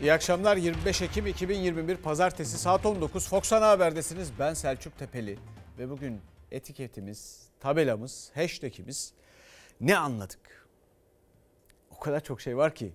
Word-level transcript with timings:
İyi 0.00 0.12
akşamlar 0.12 0.56
25 0.56 1.02
Ekim 1.02 1.26
2021 1.26 1.96
Pazartesi 1.96 2.58
saat 2.58 2.86
19 2.86 3.28
Fox 3.28 3.52
Ana 3.52 3.68
Haber'desiniz. 3.68 4.32
Ben 4.38 4.54
Selçuk 4.54 4.98
Tepeli 4.98 5.38
ve 5.78 5.90
bugün 5.90 6.20
etiketimiz, 6.50 7.48
tabelamız, 7.60 8.30
hashtagimiz 8.34 9.12
ne 9.80 9.96
anladık? 9.96 10.68
O 11.90 11.98
kadar 12.00 12.24
çok 12.24 12.40
şey 12.40 12.56
var 12.56 12.74
ki 12.74 12.92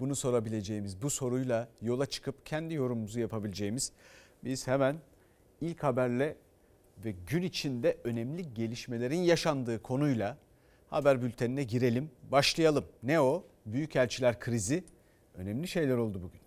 bunu 0.00 0.16
sorabileceğimiz, 0.16 1.02
bu 1.02 1.10
soruyla 1.10 1.68
yola 1.82 2.06
çıkıp 2.06 2.46
kendi 2.46 2.74
yorumumuzu 2.74 3.20
yapabileceğimiz 3.20 3.92
biz 4.44 4.66
hemen 4.66 4.96
ilk 5.60 5.82
haberle 5.82 6.36
ve 7.04 7.14
gün 7.26 7.42
içinde 7.42 7.98
önemli 8.04 8.54
gelişmelerin 8.54 9.22
yaşandığı 9.22 9.82
konuyla 9.82 10.36
haber 10.90 11.22
bültenine 11.22 11.62
girelim. 11.64 12.10
Başlayalım. 12.32 12.84
Ne 13.02 13.20
o? 13.20 13.44
Büyükelçiler 13.66 14.40
krizi. 14.40 14.84
Önemli 15.34 15.68
şeyler 15.68 15.96
oldu 15.96 16.22
bugün. 16.22 16.43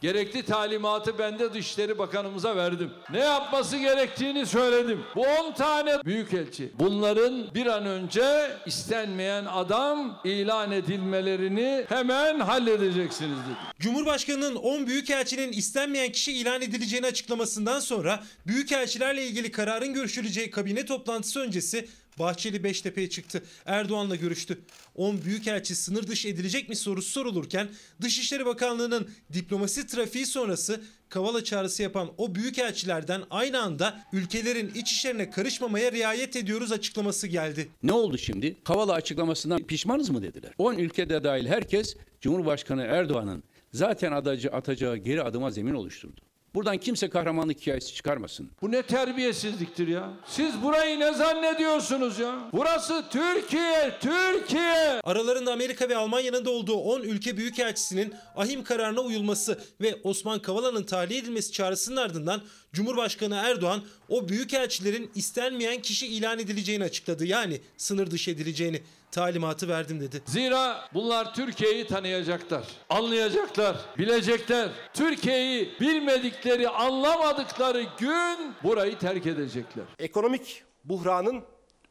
Gerekli 0.00 0.42
talimatı 0.42 1.18
ben 1.18 1.38
de 1.38 1.54
Dışişleri 1.54 1.98
Bakanımıza 1.98 2.56
verdim. 2.56 2.90
Ne 3.10 3.18
yapması 3.18 3.76
gerektiğini 3.76 4.46
söyledim. 4.46 5.04
Bu 5.16 5.20
10 5.20 5.52
tane 5.52 6.04
büyükelçi. 6.04 6.72
Bunların 6.78 7.54
bir 7.54 7.66
an 7.66 7.86
önce 7.86 8.50
istenmeyen 8.66 9.44
adam 9.44 10.20
ilan 10.24 10.72
edilmelerini 10.72 11.84
hemen 11.88 12.40
halledeceksiniz 12.40 13.38
dedi. 13.38 13.56
Cumhurbaşkanının 13.80 14.54
10 14.56 14.86
büyükelçinin 14.86 15.52
istenmeyen 15.52 16.12
kişi 16.12 16.32
ilan 16.32 16.62
edileceğini 16.62 17.06
açıklamasından 17.06 17.80
sonra 17.80 18.22
büyükelçilerle 18.46 19.26
ilgili 19.26 19.50
kararın 19.52 19.94
görüşüleceği 19.94 20.50
kabine 20.50 20.84
toplantısı 20.84 21.40
öncesi 21.40 21.88
Bahçeli 22.18 22.64
Beştepe'ye 22.64 23.10
çıktı. 23.10 23.42
Erdoğan'la 23.66 24.16
görüştü. 24.16 24.58
10 24.94 25.22
büyükelçi 25.22 25.74
sınır 25.74 26.06
dışı 26.06 26.28
edilecek 26.28 26.68
mi 26.68 26.76
sorusu 26.76 27.10
sorulurken 27.10 27.68
Dışişleri 28.00 28.46
Bakanlığı'nın 28.46 29.10
diplomasi 29.32 29.86
trafiği 29.86 30.26
sonrası 30.26 30.80
Kavala 31.08 31.44
çağrısı 31.44 31.82
yapan 31.82 32.10
o 32.18 32.34
büyükelçilerden 32.34 33.22
aynı 33.30 33.62
anda 33.62 34.00
ülkelerin 34.12 34.72
iç 34.74 34.92
işlerine 34.92 35.30
karışmamaya 35.30 35.92
riayet 35.92 36.36
ediyoruz 36.36 36.72
açıklaması 36.72 37.26
geldi. 37.26 37.68
Ne 37.82 37.92
oldu 37.92 38.18
şimdi? 38.18 38.56
Kavala 38.64 38.92
açıklamasından 38.92 39.62
pişmanız 39.62 40.10
mı 40.10 40.22
dediler. 40.22 40.52
10 40.58 40.74
ülkede 40.74 41.24
dahil 41.24 41.46
herkes 41.46 41.96
Cumhurbaşkanı 42.20 42.82
Erdoğan'ın 42.82 43.42
zaten 43.72 44.12
adacı 44.12 44.50
atacağı 44.50 44.96
geri 44.96 45.22
adıma 45.22 45.50
zemin 45.50 45.74
oluşturdu. 45.74 46.27
Buradan 46.58 46.78
kimse 46.78 47.10
kahramanlık 47.10 47.60
hikayesi 47.60 47.94
çıkarmasın. 47.94 48.50
Bu 48.62 48.72
ne 48.72 48.82
terbiyesizliktir 48.82 49.88
ya. 49.88 50.10
Siz 50.26 50.62
burayı 50.62 51.00
ne 51.00 51.14
zannediyorsunuz 51.14 52.18
ya? 52.18 52.34
Burası 52.52 53.04
Türkiye, 53.10 53.94
Türkiye. 54.00 55.00
Aralarında 55.04 55.52
Amerika 55.52 55.88
ve 55.88 55.96
Almanya'nın 55.96 56.44
da 56.44 56.50
olduğu 56.50 56.76
10 56.76 57.00
ülke 57.00 57.36
büyükelçisinin 57.36 58.14
ahim 58.36 58.64
kararına 58.64 59.00
uyulması 59.00 59.60
ve 59.80 59.96
Osman 60.04 60.38
Kavala'nın 60.38 60.82
tahliye 60.82 61.20
edilmesi 61.20 61.52
çağrısının 61.52 61.96
ardından 61.96 62.42
Cumhurbaşkanı 62.72 63.34
Erdoğan 63.34 63.82
o 64.08 64.28
büyükelçilerin 64.28 65.10
istenmeyen 65.14 65.82
kişi 65.82 66.06
ilan 66.06 66.38
edileceğini 66.38 66.84
açıkladı. 66.84 67.26
Yani 67.26 67.60
sınır 67.76 68.10
dışı 68.10 68.30
edileceğini 68.30 68.82
talimatı 69.10 69.68
verdim 69.68 70.00
dedi. 70.00 70.22
Zira 70.26 70.88
bunlar 70.94 71.34
Türkiye'yi 71.34 71.86
tanıyacaklar, 71.86 72.64
anlayacaklar, 72.88 73.76
bilecekler. 73.98 74.70
Türkiye'yi 74.94 75.72
bilmedikleri, 75.80 76.68
anlamadıkları 76.68 77.86
gün 77.98 78.54
burayı 78.62 78.98
terk 78.98 79.26
edecekler. 79.26 79.84
Ekonomik 79.98 80.62
buhranın 80.84 81.44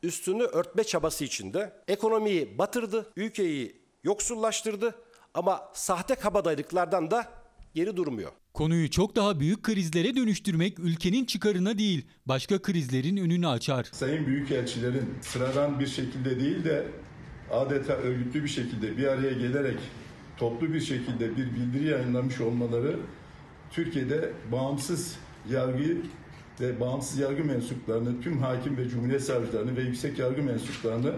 üstünü 0.03 0.43
örtme 0.43 0.83
çabası 0.83 1.23
içinde 1.23 1.73
ekonomiyi 1.87 2.57
batırdı, 2.57 3.11
ülkeyi 3.15 3.81
yoksullaştırdı 4.03 4.95
ama 5.33 5.71
sahte 5.73 6.15
kabadayılıklardan 6.15 7.11
da 7.11 7.36
geri 7.77 7.97
durmuyor. 7.97 8.31
Konuyu 8.53 8.89
çok 8.89 9.15
daha 9.15 9.39
büyük 9.39 9.63
krizlere 9.63 10.15
dönüştürmek 10.15 10.79
ülkenin 10.79 11.25
çıkarına 11.25 11.77
değil, 11.77 12.05
başka 12.25 12.61
krizlerin 12.61 13.17
önünü 13.17 13.47
açar. 13.47 13.89
Sayın 13.91 14.27
Büyükelçilerin 14.27 15.05
sıradan 15.21 15.79
bir 15.79 15.87
şekilde 15.87 16.39
değil 16.39 16.63
de 16.63 16.87
adeta 17.51 17.93
örgütlü 17.93 18.43
bir 18.43 18.49
şekilde 18.49 18.97
bir 18.97 19.07
araya 19.07 19.31
gelerek 19.31 19.79
toplu 20.37 20.73
bir 20.73 20.79
şekilde 20.79 21.37
bir 21.37 21.45
bildiri 21.55 21.85
yayınlamış 21.85 22.41
olmaları 22.41 22.99
Türkiye'de 23.71 24.31
bağımsız 24.51 25.15
yargı 25.51 25.97
ve 26.61 26.79
bağımsız 26.79 27.19
yargı 27.19 27.43
mensuplarını, 27.43 28.21
tüm 28.21 28.37
hakim 28.37 28.77
ve 28.77 28.89
cumhuriyet 28.89 29.23
savcılarını 29.23 29.77
ve 29.77 29.81
yüksek 29.81 30.19
yargı 30.19 30.43
mensuplarını 30.43 31.13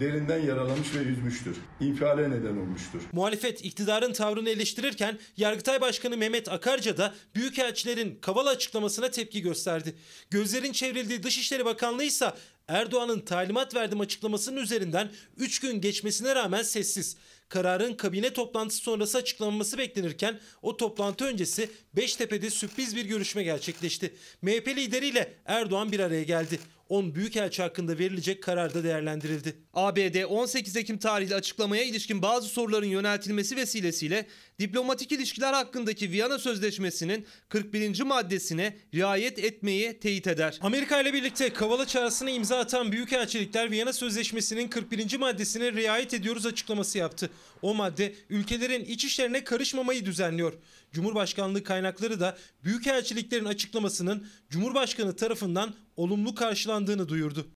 derinden 0.00 0.38
yaralamış 0.38 0.94
ve 0.94 0.98
üzmüştür. 0.98 1.56
İnfiale 1.80 2.30
neden 2.30 2.56
olmuştur. 2.56 3.02
Muhalefet 3.12 3.64
iktidarın 3.64 4.12
tavrını 4.12 4.50
eleştirirken 4.50 5.18
Yargıtay 5.36 5.80
Başkanı 5.80 6.16
Mehmet 6.16 6.48
Akarca 6.48 6.96
da 6.96 7.14
büyükelçilerin 7.34 8.18
Kavala 8.20 8.50
açıklamasına 8.50 9.10
tepki 9.10 9.42
gösterdi. 9.42 9.96
Gözlerin 10.30 10.72
çevrildiği 10.72 11.22
Dışişleri 11.22 11.64
Bakanlığı 11.64 12.04
ise 12.04 12.32
Erdoğan'ın 12.68 13.20
talimat 13.20 13.74
verdim 13.74 14.00
açıklamasının 14.00 14.60
üzerinden 14.60 15.10
3 15.36 15.60
gün 15.60 15.80
geçmesine 15.80 16.34
rağmen 16.34 16.62
sessiz. 16.62 17.16
Kararın 17.48 17.94
kabine 17.94 18.32
toplantısı 18.32 18.82
sonrası 18.82 19.18
açıklanması 19.18 19.78
beklenirken 19.78 20.40
o 20.62 20.76
toplantı 20.76 21.24
öncesi 21.24 21.70
Beştepe'de 21.96 22.50
sürpriz 22.50 22.96
bir 22.96 23.04
görüşme 23.04 23.42
gerçekleşti. 23.42 24.14
MHP 24.42 24.68
lideriyle 24.68 25.34
Erdoğan 25.44 25.92
bir 25.92 26.00
araya 26.00 26.22
geldi. 26.22 26.58
10 26.88 27.14
büyükelçi 27.14 27.62
hakkında 27.62 27.98
verilecek 27.98 28.42
karar 28.42 28.74
da 28.74 28.84
değerlendirildi. 28.84 29.56
ABD 29.74 30.24
18 30.24 30.76
Ekim 30.76 30.98
tarihli 30.98 31.34
açıklamaya 31.34 31.84
ilişkin 31.84 32.22
bazı 32.22 32.48
soruların 32.48 32.86
yöneltilmesi 32.86 33.56
vesilesiyle 33.56 34.26
diplomatik 34.58 35.12
ilişkiler 35.12 35.52
hakkındaki 35.52 36.10
Viyana 36.10 36.38
Sözleşmesi'nin 36.38 37.26
41. 37.48 38.02
maddesine 38.02 38.76
riayet 38.94 39.38
etmeyi 39.38 39.98
teyit 40.00 40.26
eder. 40.26 40.58
Amerika 40.60 41.00
ile 41.00 41.12
birlikte 41.12 41.52
Kavala 41.52 41.86
çağrısına 41.86 42.30
imza 42.30 42.58
atan 42.58 42.92
büyükelçilikler 42.92 43.70
Viyana 43.70 43.92
Sözleşmesi'nin 43.92 44.68
41. 44.68 45.16
maddesine 45.16 45.72
riayet 45.72 46.14
ediyoruz 46.14 46.46
açıklaması 46.46 46.98
yaptı. 46.98 47.30
O 47.62 47.74
madde 47.74 48.14
ülkelerin 48.30 48.84
iç 48.84 49.04
işlerine 49.04 49.44
karışmamayı 49.44 50.04
düzenliyor. 50.04 50.52
Cumhurbaşkanlığı 50.92 51.64
kaynakları 51.64 52.20
da 52.20 52.38
büyükelçiliklerin 52.64 53.44
açıklamasının 53.44 54.26
Cumhurbaşkanı 54.50 55.16
tarafından 55.16 55.74
olumlu 55.96 56.34
karşılandığını 56.34 57.08
duyurdu. 57.08 57.46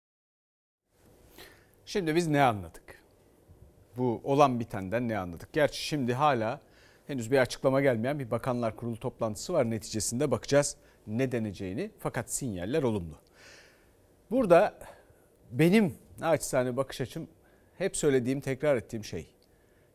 Şimdi 1.86 2.14
biz 2.14 2.26
ne 2.26 2.42
anladık? 2.42 3.02
Bu 3.96 4.20
olan 4.24 4.60
bitenden 4.60 5.08
ne 5.08 5.18
anladık? 5.18 5.52
Gerçi 5.52 5.82
şimdi 5.82 6.14
hala 6.14 6.60
henüz 7.06 7.30
bir 7.30 7.38
açıklama 7.38 7.80
gelmeyen 7.80 8.18
bir 8.18 8.30
bakanlar 8.30 8.76
kurulu 8.76 8.96
toplantısı 9.00 9.52
var. 9.52 9.70
Neticesinde 9.70 10.30
bakacağız 10.30 10.76
ne 11.06 11.32
deneceğini. 11.32 11.90
Fakat 11.98 12.30
sinyaller 12.32 12.82
olumlu. 12.82 13.14
Burada 14.30 14.78
benim 15.50 15.94
naçizane 16.18 16.76
bakış 16.76 17.00
açım 17.00 17.28
hep 17.78 17.96
söylediğim, 17.96 18.40
tekrar 18.40 18.76
ettiğim 18.76 19.04
şey. 19.04 19.26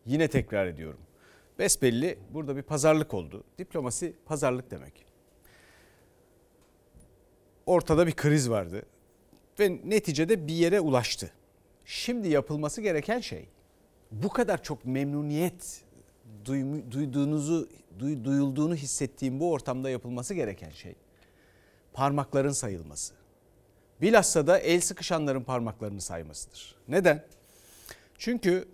Yine 0.06 0.28
tekrar 0.28 0.68
ediyorum. 0.68 1.00
Besbelli 1.60 2.20
burada 2.34 2.58
bir 2.58 2.62
pazarlık 2.62 3.14
oldu. 3.14 3.44
Diplomasi 3.58 4.16
pazarlık 4.26 4.72
demek. 4.72 5.05
Ortada 7.66 8.08
bir 8.08 8.16
kriz 8.16 8.50
vardı 8.50 8.82
ve 9.60 9.80
neticede 9.86 10.48
bir 10.48 10.54
yere 10.54 10.80
ulaştı. 10.80 11.32
Şimdi 11.86 12.30
yapılması 12.30 12.82
gereken 12.82 13.20
şey 13.20 13.48
bu 14.12 14.30
kadar 14.30 14.64
çok 14.64 14.86
memnuniyet 14.86 15.84
duyduğunuzu 16.92 17.70
duyulduğunu 18.00 18.76
hissettiğim 18.76 19.40
bu 19.40 19.52
ortamda 19.52 19.90
yapılması 19.90 20.34
gereken 20.34 20.70
şey 20.70 20.96
parmakların 21.94 22.52
sayılması. 22.52 23.14
Bilhassa 24.02 24.48
da 24.48 24.60
el 24.60 24.82
sıkışanların 24.82 25.44
parmaklarını 25.44 26.02
saymasıdır. 26.02 26.76
Neden? 26.88 27.26
Çünkü 28.18 28.66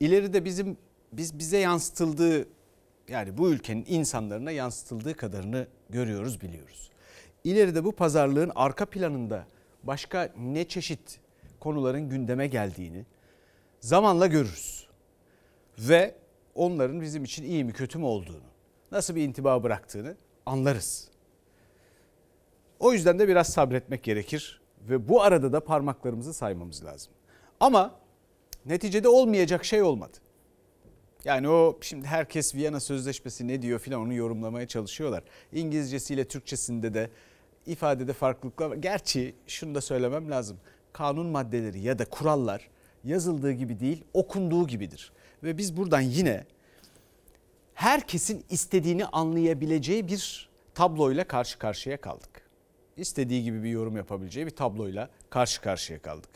ileride 0.00 0.44
bizim 0.44 0.76
biz 1.12 1.38
bize 1.38 1.58
yansıtıldığı 1.58 2.48
yani 3.08 3.38
bu 3.38 3.50
ülkenin 3.50 3.84
insanlarına 3.88 4.50
yansıtıldığı 4.50 5.14
kadarını 5.14 5.66
görüyoruz, 5.90 6.40
biliyoruz. 6.40 6.90
İleride 7.44 7.84
bu 7.84 7.92
pazarlığın 7.92 8.52
arka 8.54 8.86
planında 8.86 9.46
başka 9.82 10.32
ne 10.38 10.68
çeşit 10.68 11.20
konuların 11.60 12.08
gündeme 12.08 12.46
geldiğini 12.46 13.04
zamanla 13.80 14.26
görürüz. 14.26 14.88
Ve 15.78 16.14
onların 16.54 17.00
bizim 17.00 17.24
için 17.24 17.44
iyi 17.44 17.64
mi 17.64 17.72
kötü 17.72 17.98
mü 17.98 18.04
olduğunu, 18.04 18.50
nasıl 18.92 19.16
bir 19.16 19.22
intiba 19.22 19.62
bıraktığını 19.62 20.16
anlarız. 20.46 21.08
O 22.80 22.92
yüzden 22.92 23.18
de 23.18 23.28
biraz 23.28 23.48
sabretmek 23.48 24.02
gerekir 24.02 24.60
ve 24.88 25.08
bu 25.08 25.22
arada 25.22 25.52
da 25.52 25.64
parmaklarımızı 25.64 26.34
saymamız 26.34 26.84
lazım. 26.84 27.12
Ama 27.60 27.94
neticede 28.66 29.08
olmayacak 29.08 29.64
şey 29.64 29.82
olmadı. 29.82 30.16
Yani 31.24 31.48
o 31.48 31.78
şimdi 31.80 32.06
herkes 32.06 32.54
Viyana 32.54 32.80
Sözleşmesi 32.80 33.48
ne 33.48 33.62
diyor 33.62 33.78
filan 33.78 34.00
onu 34.00 34.14
yorumlamaya 34.14 34.68
çalışıyorlar. 34.68 35.22
İngilizcesiyle 35.52 36.24
Türkçesinde 36.24 36.94
de 36.94 37.10
ifadede 37.66 38.12
farklılıklar 38.12 38.66
var. 38.70 38.76
Gerçi 38.76 39.34
şunu 39.46 39.74
da 39.74 39.80
söylemem 39.80 40.30
lazım. 40.30 40.56
Kanun 40.92 41.26
maddeleri 41.26 41.80
ya 41.80 41.98
da 41.98 42.04
kurallar 42.04 42.70
yazıldığı 43.04 43.52
gibi 43.52 43.80
değil 43.80 44.04
okunduğu 44.14 44.66
gibidir. 44.66 45.12
Ve 45.42 45.58
biz 45.58 45.76
buradan 45.76 46.00
yine 46.00 46.46
herkesin 47.74 48.44
istediğini 48.50 49.06
anlayabileceği 49.06 50.08
bir 50.08 50.50
tabloyla 50.74 51.24
karşı 51.24 51.58
karşıya 51.58 52.00
kaldık. 52.00 52.42
İstediği 52.96 53.44
gibi 53.44 53.62
bir 53.62 53.70
yorum 53.70 53.96
yapabileceği 53.96 54.46
bir 54.46 54.56
tabloyla 54.56 55.10
karşı 55.30 55.60
karşıya 55.60 56.02
kaldık. 56.02 56.30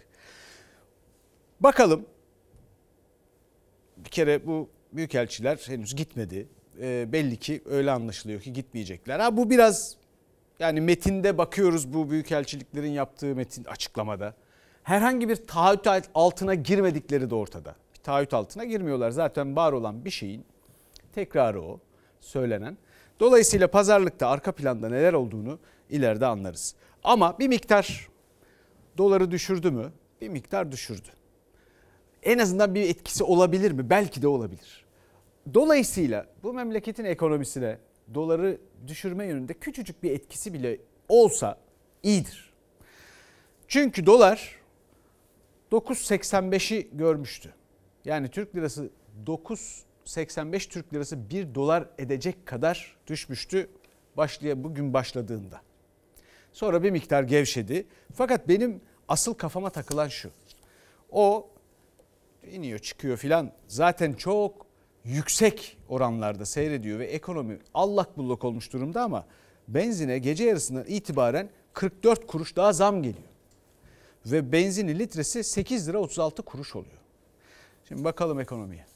Bakalım 1.60 2.06
bir 3.96 4.10
kere 4.10 4.46
bu 4.46 4.68
büyükelçiler 4.92 5.56
henüz 5.66 5.96
gitmedi. 5.96 6.48
E, 6.80 7.12
belli 7.12 7.36
ki 7.36 7.62
öyle 7.64 7.90
anlaşılıyor 7.90 8.40
ki 8.40 8.52
gitmeyecekler. 8.52 9.20
Ha 9.20 9.36
bu 9.36 9.50
biraz 9.50 9.96
yani 10.58 10.80
metinde 10.80 11.38
bakıyoruz 11.38 11.94
bu 11.94 12.10
büyükelçiliklerin 12.10 12.90
yaptığı 12.90 13.34
metin 13.34 13.64
açıklamada. 13.64 14.34
Herhangi 14.82 15.28
bir 15.28 15.36
taahhüt 15.36 16.08
altına 16.14 16.54
girmedikleri 16.54 17.30
de 17.30 17.34
ortada. 17.34 17.74
Bir 17.94 18.02
taahhüt 18.02 18.34
altına 18.34 18.64
girmiyorlar. 18.64 19.10
Zaten 19.10 19.56
var 19.56 19.72
olan 19.72 20.04
bir 20.04 20.10
şeyin 20.10 20.44
tekrarı 21.14 21.62
o 21.62 21.80
söylenen. 22.20 22.76
Dolayısıyla 23.20 23.68
pazarlıkta 23.68 24.28
arka 24.28 24.52
planda 24.52 24.88
neler 24.88 25.12
olduğunu 25.12 25.58
ileride 25.90 26.26
anlarız. 26.26 26.74
Ama 27.04 27.38
bir 27.38 27.48
miktar 27.48 28.08
doları 28.98 29.30
düşürdü 29.30 29.70
mü? 29.70 29.92
Bir 30.20 30.28
miktar 30.28 30.72
düşürdü. 30.72 31.08
En 32.22 32.38
azından 32.38 32.74
bir 32.74 32.82
etkisi 32.82 33.24
olabilir 33.24 33.72
mi? 33.72 33.90
Belki 33.90 34.22
de 34.22 34.28
olabilir. 34.28 34.84
Dolayısıyla 35.54 36.26
bu 36.42 36.52
memleketin 36.52 37.04
ekonomisine 37.04 37.78
doları 38.14 38.60
düşürme 38.86 39.26
yönünde 39.26 39.54
küçücük 39.54 40.02
bir 40.02 40.10
etkisi 40.10 40.54
bile 40.54 40.78
olsa 41.08 41.58
iyidir. 42.02 42.52
Çünkü 43.68 44.06
dolar 44.06 44.60
9.85'i 45.72 46.90
görmüştü. 46.92 47.54
Yani 48.04 48.28
Türk 48.28 48.56
lirası 48.56 48.90
9.85 49.26 50.68
Türk 50.68 50.94
lirası 50.94 51.30
1 51.30 51.54
dolar 51.54 51.88
edecek 51.98 52.46
kadar 52.46 52.96
düşmüştü 53.06 53.68
başlaya 54.16 54.64
bugün 54.64 54.94
başladığında. 54.94 55.60
Sonra 56.52 56.82
bir 56.82 56.90
miktar 56.90 57.22
gevşedi. 57.22 57.86
Fakat 58.14 58.48
benim 58.48 58.80
asıl 59.08 59.34
kafama 59.34 59.70
takılan 59.70 60.08
şu. 60.08 60.30
O 61.10 61.50
iniyor 62.50 62.78
çıkıyor 62.78 63.16
filan 63.16 63.52
zaten 63.68 64.12
çok 64.12 64.63
yüksek 65.04 65.76
oranlarda 65.88 66.46
seyrediyor 66.46 66.98
ve 66.98 67.06
ekonomi 67.06 67.58
allak 67.74 68.18
bullak 68.18 68.44
olmuş 68.44 68.72
durumda 68.72 69.02
ama 69.02 69.26
benzine 69.68 70.18
gece 70.18 70.44
yarısından 70.44 70.84
itibaren 70.88 71.50
44 71.72 72.26
kuruş 72.26 72.56
daha 72.56 72.72
zam 72.72 73.02
geliyor. 73.02 73.28
Ve 74.26 74.52
benzinin 74.52 74.98
litresi 74.98 75.44
8 75.44 75.88
lira 75.88 75.98
36 75.98 76.42
kuruş 76.42 76.76
oluyor. 76.76 76.98
Şimdi 77.88 78.04
bakalım 78.04 78.40
ekonomiye. 78.40 78.86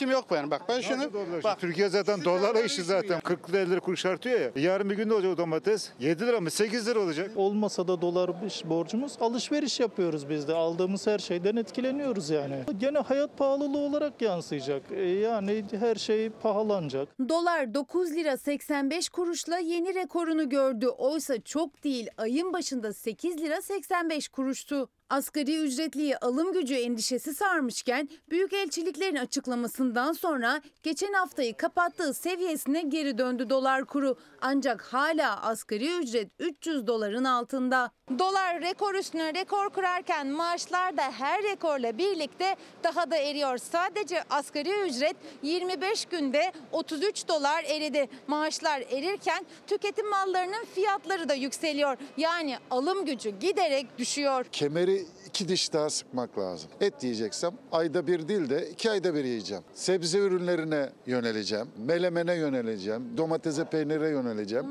İşim 0.00 0.10
yok 0.10 0.30
benim. 0.30 0.50
Bak 0.50 0.62
ben 0.68 0.80
şunu 0.80 1.10
bak 1.44 1.60
Türkiye 1.60 1.88
zaten 1.88 2.24
dolarla 2.24 2.60
işi 2.60 2.82
zaten 2.82 3.20
40 3.20 3.50
lira 3.50 3.58
50 3.58 3.70
lira 3.70 3.80
kuruş 3.80 4.06
artıyor 4.06 4.40
ya. 4.40 4.50
Yarın 4.56 4.90
bir 4.90 4.96
gün 4.96 5.08
ne 5.08 5.14
olacak 5.14 5.32
o 5.32 5.36
domates? 5.36 5.90
7 6.00 6.26
lira 6.26 6.40
mı 6.40 6.50
8 6.50 6.86
lira 6.88 7.00
olacak. 7.00 7.30
Olmasa 7.36 7.88
da 7.88 8.00
dolar 8.02 8.30
borcumuz 8.64 9.12
alışveriş 9.20 9.80
yapıyoruz 9.80 10.28
biz 10.28 10.48
de. 10.48 10.54
Aldığımız 10.54 11.06
her 11.06 11.18
şeyden 11.18 11.56
etkileniyoruz 11.56 12.30
yani. 12.30 12.56
Gene 12.78 12.98
hayat 12.98 13.38
pahalılığı 13.38 13.78
olarak 13.78 14.22
yansıyacak. 14.22 14.82
E, 14.92 15.02
Yani 15.08 15.64
her 15.80 15.94
şey 15.94 16.30
pahalanacak. 16.30 17.08
Dolar 17.28 17.74
9 17.74 18.10
lira 18.10 18.36
85 18.36 19.08
kuruşla 19.08 19.58
yeni 19.58 19.94
rekorunu 19.94 20.48
gördü. 20.48 20.86
Oysa 20.88 21.40
çok 21.40 21.84
değil 21.84 22.08
ayın 22.16 22.52
başında 22.52 22.92
8 22.92 23.38
lira 23.38 23.62
85 23.62 24.28
kuruştu. 24.28 24.88
Asgari 25.10 25.56
ücretliye 25.56 26.16
alım 26.16 26.52
gücü 26.52 26.74
endişesi 26.74 27.34
sarmışken 27.34 28.08
büyükelçiliklerin 28.30 29.16
açıklamasından 29.16 30.12
sonra 30.12 30.60
geçen 30.82 31.12
haftayı 31.12 31.56
kapattığı 31.56 32.14
seviyesine 32.14 32.82
geri 32.82 33.18
döndü 33.18 33.50
dolar 33.50 33.84
kuru. 33.84 34.16
Ancak 34.40 34.82
hala 34.82 35.42
asgari 35.42 35.98
ücret 35.98 36.28
300 36.38 36.86
doların 36.86 37.24
altında. 37.24 37.90
Dolar 38.18 38.60
rekor 38.60 38.94
üstüne 38.94 39.34
rekor 39.34 39.70
kurarken 39.70 40.26
maaşlar 40.26 40.96
da 40.96 41.02
her 41.02 41.42
rekorla 41.42 41.98
birlikte 41.98 42.56
daha 42.84 43.10
da 43.10 43.16
eriyor. 43.16 43.58
Sadece 43.58 44.22
asgari 44.30 44.70
ücret 44.88 45.16
25 45.42 46.04
günde 46.04 46.52
33 46.72 47.28
dolar 47.28 47.64
eridi. 47.64 48.08
Maaşlar 48.26 48.80
erirken 48.80 49.46
tüketim 49.66 50.10
mallarının 50.10 50.64
fiyatları 50.74 51.28
da 51.28 51.34
yükseliyor. 51.34 51.96
Yani 52.16 52.56
alım 52.70 53.04
gücü 53.04 53.30
giderek 53.30 53.98
düşüyor. 53.98 54.46
kemeri 54.52 55.04
iki 55.26 55.48
diş 55.48 55.72
daha 55.72 55.90
sıkmak 55.90 56.38
lazım. 56.38 56.70
Et 56.80 57.02
yiyeceksem 57.02 57.52
ayda 57.72 58.06
bir 58.06 58.28
değil 58.28 58.50
de 58.50 58.68
iki 58.70 58.90
ayda 58.90 59.14
bir 59.14 59.24
yiyeceğim. 59.24 59.64
Sebze 59.74 60.18
ürünlerine 60.18 60.90
yöneleceğim. 61.06 61.68
Melemene 61.78 62.34
yöneleceğim. 62.34 63.16
Domatese 63.16 63.64
peynire 63.64 64.08
yöneleceğim. 64.08 64.29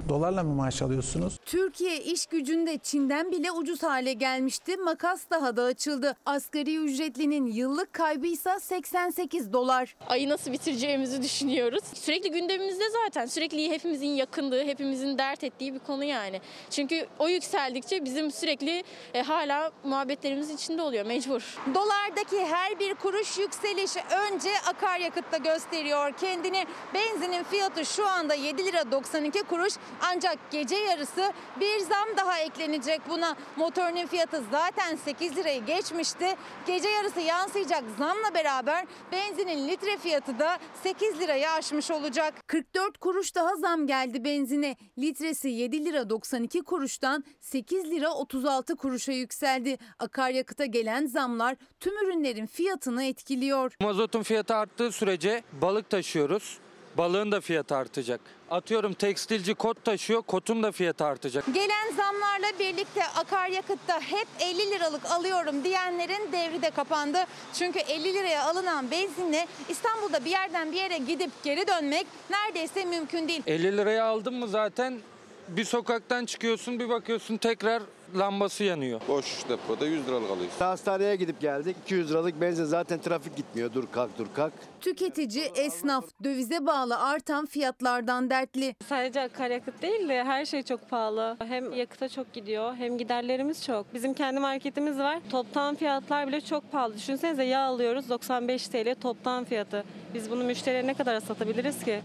Dolarla 0.10 0.44
mı 0.44 0.56
maaş 0.56 0.82
alıyorsunuz? 0.82 1.40
Türkiye 1.46 1.98
iş 2.02 2.26
gücünde 2.26 2.78
Çin'den 2.78 3.32
bile 3.32 3.52
ucuz 3.52 3.84
hale 3.84 4.14
gelmişti. 4.14 4.78
Makas 4.78 5.22
daha 5.32 5.58
da 5.58 5.64
açıldı. 5.64 6.16
Asgari 6.26 6.78
ücretlinin 6.78 7.46
yıllık 7.46 7.94
kaybıysa 7.94 8.60
88 8.60 9.54
dolar. 9.54 9.96
ayı 10.08 10.30
nasıl 10.30 10.52
bitireceğimizi 10.52 11.22
düşünüyoruz. 11.24 11.84
Sürekli 11.94 12.32
gündemimizde 12.32 12.84
zaten 13.04 13.26
sürekli 13.26 13.70
hepimizin 13.72 14.08
yakındığı, 14.08 14.64
hepimizin 14.64 15.18
dert 15.18 15.44
ettiği 15.44 15.74
bir 15.74 15.80
konu 15.80 16.04
yani. 16.04 16.42
Çünkü 16.70 17.08
o 17.20 17.28
yükseldikçe 17.28 18.06
bizim 18.06 18.32
sürekli 18.32 18.84
e, 19.14 19.22
hala 19.22 19.72
muhabbetlerimiz 19.84 20.50
içinde 20.50 20.82
oluyor 20.82 21.06
mecbur. 21.06 21.58
Dolardaki 21.74 22.46
her 22.46 22.80
bir 22.80 22.94
kuruş 22.94 23.38
yükseliş 23.38 23.92
önce 23.98 24.50
akaryakıtta 24.68 25.38
gösteriyor 25.38 26.12
kendini. 26.12 26.66
Benzinin 26.94 27.44
fiyatı 27.44 27.86
şu 27.86 28.08
anda 28.08 28.34
7 28.34 28.66
lira 28.66 28.92
92 28.92 29.44
kuruş 29.50 29.74
ancak 30.02 30.38
gece 30.52 30.76
yarısı 30.76 31.34
bir 31.60 31.80
zam 31.80 32.18
daha 32.18 32.40
eklenecek 32.40 33.02
buna. 33.10 33.36
Motorunun 33.56 34.06
fiyatı 34.06 34.44
zaten 34.52 34.96
8 34.96 35.38
lirayı 35.38 35.66
geçmişti. 35.66 36.36
Gece 36.68 36.90
yarısı 36.90 37.20
yansıyacak 37.20 37.84
zamla 37.98 38.34
beraber 38.34 38.86
benzinin 39.12 39.68
litre 39.68 39.98
fiyatı 39.98 40.40
da 40.40 40.58
8 40.84 41.20
lirayı 41.20 41.50
aşmış 41.50 41.92
olacak. 41.92 42.34
44 42.48 42.98
kuruş 42.98 43.36
daha 43.36 43.56
zam 43.56 43.88
geldi 43.88 44.24
benzine. 44.24 44.76
Litresi 44.98 45.50
7 45.50 45.86
lira 45.86 46.10
92 46.10 46.62
kuruştan 46.62 47.24
8 47.40 47.86
lira 47.92 48.10
36 48.14 48.76
kuruşa 48.76 49.12
yükseldi. 49.12 49.78
Akaryakıta 50.00 50.66
gelen 50.66 51.06
zamlar 51.06 51.56
tüm 51.80 51.94
ürünlerin 52.06 52.46
fiyatını 52.46 53.04
etkiliyor. 53.04 53.76
Mazotun 53.82 54.24
fiyatı 54.24 54.56
arttığı 54.56 54.92
sürece 54.92 55.44
balık 55.62 55.90
taşıyoruz. 55.90 56.60
Balığın 56.98 57.32
da 57.32 57.42
fiyatı 57.42 57.76
artacak. 57.76 58.22
Atıyorum 58.52 58.94
tekstilci 58.94 59.54
kot 59.54 59.86
taşıyor, 59.86 60.22
kotun 60.22 60.64
da 60.64 60.72
fiyatı 60.72 61.06
artacak. 61.06 61.46
Gelen 61.54 61.92
zamlarla 61.98 62.60
birlikte 62.60 63.04
akaryakıtta 63.08 64.02
hep 64.02 64.28
50 64.40 64.72
liralık 64.72 65.06
alıyorum 65.12 65.64
diyenlerin 65.64 66.32
devri 66.32 66.62
de 66.62 66.70
kapandı. 66.70 67.26
Çünkü 67.54 67.80
50 67.80 68.14
liraya 68.14 68.44
alınan 68.44 68.92
benzinle 68.92 69.48
İstanbul'da 69.70 70.26
bir 70.26 70.32
yerden 70.32 70.72
bir 70.72 70.78
yere 70.78 70.98
gidip 70.98 71.32
geri 71.44 71.68
dönmek 71.68 72.08
neredeyse 72.30 72.86
mümkün 72.86 73.28
değil. 73.28 73.44
50 73.48 73.78
liraya 73.78 74.06
aldın 74.06 74.34
mı 74.34 74.48
zaten 74.48 75.00
bir 75.48 75.66
sokaktan 75.66 76.26
çıkıyorsun 76.26 76.80
bir 76.80 76.90
bakıyorsun 76.90 77.38
tekrar 77.38 77.84
lambası 78.16 78.64
yanıyor. 78.64 79.02
Boş 79.08 79.50
depoda 79.50 79.86
100 79.86 80.08
liralık 80.08 80.32
alıyorsun. 80.32 80.60
Hastaneye 80.60 81.16
gidip 81.16 81.42
geldik. 81.42 81.78
200 81.84 82.12
liralık 82.12 82.42
benzin 82.42 82.66
zaten 82.66 83.02
trafik 83.02 83.36
gitmiyor. 83.36 83.74
Dur 83.74 83.84
kalk 83.92 84.18
dur 84.18 84.28
kalk. 84.36 84.54
Tüketici, 84.82 85.44
esnaf 85.56 86.06
dövize 86.24 86.66
bağlı 86.66 87.00
artan 87.00 87.46
fiyatlardan 87.46 88.30
dertli. 88.30 88.76
Sadece 88.88 89.22
akaryakıt 89.22 89.82
değil 89.82 90.10
de 90.10 90.24
her 90.24 90.46
şey 90.46 90.64
çok 90.64 90.90
pahalı. 90.90 91.38
Hem 91.40 91.74
yakıta 91.74 92.10
çok 92.10 92.34
gidiyor 92.34 92.76
hem 92.76 92.98
giderlerimiz 92.98 93.66
çok. 93.66 93.94
Bizim 93.94 94.14
kendi 94.14 94.40
marketimiz 94.40 94.98
var. 95.00 95.20
Toptan 95.32 95.76
fiyatlar 95.76 96.28
bile 96.28 96.42
çok 96.42 96.72
pahalı. 96.72 96.94
Düşünsenize 96.96 97.44
yağ 97.44 97.62
alıyoruz 97.62 98.10
95 98.10 98.68
TL 98.68 98.96
toptan 99.02 99.44
fiyatı. 99.46 99.84
Biz 100.14 100.32
bunu 100.32 100.44
müşteriye 100.44 100.88
ne 100.88 100.94
kadar 100.94 101.20
satabiliriz 101.20 101.84
ki? 101.84 102.02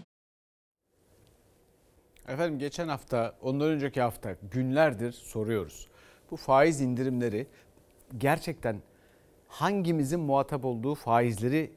Efendim 2.27 2.59
geçen 2.59 2.87
hafta, 2.87 3.35
ondan 3.41 3.67
önceki 3.67 4.01
hafta 4.01 4.35
günlerdir 4.51 5.11
soruyoruz. 5.11 5.87
Bu 6.31 6.37
faiz 6.37 6.81
indirimleri 6.81 7.47
gerçekten 8.17 8.81
hangimizin 9.47 10.19
muhatap 10.19 10.65
olduğu 10.65 10.95
faizleri 10.95 11.71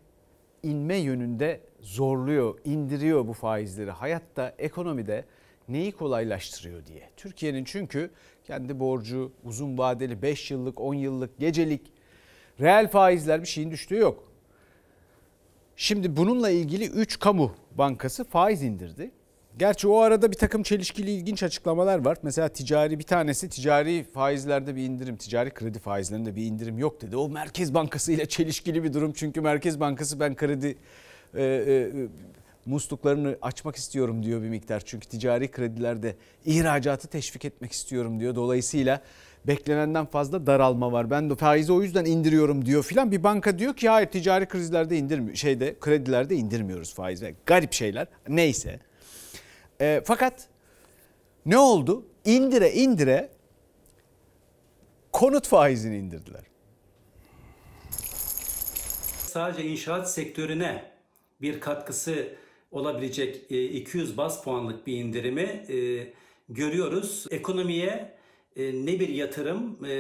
inme 0.63 0.97
yönünde 0.97 1.61
zorluyor, 1.81 2.59
indiriyor 2.65 3.27
bu 3.27 3.33
faizleri. 3.33 3.91
Hayatta, 3.91 4.55
ekonomide 4.59 5.25
neyi 5.69 5.93
kolaylaştırıyor 5.93 6.87
diye. 6.87 7.11
Türkiye'nin 7.17 7.65
çünkü 7.65 8.11
kendi 8.45 8.81
borcu, 8.81 9.33
uzun 9.45 9.79
vadeli 9.79 10.23
5 10.23 10.51
yıllık, 10.51 10.81
10 10.81 10.95
yıllık, 10.95 11.39
gecelik 11.39 11.93
reel 12.61 12.89
faizler 12.89 13.43
bir 13.43 13.47
şeyin 13.47 13.71
düştüğü 13.71 13.97
yok. 13.97 14.25
Şimdi 15.77 16.17
bununla 16.17 16.51
ilgili 16.51 16.87
3 16.87 17.19
kamu 17.19 17.55
bankası 17.79 18.25
faiz 18.25 18.63
indirdi 18.63 19.11
Gerçi 19.59 19.89
o 19.89 19.99
arada 19.99 20.31
bir 20.31 20.37
takım 20.37 20.63
çelişkili 20.63 21.11
ilginç 21.11 21.43
açıklamalar 21.43 22.05
var. 22.05 22.19
Mesela 22.23 22.49
ticari 22.49 22.99
bir 22.99 23.05
tanesi 23.05 23.49
ticari 23.49 24.05
faizlerde 24.15 24.77
bir 24.77 24.83
indirim, 24.83 25.17
ticari 25.17 25.51
kredi 25.51 25.79
faizlerinde 25.79 26.37
bir 26.37 26.43
indirim 26.47 26.79
yok 26.79 27.03
dedi. 27.03 27.17
O 27.17 27.29
Merkez 27.29 27.75
Bankası 27.75 28.13
ile 28.13 28.27
çelişkili 28.29 28.85
bir 28.85 28.93
durum. 28.93 29.13
Çünkü 29.13 29.41
Merkez 29.41 29.81
Bankası 29.81 30.21
ben 30.21 30.37
kredi 30.37 30.77
e, 31.35 31.45
e, 31.45 31.91
musluklarını 32.67 33.37
açmak 33.43 33.77
istiyorum 33.77 34.23
diyor 34.23 34.43
bir 34.43 34.49
miktar. 34.49 34.83
Çünkü 34.87 35.09
ticari 35.09 35.51
kredilerde 35.51 36.17
ihracatı 36.47 37.09
teşvik 37.09 37.45
etmek 37.45 37.73
istiyorum 37.73 38.21
diyor. 38.21 38.35
Dolayısıyla 38.35 39.01
beklenenden 39.47 40.07
fazla 40.07 40.47
daralma 40.47 40.93
var. 40.93 41.11
Ben 41.11 41.31
de 41.31 41.37
faizi 41.37 41.73
o 41.73 41.83
yüzden 41.83 42.05
indiriyorum 42.05 42.65
diyor 42.67 42.83
filan. 42.83 43.13
Bir 43.13 43.23
banka 43.23 43.59
diyor 43.59 43.77
ki 43.77 43.89
hayır 43.89 44.07
ticari 44.07 44.47
krizlerde 44.47 44.97
indirmiyor. 44.97 45.37
Şeyde 45.37 45.77
kredilerde 45.81 46.35
indirmiyoruz 46.35 46.95
faizi. 46.95 47.35
Garip 47.47 47.73
şeyler. 47.73 48.07
Neyse. 48.29 48.88
E, 49.81 50.03
fakat 50.05 50.49
ne 51.47 51.59
oldu? 51.59 52.07
İndire 52.25 52.73
indire 52.73 53.31
konut 55.13 55.47
faizini 55.47 55.97
indirdiler. 55.97 56.43
Sadece 59.19 59.65
inşaat 59.65 60.13
sektörüne 60.13 60.85
bir 61.41 61.61
katkısı 61.61 62.29
olabilecek 62.71 63.51
200 63.51 64.17
bas 64.17 64.45
puanlık 64.45 64.87
bir 64.87 64.97
indirimi 64.97 65.43
e, 65.43 66.07
görüyoruz. 66.49 67.27
Ekonomiye 67.31 67.87
e, 67.87 68.18
ne 68.59 69.01
bir 69.01 69.09
yatırım 69.09 69.79
e, 69.85 69.99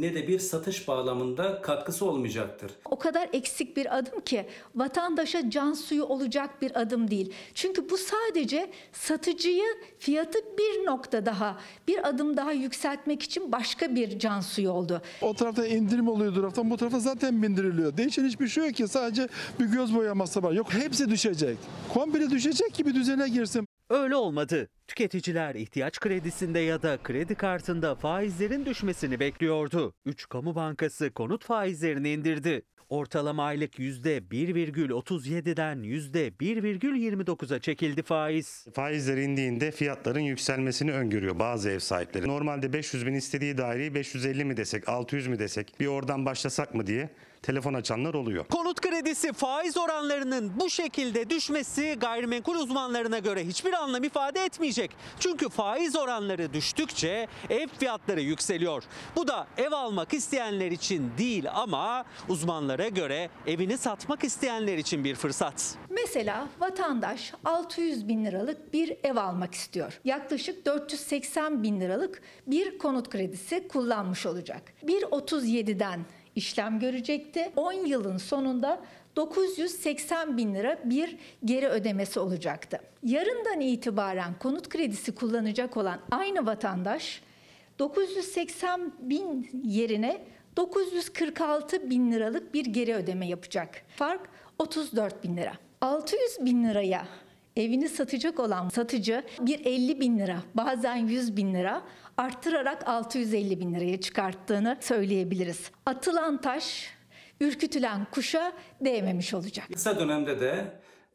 ne 0.00 0.14
de 0.14 0.28
bir 0.28 0.38
satış 0.38 0.88
bağlamında 0.88 1.62
katkısı 1.62 2.06
olmayacaktır. 2.06 2.70
O 2.84 2.98
kadar 2.98 3.28
eksik 3.32 3.76
bir 3.76 3.98
adım 3.98 4.20
ki 4.20 4.46
vatandaşa 4.74 5.50
can 5.50 5.72
suyu 5.72 6.04
olacak 6.04 6.62
bir 6.62 6.80
adım 6.80 7.10
değil. 7.10 7.32
Çünkü 7.54 7.90
bu 7.90 7.96
sadece 7.96 8.70
satıcıyı 8.92 9.64
fiyatı 9.98 10.38
bir 10.58 10.86
nokta 10.86 11.26
daha, 11.26 11.60
bir 11.88 12.08
adım 12.08 12.36
daha 12.36 12.52
yükseltmek 12.52 13.22
için 13.22 13.52
başka 13.52 13.94
bir 13.94 14.18
can 14.18 14.40
suyu 14.40 14.70
oldu. 14.70 15.02
O 15.22 15.34
tarafta 15.34 15.66
indirim 15.66 16.08
oluyor 16.08 16.34
taraftan 16.34 16.70
bu 16.70 16.76
tarafa 16.76 16.98
zaten 16.98 17.42
bindiriliyor. 17.42 17.96
Değişen 17.96 18.24
hiçbir 18.24 18.48
şey 18.48 18.66
yok 18.66 18.74
ki 18.74 18.88
sadece 18.88 19.28
bir 19.60 19.64
göz 19.64 19.94
boyaması 19.94 20.42
var. 20.42 20.52
Yok 20.52 20.74
hepsi 20.74 21.10
düşecek. 21.10 21.58
Komple 21.94 22.30
düşecek 22.30 22.74
ki 22.74 22.86
bir 22.86 22.94
düzene 22.94 23.28
girsin. 23.28 23.66
Öyle 23.90 24.16
olmadı. 24.16 24.68
Tüketiciler 24.88 25.54
ihtiyaç 25.54 26.00
kredisinde 26.00 26.58
ya 26.58 26.82
da 26.82 26.98
kredi 27.02 27.34
kartında 27.34 27.94
faizlerin 27.94 28.66
düşmesini 28.66 29.20
bekliyordu. 29.20 29.94
3 30.04 30.28
kamu 30.28 30.54
bankası 30.54 31.10
konut 31.10 31.44
faizlerini 31.44 32.10
indirdi. 32.10 32.62
Ortalama 32.88 33.44
aylık 33.44 33.78
%1,37'den 33.78 35.78
%1,29'a 35.78 37.58
çekildi 37.58 38.02
faiz. 38.02 38.66
Faizler 38.74 39.16
indiğinde 39.16 39.70
fiyatların 39.70 40.20
yükselmesini 40.20 40.92
öngörüyor 40.92 41.38
bazı 41.38 41.70
ev 41.70 41.78
sahipleri. 41.78 42.28
Normalde 42.28 42.72
500 42.72 43.06
bin 43.06 43.14
istediği 43.14 43.58
daireyi 43.58 43.94
550 43.94 44.44
mi 44.44 44.56
desek 44.56 44.88
600 44.88 45.26
mi 45.26 45.38
desek 45.38 45.74
bir 45.80 45.86
oradan 45.86 46.26
başlasak 46.26 46.74
mı 46.74 46.86
diye 46.86 47.10
telefon 47.44 47.74
açanlar 47.74 48.14
oluyor. 48.14 48.44
Konut 48.44 48.80
kredisi 48.80 49.32
faiz 49.32 49.76
oranlarının 49.76 50.52
bu 50.60 50.70
şekilde 50.70 51.30
düşmesi 51.30 51.96
gayrimenkul 52.00 52.54
uzmanlarına 52.54 53.18
göre 53.18 53.46
hiçbir 53.46 53.72
anlam 53.72 54.04
ifade 54.04 54.44
etmeyecek. 54.44 54.90
Çünkü 55.20 55.48
faiz 55.48 55.96
oranları 55.96 56.52
düştükçe 56.52 57.28
ev 57.50 57.68
fiyatları 57.78 58.20
yükseliyor. 58.20 58.82
Bu 59.16 59.28
da 59.28 59.46
ev 59.56 59.72
almak 59.72 60.14
isteyenler 60.14 60.70
için 60.70 61.12
değil 61.18 61.44
ama 61.54 62.04
uzmanlara 62.28 62.88
göre 62.88 63.30
evini 63.46 63.78
satmak 63.78 64.24
isteyenler 64.24 64.78
için 64.78 65.04
bir 65.04 65.14
fırsat. 65.14 65.74
Mesela 65.90 66.48
vatandaş 66.60 67.32
600 67.44 68.08
bin 68.08 68.24
liralık 68.24 68.72
bir 68.72 68.96
ev 69.02 69.16
almak 69.16 69.54
istiyor. 69.54 70.00
Yaklaşık 70.04 70.66
480 70.66 71.62
bin 71.62 71.80
liralık 71.80 72.22
bir 72.46 72.78
konut 72.78 73.10
kredisi 73.10 73.68
kullanmış 73.68 74.26
olacak. 74.26 74.62
1.37'den 74.86 76.00
işlem 76.36 76.78
görecekti. 76.78 77.52
10 77.56 77.72
yılın 77.72 78.16
sonunda 78.16 78.80
980 79.16 80.36
bin 80.36 80.54
lira 80.54 80.78
bir 80.84 81.16
geri 81.44 81.68
ödemesi 81.68 82.20
olacaktı. 82.20 82.80
Yarından 83.02 83.60
itibaren 83.60 84.34
konut 84.38 84.68
kredisi 84.68 85.14
kullanacak 85.14 85.76
olan 85.76 86.00
aynı 86.10 86.46
vatandaş 86.46 87.22
980 87.78 88.92
bin 89.00 89.50
yerine 89.64 90.24
946 90.56 91.90
bin 91.90 92.12
liralık 92.12 92.54
bir 92.54 92.64
geri 92.64 92.94
ödeme 92.94 93.26
yapacak. 93.28 93.82
Fark 93.96 94.20
34 94.58 95.24
bin 95.24 95.36
lira. 95.36 95.52
600 95.80 96.20
bin 96.40 96.64
liraya 96.64 97.06
evini 97.56 97.88
satacak 97.88 98.40
olan 98.40 98.68
satıcı 98.68 99.22
bir 99.40 99.66
50 99.66 100.00
bin 100.00 100.18
lira 100.18 100.42
bazen 100.54 100.96
100 100.96 101.36
bin 101.36 101.54
lira 101.54 101.82
arttırarak 102.16 102.88
650 102.88 103.60
bin 103.60 103.74
liraya 103.74 104.00
çıkarttığını 104.00 104.78
söyleyebiliriz. 104.80 105.70
Atılan 105.86 106.40
taş 106.40 106.90
ürkütülen 107.40 108.06
kuşa 108.10 108.52
değmemiş 108.80 109.34
olacak. 109.34 109.66
Kısa 109.72 109.98
dönemde 109.98 110.40
de 110.40 110.64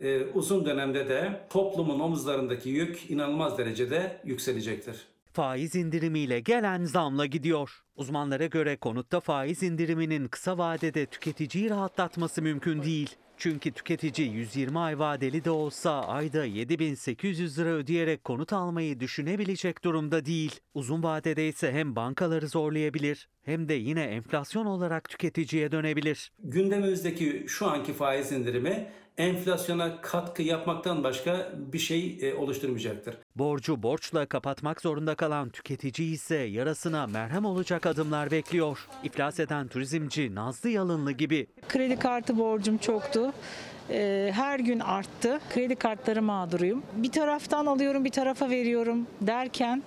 e, 0.01 0.24
uzun 0.24 0.65
dönemde 0.65 1.10
de 1.10 1.41
toplumun 1.50 2.00
omuzlarındaki 2.00 2.70
yük 2.70 3.12
inanılmaz 3.12 3.58
derecede 3.58 4.22
yükselecektir. 4.24 5.08
Faiz 5.34 5.75
indirimiyle 5.75 6.39
gelen 6.39 6.84
zamla 6.84 7.25
gidiyor. 7.25 7.84
Uzmanlara 7.96 8.46
göre 8.46 8.77
konutta 8.77 9.20
faiz 9.20 9.63
indiriminin 9.63 10.27
kısa 10.27 10.58
vadede 10.58 11.06
tüketiciyi 11.06 11.70
rahatlatması 11.70 12.41
mümkün 12.41 12.84
değil. 12.84 13.15
Çünkü 13.39 13.72
tüketici 13.72 14.27
120 14.29 14.79
ay 14.79 15.00
vadeli 15.00 15.46
de 15.46 15.51
olsa 15.51 16.01
ayda 16.01 16.46
7800 16.46 17.60
lira 17.60 17.69
ödeyerek 17.69 18.24
konut 18.24 18.53
almayı 18.53 19.00
düşünebilecek 19.00 19.84
durumda 19.84 20.25
değil. 20.25 20.60
Uzun 20.74 21.03
vadede 21.03 21.48
ise 21.48 21.72
hem 21.72 21.96
bankaları 21.96 22.48
zorlayabilir 22.48 23.29
hem 23.41 23.69
de 23.69 23.74
yine 23.74 24.03
enflasyon 24.03 24.65
olarak 24.65 25.10
tüketiciye 25.10 25.72
dönebilir. 25.72 26.31
Gündemimizdeki 26.43 27.46
şu 27.48 27.67
anki 27.67 27.93
faiz 27.93 28.31
indirimi 28.31 28.88
enflasyona 29.19 30.01
katkı 30.01 30.41
yapmaktan 30.43 31.03
başka 31.03 31.49
bir 31.55 31.79
şey 31.79 32.17
e, 32.21 32.33
oluşturmayacaktır. 32.33 33.15
Borcu 33.35 33.83
borçla 33.83 34.25
kapatmak 34.25 34.81
zorunda 34.81 35.15
kalan 35.15 35.49
tüketici 35.49 36.11
ise 36.11 36.35
yarasına 36.35 37.07
merhem 37.07 37.45
olacak 37.45 37.85
adımlar 37.85 38.31
bekliyor. 38.31 38.88
İflas 39.03 39.39
eden 39.39 39.67
turizmci 39.67 40.35
Nazlı 40.35 40.69
Yalınlı 40.69 41.11
gibi. 41.11 41.47
Kredi 41.67 41.99
kartı 41.99 42.38
borcum 42.38 42.77
çoktu. 42.77 43.33
Ee, 43.89 44.31
Her 44.35 44.59
gün 44.59 44.79
arttı. 44.79 45.39
Kredi 45.53 45.75
kartları 45.75 46.21
mağduruyum. 46.21 46.83
Bir 46.93 47.11
taraftan 47.11 47.65
alıyorum 47.65 48.05
bir 48.05 48.11
tarafa 48.11 48.49
veriyorum 48.49 49.07
derken 49.21 49.83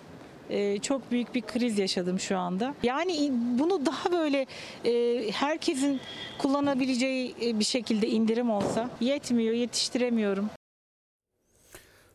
çok 0.82 1.10
büyük 1.10 1.34
bir 1.34 1.42
kriz 1.42 1.78
yaşadım 1.78 2.20
şu 2.20 2.38
anda. 2.38 2.74
Yani 2.82 3.32
bunu 3.32 3.86
daha 3.86 4.12
böyle 4.12 4.46
e, 4.84 5.30
herkesin 5.32 6.00
kullanabileceği 6.38 7.34
e, 7.42 7.58
bir 7.58 7.64
şekilde 7.64 8.08
indirim 8.08 8.50
olsa 8.50 8.90
yetmiyor, 9.00 9.54
yetiştiremiyorum. 9.54 10.50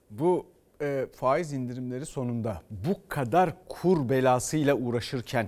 Bu 0.09 0.45
e, 0.81 1.05
faiz 1.15 1.53
indirimleri 1.53 2.05
sonunda 2.05 2.61
bu 2.69 2.95
kadar 3.09 3.53
kur 3.69 4.09
belasıyla 4.09 4.75
uğraşırken 4.75 5.47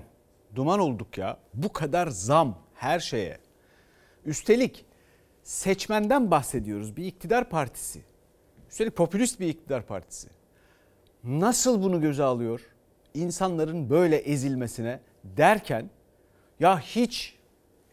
duman 0.56 0.80
olduk 0.80 1.18
ya. 1.18 1.38
Bu 1.54 1.74
kadar 1.74 2.08
zam 2.08 2.58
her 2.74 3.00
şeye. 3.00 3.38
Üstelik 4.26 4.86
seçmenden 5.44 6.32
bahsediyoruz. 6.32 6.98
Bir 6.98 7.06
iktidar 7.06 7.50
partisi. 7.50 8.02
Üstelik 8.70 8.96
popülist 8.96 9.40
bir 9.40 9.48
iktidar 9.48 9.86
partisi. 9.86 10.39
Nasıl 11.24 11.84
bunu 11.84 12.02
göze 12.02 12.24
alıyor? 12.24 12.62
İnsanların 13.14 13.90
böyle 13.90 14.18
ezilmesine 14.18 15.00
derken 15.24 15.90
ya 16.60 16.80
hiç 16.80 17.36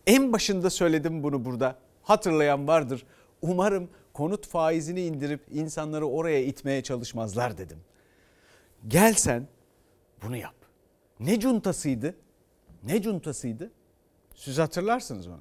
en 0.06 0.32
başında 0.32 0.70
söyledim 0.70 1.22
bunu 1.22 1.44
burada. 1.44 1.78
Hatırlayan 2.02 2.68
vardır. 2.68 3.06
Umarım 3.42 3.88
konut 4.12 4.46
faizini 4.46 5.00
indirip 5.00 5.40
insanları 5.50 6.06
oraya 6.06 6.44
itmeye 6.44 6.82
çalışmazlar 6.82 7.58
dedim. 7.58 7.78
Gel 8.88 9.14
sen 9.14 9.48
bunu 10.22 10.36
yap. 10.36 10.54
Ne 11.20 11.40
cuntasıydı? 11.40 12.14
Ne 12.82 13.02
cuntasıydı? 13.02 13.70
Siz 14.34 14.58
hatırlarsınız 14.58 15.26
onu. 15.26 15.40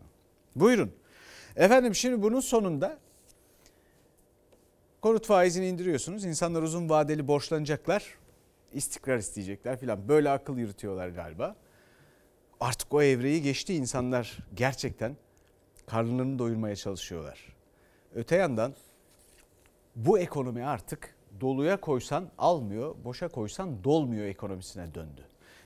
Buyurun. 0.56 0.92
Efendim 1.56 1.96
şimdi 1.96 2.22
bunun 2.22 2.40
sonunda 2.40 2.98
konut 5.06 5.26
faizini 5.26 5.68
indiriyorsunuz. 5.68 6.26
İnsanlar 6.26 6.64
uzun 6.64 6.90
vadeli 6.90 7.28
borçlanacaklar. 7.28 8.18
istikrar 8.74 9.18
isteyecekler 9.18 9.80
filan. 9.80 10.08
Böyle 10.08 10.30
akıl 10.30 10.58
yürütüyorlar 10.58 11.10
galiba. 11.10 11.56
Artık 12.60 12.94
o 12.94 13.02
evreyi 13.02 13.42
geçti 13.42 13.76
insanlar 13.76 14.38
gerçekten 14.54 15.18
karnlarını 15.86 16.40
doyurmaya 16.40 16.76
çalışıyorlar. 16.76 17.56
Öte 18.16 18.36
yandan 18.36 18.74
bu 19.96 20.20
ekonomi 20.20 20.66
artık 20.66 21.16
doluya 21.42 21.82
koysan 21.82 22.30
almıyor, 22.38 22.96
boşa 23.04 23.28
koysan 23.28 23.84
dolmuyor 23.84 24.26
ekonomisine 24.26 24.94
döndü. 24.94 25.26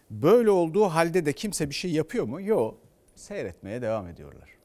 Böyle 0.09 0.49
olduğu 0.49 0.85
halde 0.85 1.25
de 1.25 1.33
kimse 1.33 1.69
bir 1.69 1.75
şey 1.75 1.91
yapıyor 1.91 2.25
mu? 2.25 2.41
Yok. 2.41 2.77
Seyretmeye 3.15 3.81
devam 3.81 4.07
ediyorlar. 4.07 4.58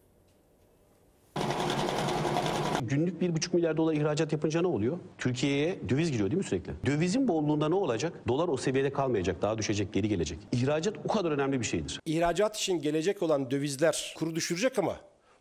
Günlük 2.89 3.23
1,5 3.23 3.57
milyar 3.57 3.77
dolar 3.77 3.95
ihracat 3.95 4.33
yapınca 4.33 4.61
ne 4.61 4.67
oluyor? 4.67 4.99
Türkiye'ye 5.19 5.79
döviz 5.89 6.13
giriyor 6.13 6.31
değil 6.31 6.39
mi 6.39 6.45
sürekli? 6.45 6.73
Dövizin 6.87 7.29
bolluğunda 7.29 7.69
ne 7.69 7.75
olacak? 7.75 8.13
Dolar 8.29 8.49
o 8.49 8.57
seviyede 8.57 8.93
kalmayacak, 8.93 9.43
daha 9.43 9.59
düşecek, 9.59 9.93
geri 9.93 10.09
gelecek. 10.09 10.39
İhracat 10.53 10.95
o 11.05 11.09
kadar 11.09 11.31
önemli 11.33 11.61
bir 11.61 11.65
şeydir. 11.65 12.01
İhracat 12.07 12.57
için 12.57 12.81
gelecek 12.81 13.23
olan 13.23 13.51
dövizler 13.51 14.15
kuru 14.19 14.35
düşürecek 14.35 14.79
ama 14.79 14.97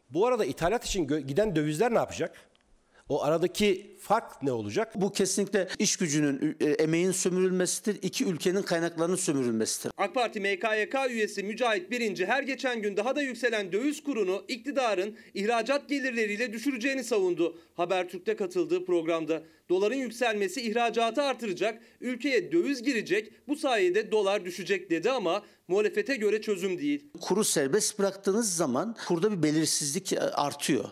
bu 0.10 0.28
arada 0.28 0.46
ithalat 0.46 0.86
için 0.86 1.08
giden 1.08 1.56
dövizler 1.56 1.94
ne 1.94 1.98
yapacak? 1.98 2.36
O 3.10 3.24
aradaki 3.24 3.93
fark 4.03 4.43
ne 4.43 4.51
olacak? 4.51 4.93
Bu 4.95 5.12
kesinlikle 5.12 5.67
iş 5.79 5.98
gücünün, 5.98 6.57
e, 6.60 6.65
emeğin 6.65 7.12
sömürülmesidir. 7.12 8.00
iki 8.01 8.25
ülkenin 8.25 8.62
kaynaklarının 8.62 9.15
sömürülmesidir. 9.15 9.91
AK 9.98 10.13
Parti 10.13 10.39
MKYK 10.39 10.95
üyesi 11.10 11.43
Mücahit 11.43 11.91
Birinci 11.91 12.25
her 12.25 12.43
geçen 12.43 12.81
gün 12.81 12.98
daha 12.98 13.15
da 13.15 13.22
yükselen 13.22 13.72
döviz 13.72 14.03
kurunu 14.03 14.45
iktidarın 14.48 15.15
ihracat 15.33 15.89
gelirleriyle 15.89 16.53
düşüreceğini 16.53 17.03
savundu. 17.03 17.57
Habertürk'te 17.75 18.36
katıldığı 18.36 18.86
programda 18.86 19.43
doların 19.69 19.95
yükselmesi 19.95 20.62
ihracatı 20.62 21.22
artıracak, 21.22 21.81
ülkeye 22.01 22.51
döviz 22.51 22.83
girecek, 22.83 23.31
bu 23.48 23.55
sayede 23.55 24.12
dolar 24.12 24.45
düşecek 24.45 24.89
dedi 24.89 25.12
ama 25.12 25.43
muhalefete 25.67 26.15
göre 26.15 26.41
çözüm 26.41 26.77
değil. 26.79 27.12
Kuru 27.22 27.43
serbest 27.43 28.00
bıraktığınız 28.00 28.55
zaman 28.55 28.95
kurda 29.07 29.31
bir 29.31 29.43
belirsizlik 29.43 30.13
e, 30.13 30.19
artıyor. 30.19 30.86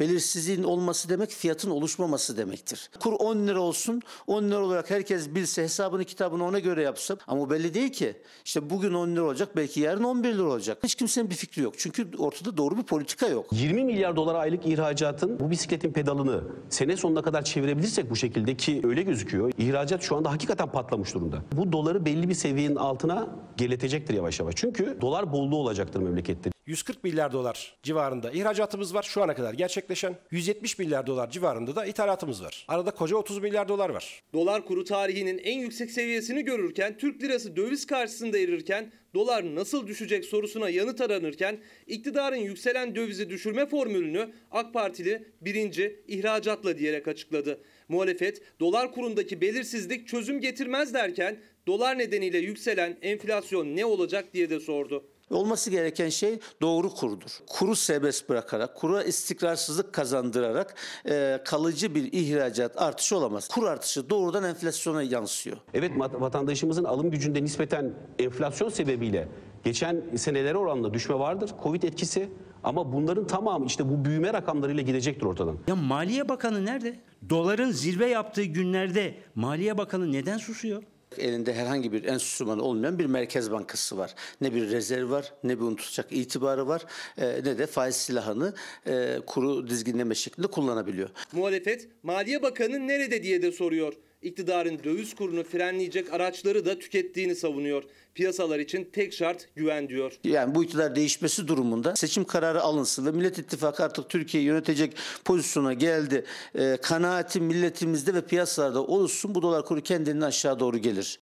Belirsizliğin 0.00 0.62
olması 0.62 1.08
demek 1.08 1.30
fiyatın 1.30 1.70
oluşmaması 1.70 2.36
demektir. 2.58 2.90
Kur 3.00 3.12
10 3.12 3.46
lira 3.46 3.60
olsun, 3.60 4.02
10 4.26 4.44
lira 4.44 4.58
olarak 4.58 4.90
herkes 4.90 5.34
bilse 5.34 5.62
hesabını 5.62 6.04
kitabını 6.04 6.44
ona 6.44 6.58
göre 6.58 6.82
yapsa 6.82 7.16
ama 7.26 7.42
o 7.42 7.50
belli 7.50 7.74
değil 7.74 7.92
ki. 7.92 8.16
İşte 8.44 8.70
bugün 8.70 8.94
10 8.94 9.08
lira 9.08 9.22
olacak 9.22 9.56
belki 9.56 9.80
yarın 9.80 10.04
11 10.04 10.34
lira 10.34 10.42
olacak. 10.42 10.78
Hiç 10.82 10.94
kimsenin 10.94 11.30
bir 11.30 11.34
fikri 11.34 11.62
yok. 11.62 11.74
Çünkü 11.78 12.08
ortada 12.18 12.56
doğru 12.56 12.78
bir 12.78 12.82
politika 12.82 13.28
yok. 13.28 13.46
20 13.52 13.84
milyar 13.84 14.16
dolar 14.16 14.34
aylık 14.34 14.66
ihracatın 14.66 15.40
bu 15.40 15.50
bisikletin 15.50 15.92
pedalını 15.92 16.42
sene 16.68 16.96
sonuna 16.96 17.22
kadar 17.22 17.44
çevirebilirsek 17.44 18.10
bu 18.10 18.16
şekilde 18.16 18.56
ki 18.56 18.80
öyle 18.84 19.02
gözüküyor. 19.02 19.52
İhracat 19.58 20.02
şu 20.02 20.16
anda 20.16 20.32
hakikaten 20.32 20.72
patlamış 20.72 21.14
durumda. 21.14 21.42
Bu 21.52 21.72
doları 21.72 22.04
belli 22.04 22.28
bir 22.28 22.34
seviyenin 22.34 22.76
altına 22.76 23.28
geletecektir 23.56 24.14
yavaş 24.14 24.40
yavaş. 24.40 24.54
Çünkü 24.56 24.98
dolar 25.00 25.32
bolluğu 25.32 25.56
olacaktır 25.56 26.00
memlekette. 26.00 26.50
140 26.68 27.04
milyar 27.04 27.32
dolar 27.32 27.74
civarında 27.82 28.30
ihracatımız 28.30 28.94
var 28.94 29.02
şu 29.02 29.22
ana 29.22 29.34
kadar 29.34 29.54
gerçekleşen. 29.54 30.16
170 30.30 30.78
milyar 30.78 31.06
dolar 31.06 31.30
civarında 31.30 31.76
da 31.76 31.86
ithalatımız 31.86 32.44
var. 32.44 32.47
Arada 32.68 32.90
koca 32.90 33.16
30 33.16 33.38
milyar 33.38 33.68
dolar 33.68 33.90
var. 33.90 34.22
Dolar 34.32 34.64
kuru 34.64 34.84
tarihinin 34.84 35.38
en 35.38 35.58
yüksek 35.58 35.90
seviyesini 35.90 36.44
görürken 36.44 36.98
Türk 36.98 37.22
lirası 37.22 37.56
döviz 37.56 37.86
karşısında 37.86 38.38
erirken 38.38 38.92
dolar 39.14 39.54
nasıl 39.54 39.86
düşecek 39.86 40.24
sorusuna 40.24 40.70
yanıt 40.70 41.00
aranırken 41.00 41.58
iktidarın 41.86 42.36
yükselen 42.36 42.94
dövizi 42.94 43.30
düşürme 43.30 43.66
formülünü 43.66 44.28
AK 44.50 44.74
Partili 44.74 45.24
birinci 45.40 46.00
ihracatla 46.08 46.78
diyerek 46.78 47.08
açıkladı. 47.08 47.60
Muhalefet 47.88 48.42
dolar 48.60 48.92
kurundaki 48.92 49.40
belirsizlik 49.40 50.08
çözüm 50.08 50.40
getirmez 50.40 50.94
derken 50.94 51.38
dolar 51.66 51.98
nedeniyle 51.98 52.38
yükselen 52.38 52.96
enflasyon 53.02 53.76
ne 53.76 53.84
olacak 53.84 54.34
diye 54.34 54.50
de 54.50 54.60
sordu. 54.60 55.04
Olması 55.30 55.70
gereken 55.70 56.08
şey 56.08 56.38
doğru 56.62 56.90
kurdur. 56.94 57.30
Kuru 57.46 57.76
serbest 57.76 58.28
bırakarak, 58.28 58.76
kura 58.76 59.02
istikrarsızlık 59.02 59.92
kazandırarak 59.92 60.74
e, 61.10 61.40
kalıcı 61.44 61.94
bir 61.94 62.12
ihracat 62.12 62.82
artışı 62.82 63.16
olamaz. 63.16 63.48
Kur 63.48 63.64
artışı 63.66 64.10
doğrudan 64.10 64.44
enflasyona 64.44 65.02
yansıyor. 65.02 65.56
Evet 65.74 65.92
vat- 65.96 66.20
vatandaşımızın 66.20 66.84
alım 66.84 67.10
gücünde 67.10 67.44
nispeten 67.44 67.94
enflasyon 68.18 68.68
sebebiyle 68.68 69.28
geçen 69.64 70.02
senelere 70.16 70.58
oranla 70.58 70.94
düşme 70.94 71.18
vardır. 71.18 71.50
Covid 71.62 71.82
etkisi 71.82 72.28
ama 72.64 72.92
bunların 72.92 73.26
tamamı 73.26 73.66
işte 73.66 73.88
bu 73.88 74.04
büyüme 74.04 74.32
rakamlarıyla 74.32 74.82
gidecektir 74.82 75.26
ortadan. 75.26 75.58
Ya 75.66 75.76
Maliye 75.76 76.28
Bakanı 76.28 76.64
nerede? 76.64 76.96
Doların 77.30 77.70
zirve 77.70 78.06
yaptığı 78.06 78.42
günlerde 78.44 79.14
Maliye 79.34 79.78
Bakanı 79.78 80.12
neden 80.12 80.38
susuyor? 80.38 80.82
Elinde 81.18 81.54
herhangi 81.54 81.92
bir 81.92 82.04
enstrüman 82.04 82.58
olmayan 82.58 82.98
bir 82.98 83.06
merkez 83.06 83.50
bankası 83.50 83.98
var. 83.98 84.14
Ne 84.40 84.54
bir 84.54 84.70
rezerv 84.70 85.10
var, 85.10 85.32
ne 85.44 85.56
bir 85.58 85.62
unutacak 85.62 86.06
itibarı 86.10 86.68
var, 86.68 86.84
e, 87.18 87.26
ne 87.26 87.58
de 87.58 87.66
faiz 87.66 87.96
silahını 87.96 88.54
e, 88.86 89.18
kuru 89.26 89.68
dizginleme 89.68 90.14
şeklinde 90.14 90.46
kullanabiliyor. 90.46 91.10
Muhalefet 91.32 91.88
Maliye 92.02 92.42
Bakanı 92.42 92.88
nerede 92.88 93.22
diye 93.22 93.42
de 93.42 93.52
soruyor. 93.52 93.92
İktidarın 94.22 94.84
döviz 94.84 95.14
kurunu 95.14 95.44
frenleyecek 95.44 96.12
araçları 96.12 96.64
da 96.64 96.78
tükettiğini 96.78 97.34
savunuyor. 97.34 97.82
Piyasalar 98.14 98.58
için 98.58 98.90
tek 98.92 99.12
şart 99.12 99.48
güven 99.56 99.88
diyor. 99.88 100.12
Yani 100.24 100.54
bu 100.54 100.64
iktidar 100.64 100.96
değişmesi 100.96 101.48
durumunda 101.48 101.96
seçim 101.96 102.24
kararı 102.24 102.60
alınsın 102.60 103.06
ve 103.06 103.10
Millet 103.10 103.38
İttifakı 103.38 103.84
artık 103.84 104.10
Türkiye'yi 104.10 104.46
yönetecek 104.46 104.96
pozisyona 105.24 105.72
geldi. 105.72 106.24
E, 106.54 106.76
kanaati 106.82 107.40
milletimizde 107.40 108.14
ve 108.14 108.26
piyasalarda 108.26 108.82
oluşsun 108.82 109.34
bu 109.34 109.42
dolar 109.42 109.64
kuru 109.64 109.80
kendini 109.80 110.24
aşağı 110.24 110.60
doğru 110.60 110.78
gelir. 110.78 111.20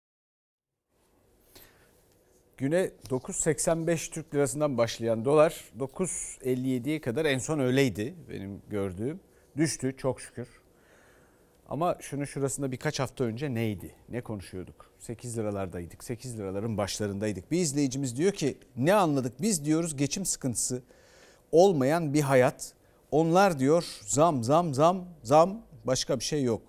Güne 2.56 2.90
9.85 3.10 4.10
Türk 4.10 4.34
lirasından 4.34 4.78
başlayan 4.78 5.24
dolar 5.24 5.64
9.57'ye 5.78 7.00
kadar 7.00 7.24
en 7.24 7.38
son 7.38 7.58
öyleydi 7.58 8.14
benim 8.30 8.62
gördüğüm. 8.70 9.20
Düştü 9.56 9.94
çok 9.96 10.20
şükür. 10.20 10.48
Ama 11.68 11.96
şunun 12.00 12.24
şurasında 12.24 12.72
birkaç 12.72 13.00
hafta 13.00 13.24
önce 13.24 13.54
neydi? 13.54 13.94
Ne 14.08 14.20
konuşuyorduk? 14.20 14.90
8 14.98 15.38
liralardaydık. 15.38 16.04
8 16.04 16.38
liraların 16.38 16.76
başlarındaydık. 16.76 17.50
Bir 17.50 17.60
izleyicimiz 17.60 18.16
diyor 18.16 18.32
ki 18.32 18.58
ne 18.76 18.94
anladık? 18.94 19.42
Biz 19.42 19.64
diyoruz 19.64 19.96
geçim 19.96 20.26
sıkıntısı 20.26 20.82
olmayan 21.52 22.14
bir 22.14 22.20
hayat. 22.20 22.72
Onlar 23.10 23.58
diyor 23.58 23.84
zam 24.02 24.44
zam 24.44 24.74
zam 24.74 25.04
zam 25.22 25.62
başka 25.84 26.18
bir 26.18 26.24
şey 26.24 26.42
yok. 26.42 26.62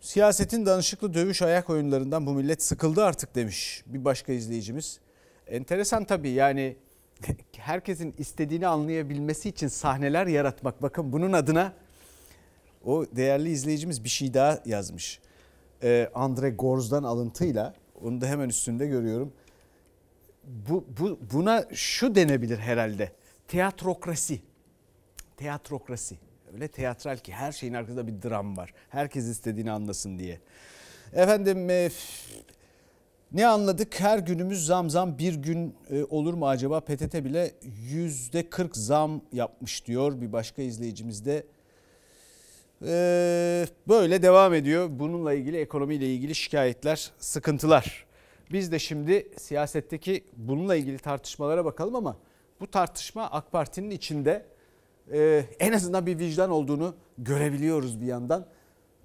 Siyasetin 0.00 0.66
danışıklı 0.66 1.14
dövüş 1.14 1.42
ayak 1.42 1.70
oyunlarından 1.70 2.26
bu 2.26 2.34
millet 2.34 2.62
sıkıldı 2.62 3.04
artık 3.04 3.34
demiş 3.34 3.82
bir 3.86 4.04
başka 4.04 4.32
izleyicimiz. 4.32 5.00
Enteresan 5.46 6.04
tabii 6.04 6.30
yani 6.30 6.76
herkesin 7.56 8.14
istediğini 8.18 8.66
anlayabilmesi 8.66 9.48
için 9.48 9.68
sahneler 9.68 10.26
yaratmak. 10.26 10.82
Bakın 10.82 11.12
bunun 11.12 11.32
adına 11.32 11.72
o 12.86 13.06
değerli 13.16 13.50
izleyicimiz 13.50 14.04
bir 14.04 14.08
şey 14.08 14.34
daha 14.34 14.60
yazmış. 14.66 15.20
Ee, 15.82 16.10
Andre 16.14 16.50
Gorz'dan 16.50 17.02
alıntıyla 17.02 17.74
onu 18.02 18.20
da 18.20 18.26
hemen 18.26 18.48
üstünde 18.48 18.86
görüyorum. 18.86 19.32
Bu, 20.68 20.84
bu 21.00 21.18
buna 21.32 21.64
şu 21.72 22.14
denebilir 22.14 22.58
herhalde. 22.58 23.12
Teatrokrasi. 23.48 24.40
Teatrokrasi. 25.36 26.18
Öyle 26.52 26.68
teatral 26.68 27.16
ki 27.16 27.32
her 27.32 27.52
şeyin 27.52 27.74
arkasında 27.74 28.06
bir 28.06 28.22
dram 28.22 28.56
var. 28.56 28.74
Herkes 28.88 29.24
istediğini 29.24 29.70
anlasın 29.70 30.18
diye. 30.18 30.40
Efendim 31.12 31.70
e, 31.70 31.90
ne 33.32 33.46
anladık? 33.46 34.00
Her 34.00 34.18
günümüz 34.18 34.66
zam 34.66 34.90
zam 34.90 35.18
bir 35.18 35.34
gün 35.34 35.74
e, 35.90 36.04
olur 36.04 36.34
mu 36.34 36.48
acaba? 36.48 36.80
PTT 36.80 37.14
bile 37.14 37.54
yüzde 37.90 38.50
40 38.50 38.76
zam 38.76 39.22
yapmış 39.32 39.86
diyor 39.86 40.20
bir 40.20 40.32
başka 40.32 40.62
izleyicimiz 40.62 41.24
de. 41.24 41.46
Ee, 42.82 43.66
böyle 43.88 44.22
devam 44.22 44.54
ediyor. 44.54 44.88
Bununla 44.90 45.32
ilgili 45.32 45.56
ekonomiyle 45.56 46.14
ilgili 46.14 46.34
şikayetler, 46.34 47.12
sıkıntılar. 47.18 48.06
Biz 48.52 48.72
de 48.72 48.78
şimdi 48.78 49.28
siyasetteki 49.36 50.24
bununla 50.36 50.76
ilgili 50.76 50.98
tartışmalara 50.98 51.64
bakalım 51.64 51.96
ama 51.96 52.16
bu 52.60 52.70
tartışma 52.70 53.30
AK 53.30 53.52
Parti'nin 53.52 53.90
içinde 53.90 54.46
e, 55.12 55.44
en 55.58 55.72
azından 55.72 56.06
bir 56.06 56.18
vicdan 56.18 56.50
olduğunu 56.50 56.94
görebiliyoruz 57.18 58.00
bir 58.00 58.06
yandan. 58.06 58.46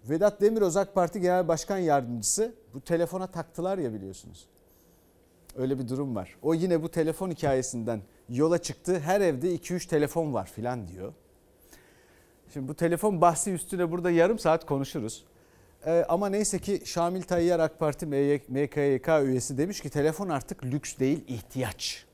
Vedat 0.09 0.41
Demiröz 0.41 0.77
AK 0.77 0.95
Parti 0.95 1.21
Genel 1.21 1.47
Başkan 1.47 1.77
Yardımcısı 1.77 2.55
bu 2.73 2.81
telefona 2.81 3.27
taktılar 3.27 3.77
ya 3.77 3.93
biliyorsunuz. 3.93 4.47
Öyle 5.55 5.79
bir 5.79 5.87
durum 5.87 6.15
var. 6.15 6.35
O 6.41 6.53
yine 6.53 6.83
bu 6.83 6.91
telefon 6.91 7.31
hikayesinden 7.31 8.01
yola 8.29 8.57
çıktı. 8.57 8.99
Her 8.99 9.21
evde 9.21 9.55
2-3 9.55 9.87
telefon 9.87 10.33
var 10.33 10.45
filan 10.45 10.87
diyor. 10.87 11.13
Şimdi 12.53 12.67
bu 12.67 12.75
telefon 12.75 13.21
bahsi 13.21 13.53
üstüne 13.53 13.91
burada 13.91 14.11
yarım 14.11 14.39
saat 14.39 14.65
konuşuruz. 14.65 15.23
Ee, 15.85 16.05
ama 16.09 16.29
neyse 16.29 16.59
ki 16.59 16.81
Şamil 16.85 17.21
Tayyar 17.21 17.59
AK 17.59 17.79
Parti 17.79 18.05
MKYK 18.49 19.07
üyesi 19.23 19.57
demiş 19.57 19.81
ki 19.81 19.89
telefon 19.89 20.29
artık 20.29 20.65
lüks 20.65 20.97
değil 20.97 21.23
ihtiyaç. 21.27 22.05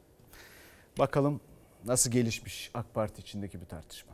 Bakalım 0.99 1.41
nasıl 1.85 2.11
gelişmiş 2.11 2.71
AK 2.73 2.93
Parti 2.93 3.21
içindeki 3.21 3.61
bir 3.61 3.65
tartışma. 3.65 4.13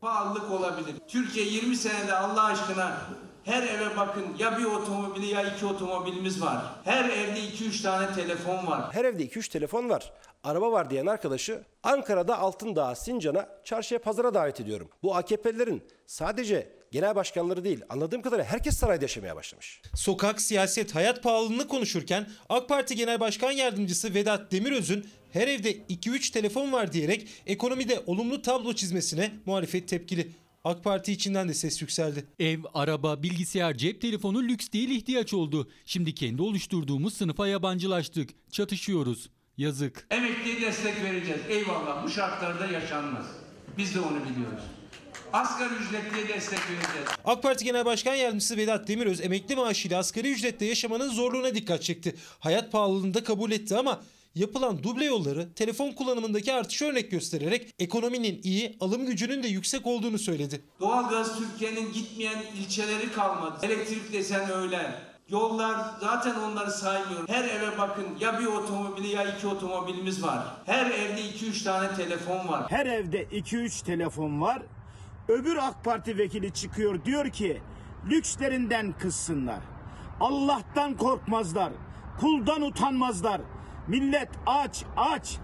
Pahalılık 0.00 0.50
olabilir. 0.50 0.94
Türkiye 1.08 1.46
20 1.46 1.76
senede 1.76 2.14
Allah 2.14 2.44
aşkına 2.44 3.00
her 3.44 3.62
eve 3.62 3.96
bakın 3.96 4.24
ya 4.38 4.58
bir 4.58 4.64
otomobili 4.64 5.26
ya 5.26 5.42
iki 5.42 5.66
otomobilimiz 5.66 6.42
var. 6.42 6.64
Her 6.84 7.04
evde 7.04 7.40
2-3 7.40 7.82
tane 7.82 8.14
telefon 8.14 8.66
var. 8.66 8.94
Her 8.94 9.04
evde 9.04 9.26
2-3 9.26 9.52
telefon 9.52 9.88
var. 9.88 10.12
Araba 10.42 10.72
var 10.72 10.90
diyen 10.90 11.06
arkadaşı 11.06 11.64
Ankara'da 11.82 12.38
Altındağ, 12.38 12.94
Sincan'a, 12.94 13.48
çarşıya, 13.64 14.00
pazara 14.00 14.34
davet 14.34 14.60
ediyorum. 14.60 14.88
Bu 15.02 15.16
AKP'lilerin 15.16 15.82
sadece 16.06 16.72
genel 16.90 17.16
başkanları 17.16 17.64
değil 17.64 17.80
anladığım 17.88 18.22
kadarıyla 18.22 18.52
herkes 18.52 18.76
sarayda 18.76 19.04
yaşamaya 19.04 19.36
başlamış. 19.36 19.82
Sokak, 19.94 20.40
siyaset, 20.40 20.94
hayat 20.94 21.22
pahalılığını 21.22 21.68
konuşurken 21.68 22.26
AK 22.48 22.68
Parti 22.68 22.96
Genel 22.96 23.20
Başkan 23.20 23.52
Yardımcısı 23.52 24.14
Vedat 24.14 24.52
Demiröz'ün 24.52 25.06
her 25.32 25.48
evde 25.48 25.72
2-3 25.72 26.32
telefon 26.32 26.72
var 26.72 26.92
diyerek 26.92 27.28
ekonomide 27.46 28.02
olumlu 28.06 28.42
tablo 28.42 28.72
çizmesine 28.72 29.32
muhalefet 29.46 29.88
tepkili. 29.88 30.30
AK 30.64 30.84
Parti 30.84 31.12
içinden 31.12 31.48
de 31.48 31.54
ses 31.54 31.82
yükseldi. 31.82 32.24
Ev, 32.38 32.58
araba, 32.74 33.22
bilgisayar, 33.22 33.76
cep 33.76 34.00
telefonu 34.00 34.42
lüks 34.42 34.72
değil 34.72 34.90
ihtiyaç 34.90 35.34
oldu. 35.34 35.70
Şimdi 35.86 36.14
kendi 36.14 36.42
oluşturduğumuz 36.42 37.14
sınıfa 37.14 37.48
yabancılaştık. 37.48 38.30
Çatışıyoruz. 38.52 39.30
Yazık. 39.60 40.06
Emekliye 40.10 40.60
destek 40.60 41.02
vereceğiz. 41.04 41.40
Eyvallah 41.48 42.04
bu 42.04 42.10
şartlarda 42.10 42.66
yaşanmaz. 42.66 43.26
Biz 43.78 43.94
de 43.94 44.00
onu 44.00 44.16
biliyoruz. 44.24 44.62
Asgari 45.32 45.74
ücretliye 45.74 46.28
destek 46.28 46.58
vereceğiz. 46.58 47.08
AK 47.24 47.42
Parti 47.42 47.64
Genel 47.64 47.84
Başkan 47.84 48.14
Yardımcısı 48.14 48.56
Vedat 48.56 48.88
Demiröz 48.88 49.20
emekli 49.20 49.56
maaşıyla 49.56 49.98
asgari 49.98 50.32
ücretle 50.32 50.66
yaşamanın 50.66 51.08
zorluğuna 51.08 51.54
dikkat 51.54 51.82
çekti. 51.82 52.14
Hayat 52.38 52.72
pahalılığını 52.72 53.14
da 53.14 53.24
kabul 53.24 53.50
etti 53.50 53.76
ama 53.76 54.00
yapılan 54.34 54.82
duble 54.82 55.04
yolları 55.04 55.54
telefon 55.54 55.92
kullanımındaki 55.92 56.52
artışı 56.52 56.84
örnek 56.84 57.10
göstererek 57.10 57.74
ekonominin 57.78 58.40
iyi, 58.42 58.76
alım 58.80 59.06
gücünün 59.06 59.42
de 59.42 59.48
yüksek 59.48 59.86
olduğunu 59.86 60.18
söyledi. 60.18 60.60
Doğalgaz 60.80 61.38
Türkiye'nin 61.38 61.92
gitmeyen 61.92 62.42
ilçeleri 62.58 63.12
kalmadı. 63.12 63.66
Elektrik 63.66 64.12
desen 64.12 64.50
öyle. 64.52 65.09
Yollar 65.30 65.76
zaten 66.00 66.34
onları 66.34 66.70
saymıyorum. 66.70 67.26
Her 67.28 67.44
eve 67.44 67.78
bakın 67.78 68.06
ya 68.20 68.38
bir 68.40 68.46
otomobili 68.46 69.08
ya 69.08 69.24
iki 69.36 69.46
otomobilimiz 69.46 70.22
var. 70.22 70.38
Her 70.66 70.86
evde 70.86 71.22
iki 71.22 71.46
üç 71.46 71.62
tane 71.62 71.94
telefon 71.94 72.48
var. 72.48 72.64
Her 72.70 72.86
evde 72.86 73.24
2-3 73.24 73.84
telefon 73.84 74.40
var. 74.40 74.62
Öbür 75.28 75.56
AK 75.56 75.84
Parti 75.84 76.18
vekili 76.18 76.52
çıkıyor 76.52 77.04
diyor 77.04 77.30
ki 77.30 77.62
lükslerinden 78.10 78.94
kızsınlar. 78.98 79.60
Allah'tan 80.20 80.96
korkmazlar. 80.96 81.72
Kuldan 82.20 82.62
utanmazlar. 82.62 83.40
Millet 83.88 84.28
aç 84.46 84.84
aç. 84.96 85.36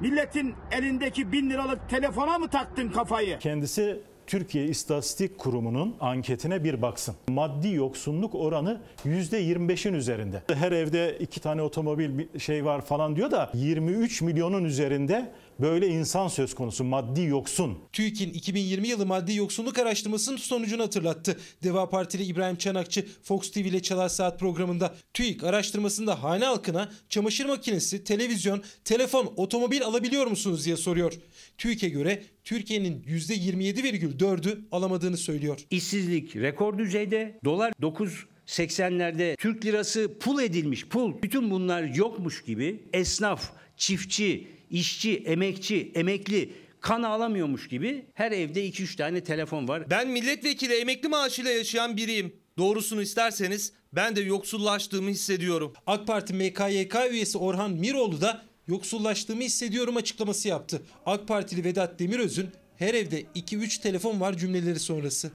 Milletin 0.00 0.54
elindeki 0.70 1.32
bin 1.32 1.50
liralık 1.50 1.88
telefona 1.88 2.38
mı 2.38 2.48
taktın 2.48 2.88
kafayı? 2.88 3.38
Kendisi 3.38 4.02
Türkiye 4.28 4.64
İstatistik 4.66 5.38
Kurumu'nun 5.38 5.96
anketine 6.00 6.64
bir 6.64 6.82
baksın. 6.82 7.14
Maddi 7.28 7.68
yoksunluk 7.68 8.34
oranı 8.34 8.80
%25'in 9.04 9.94
üzerinde. 9.94 10.42
Her 10.54 10.72
evde 10.72 11.18
iki 11.18 11.40
tane 11.40 11.62
otomobil 11.62 12.38
şey 12.38 12.64
var 12.64 12.80
falan 12.80 13.16
diyor 13.16 13.30
da 13.30 13.50
23 13.54 14.22
milyonun 14.22 14.64
üzerinde 14.64 15.32
böyle 15.60 15.88
insan 15.88 16.28
söz 16.28 16.54
konusu 16.54 16.84
maddi 16.84 17.22
yoksun. 17.22 17.78
TÜİK'in 17.92 18.30
2020 18.30 18.88
yılı 18.88 19.06
maddi 19.06 19.34
yoksulluk 19.34 19.78
araştırmasının 19.78 20.36
sonucunu 20.36 20.82
hatırlattı. 20.82 21.38
Deva 21.62 21.88
Partili 21.88 22.24
İbrahim 22.24 22.56
Çanakçı 22.56 23.06
Fox 23.22 23.50
TV 23.50 23.58
ile 23.58 23.82
Çalar 23.82 24.08
Saat 24.08 24.40
programında 24.40 24.94
TÜİK 25.14 25.44
araştırmasında 25.44 26.22
hane 26.22 26.44
halkına 26.44 26.92
çamaşır 27.08 27.46
makinesi, 27.46 28.04
televizyon, 28.04 28.62
telefon, 28.84 29.32
otomobil 29.36 29.84
alabiliyor 29.84 30.26
musunuz 30.26 30.64
diye 30.64 30.76
soruyor. 30.76 31.12
TÜİK'e 31.58 31.88
göre 31.88 32.22
Türkiye'nin 32.44 33.02
%27,4'ü 33.02 34.58
alamadığını 34.72 35.16
söylüyor. 35.16 35.60
İşsizlik 35.70 36.36
rekor 36.36 36.78
düzeyde. 36.78 37.38
Dolar 37.44 37.72
9.80'lerde 37.82 39.36
Türk 39.36 39.64
lirası 39.64 40.18
pul 40.18 40.42
edilmiş 40.42 40.88
pul. 40.88 41.22
Bütün 41.22 41.50
bunlar 41.50 41.82
yokmuş 41.82 42.44
gibi 42.44 42.82
esnaf, 42.92 43.52
çiftçi, 43.76 44.57
işçi, 44.70 45.16
emekçi, 45.16 45.92
emekli 45.94 46.52
kan 46.80 47.02
ağlamıyormuş 47.02 47.68
gibi 47.68 48.06
her 48.14 48.32
evde 48.32 48.68
2-3 48.68 48.96
tane 48.96 49.24
telefon 49.24 49.68
var. 49.68 49.90
Ben 49.90 50.08
milletvekili 50.08 50.74
emekli 50.74 51.08
maaşıyla 51.08 51.50
yaşayan 51.50 51.96
biriyim. 51.96 52.36
Doğrusunu 52.58 53.02
isterseniz 53.02 53.72
ben 53.92 54.16
de 54.16 54.20
yoksullaştığımı 54.20 55.10
hissediyorum. 55.10 55.72
AK 55.86 56.06
Parti 56.06 56.34
MKYK 56.34 56.94
üyesi 57.10 57.38
Orhan 57.38 57.70
Miroğlu 57.70 58.20
da 58.20 58.44
yoksullaştığımı 58.66 59.42
hissediyorum 59.42 59.96
açıklaması 59.96 60.48
yaptı. 60.48 60.82
AK 61.06 61.28
Partili 61.28 61.64
Vedat 61.64 61.98
Demiröz'ün 61.98 62.50
her 62.76 62.94
evde 62.94 63.22
2-3 63.22 63.82
telefon 63.82 64.20
var 64.20 64.36
cümleleri 64.36 64.78
sonrası. 64.78 65.30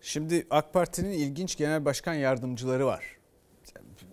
Şimdi 0.00 0.46
AK 0.50 0.72
Parti'nin 0.72 1.10
ilginç 1.10 1.56
genel 1.56 1.84
başkan 1.84 2.14
yardımcıları 2.14 2.86
var. 2.86 3.04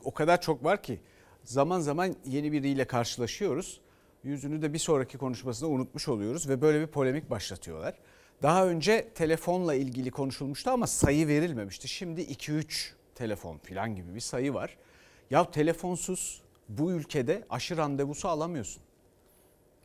O 0.04 0.14
kadar 0.14 0.42
çok 0.42 0.64
var 0.64 0.84
ki 0.84 1.00
zaman 1.44 1.80
zaman 1.80 2.16
yeni 2.26 2.52
biriyle 2.52 2.86
karşılaşıyoruz. 2.86 3.82
Yüzünü 4.24 4.62
de 4.62 4.74
bir 4.74 4.80
sonraki 4.80 5.18
konuşmasında 5.18 5.70
unutmuş 5.70 6.08
oluyoruz 6.08 6.50
ve 6.50 6.62
böyle 6.62 6.82
bir 6.82 6.88
polemik 6.88 7.30
başlatıyorlar. 7.30 7.94
Daha 8.44 8.68
önce 8.68 9.10
telefonla 9.16 9.76
ilgili 9.76 10.12
konuşulmuştu 10.12 10.72
ama 10.72 10.88
sayı 10.88 11.28
verilmemişti. 11.28 11.88
Şimdi 11.88 12.22
2-3 12.22 12.92
telefon 13.16 13.58
falan 13.58 13.96
gibi 13.96 14.16
bir 14.16 14.20
sayı 14.20 14.54
var. 14.54 14.78
Ya 15.30 15.52
telefonsuz 15.52 16.42
bu 16.70 16.92
ülkede 16.92 17.44
aşı 17.50 17.78
randevusu 17.78 18.28
alamıyorsun. 18.28 18.84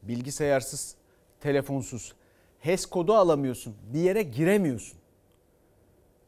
Bilgisayarsız, 0.03 0.95
telefonsuz, 1.41 2.15
HES 2.61 2.87
kodu 2.87 3.15
alamıyorsun. 3.15 3.77
Bir 3.95 4.01
yere 4.01 4.23
giremiyorsun. 4.23 4.99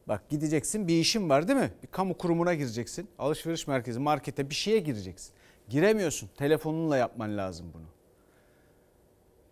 Bak 0.09 0.29
gideceksin 0.29 0.87
bir 0.87 0.99
işin 0.99 1.29
var 1.29 1.47
değil 1.47 1.59
mi? 1.59 1.71
Bir 1.83 1.87
kamu 1.87 2.17
kurumuna 2.17 2.53
gireceksin. 2.53 3.09
Alışveriş 3.19 3.67
merkezi, 3.67 3.99
markete 3.99 4.49
bir 4.49 4.55
şeye 4.55 4.79
gireceksin. 4.79 5.33
Giremiyorsun. 5.69 6.29
Telefonunla 6.37 6.97
yapman 6.97 7.37
lazım 7.37 7.71
bunu. 7.73 7.85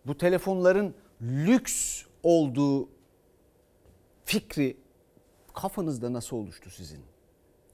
Bu 0.06 0.18
telefonların 0.18 0.94
lüks 1.22 2.04
olduğu 2.22 2.88
fikri 4.24 4.76
kafanızda 5.54 6.12
nasıl 6.12 6.36
oluştu 6.36 6.70
sizin? 6.70 7.00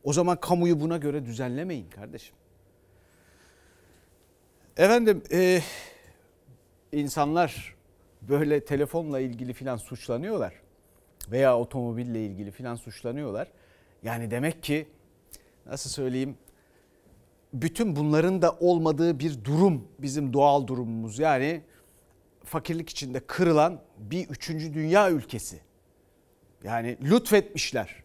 O 0.04 0.12
zaman 0.12 0.40
kamuyu 0.40 0.80
buna 0.80 0.96
göre 0.96 1.26
düzenlemeyin 1.26 1.90
kardeşim. 1.90 2.36
Efendim 4.76 5.22
e, 5.32 5.60
insanlar 6.92 7.74
böyle 8.22 8.64
telefonla 8.64 9.20
ilgili 9.20 9.52
filan 9.52 9.76
suçlanıyorlar 9.76 10.63
veya 11.30 11.58
otomobille 11.58 12.26
ilgili 12.26 12.50
filan 12.50 12.74
suçlanıyorlar. 12.74 13.48
Yani 14.02 14.30
demek 14.30 14.62
ki 14.62 14.88
nasıl 15.66 15.90
söyleyeyim 15.90 16.36
bütün 17.54 17.96
bunların 17.96 18.42
da 18.42 18.56
olmadığı 18.60 19.18
bir 19.18 19.44
durum 19.44 19.88
bizim 19.98 20.32
doğal 20.32 20.66
durumumuz. 20.66 21.18
Yani 21.18 21.62
fakirlik 22.44 22.90
içinde 22.90 23.20
kırılan 23.20 23.80
bir 23.98 24.28
üçüncü 24.28 24.74
dünya 24.74 25.10
ülkesi. 25.10 25.60
Yani 26.64 26.98
lütfetmişler. 27.02 28.02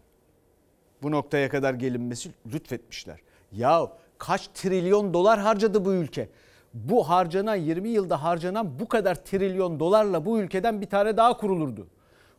Bu 1.02 1.12
noktaya 1.12 1.50
kadar 1.50 1.74
gelinmesi 1.74 2.32
lütfetmişler. 2.54 3.20
Ya 3.52 3.92
kaç 4.18 4.48
trilyon 4.48 5.14
dolar 5.14 5.40
harcadı 5.40 5.86
bu 5.86 5.94
ülke? 5.94 6.30
Bu 6.74 7.10
harcanan 7.10 7.56
20 7.56 7.90
yılda 7.90 8.24
harcanan 8.24 8.80
bu 8.80 8.88
kadar 8.88 9.16
trilyon 9.26 9.80
dolarla 9.80 10.26
bu 10.26 10.40
ülkeden 10.40 10.82
bir 10.82 10.86
tane 10.86 11.18
daha 11.18 11.38
kurulurdu. 11.38 11.88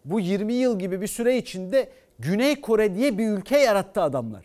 Bu 0.05 0.21
20 0.21 0.53
yıl 0.53 0.79
gibi 0.79 1.01
bir 1.01 1.07
süre 1.07 1.37
içinde 1.37 1.93
Güney 2.19 2.61
Kore 2.61 2.95
diye 2.95 3.19
bir 3.19 3.29
ülke 3.29 3.59
yarattı 3.59 4.03
adamlar. 4.03 4.45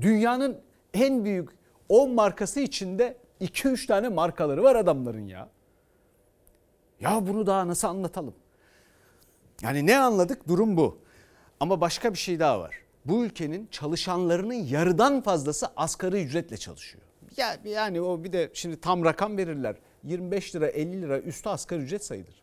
Dünyanın 0.00 0.60
en 0.94 1.24
büyük 1.24 1.48
10 1.88 2.10
markası 2.10 2.60
içinde 2.60 3.16
2-3 3.40 3.86
tane 3.86 4.08
markaları 4.08 4.62
var 4.62 4.76
adamların 4.76 5.26
ya. 5.26 5.48
Ya 7.00 7.26
bunu 7.26 7.46
daha 7.46 7.68
nasıl 7.68 7.88
anlatalım? 7.88 8.34
Yani 9.62 9.86
ne 9.86 9.98
anladık? 9.98 10.48
Durum 10.48 10.76
bu. 10.76 10.98
Ama 11.60 11.80
başka 11.80 12.12
bir 12.12 12.18
şey 12.18 12.40
daha 12.40 12.60
var. 12.60 12.74
Bu 13.04 13.24
ülkenin 13.24 13.68
çalışanlarının 13.70 14.54
yarıdan 14.54 15.20
fazlası 15.20 15.66
asgari 15.76 16.24
ücretle 16.24 16.56
çalışıyor. 16.56 17.04
Ya 17.36 17.56
yani 17.64 18.00
o 18.00 18.24
bir 18.24 18.32
de 18.32 18.50
şimdi 18.52 18.80
tam 18.80 19.04
rakam 19.04 19.36
verirler. 19.36 19.76
25 20.04 20.54
lira 20.54 20.66
50 20.66 21.02
lira 21.02 21.20
üstü 21.20 21.48
asgari 21.48 21.80
ücret 21.80 22.04
sayılır. 22.04 22.42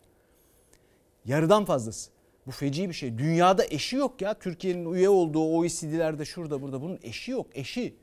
Yarıdan 1.26 1.66
fazlası. 1.66 2.12
Bu 2.48 2.52
feci 2.52 2.90
bir 2.90 2.94
şey. 2.94 3.18
Dünyada 3.18 3.66
eşi 3.66 3.96
yok 3.96 4.22
ya. 4.22 4.34
Türkiye'nin 4.34 4.94
üye 4.94 5.10
olduğu 5.10 5.58
OECD'lerde 5.58 6.26
şurada 6.26 6.62
burada 6.62 6.82
bunun 6.82 7.00
eşi 7.04 7.32
yok. 7.32 7.48
Eşi. 7.54 7.96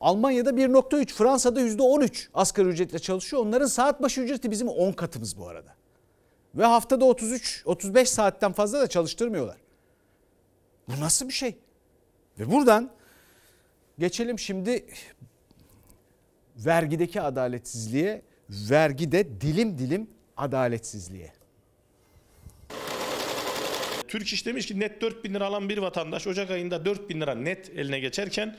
Almanya'da 0.00 0.50
1.3, 0.50 1.06
Fransa'da 1.06 1.60
%13 1.60 2.28
asgari 2.34 2.68
ücretle 2.68 2.98
çalışıyor. 2.98 3.42
Onların 3.42 3.66
saat 3.66 4.02
başı 4.02 4.20
ücreti 4.20 4.50
bizim 4.50 4.68
10 4.68 4.92
katımız 4.92 5.38
bu 5.38 5.48
arada. 5.48 5.74
Ve 6.54 6.64
haftada 6.64 7.04
33, 7.04 7.62
35 7.66 8.10
saatten 8.10 8.52
fazla 8.52 8.80
da 8.80 8.86
çalıştırmıyorlar. 8.86 9.56
Bu 10.88 11.00
nasıl 11.00 11.28
bir 11.28 11.32
şey? 11.32 11.58
Ve 12.38 12.50
buradan 12.50 12.90
geçelim 13.98 14.38
şimdi 14.38 14.86
vergideki 16.56 17.20
adaletsizliğe, 17.20 18.22
vergide 18.50 19.40
dilim 19.40 19.78
dilim 19.78 20.10
adaletsizliğe. 20.36 21.37
Türk 24.08 24.32
İş 24.32 24.46
demiş 24.46 24.66
ki 24.66 24.80
net 24.80 25.00
4 25.00 25.24
bin 25.24 25.34
lira 25.34 25.44
alan 25.46 25.68
bir 25.68 25.78
vatandaş 25.78 26.26
Ocak 26.26 26.50
ayında 26.50 26.84
4 26.84 27.10
bin 27.10 27.20
lira 27.20 27.34
net 27.34 27.70
eline 27.76 28.00
geçerken 28.00 28.56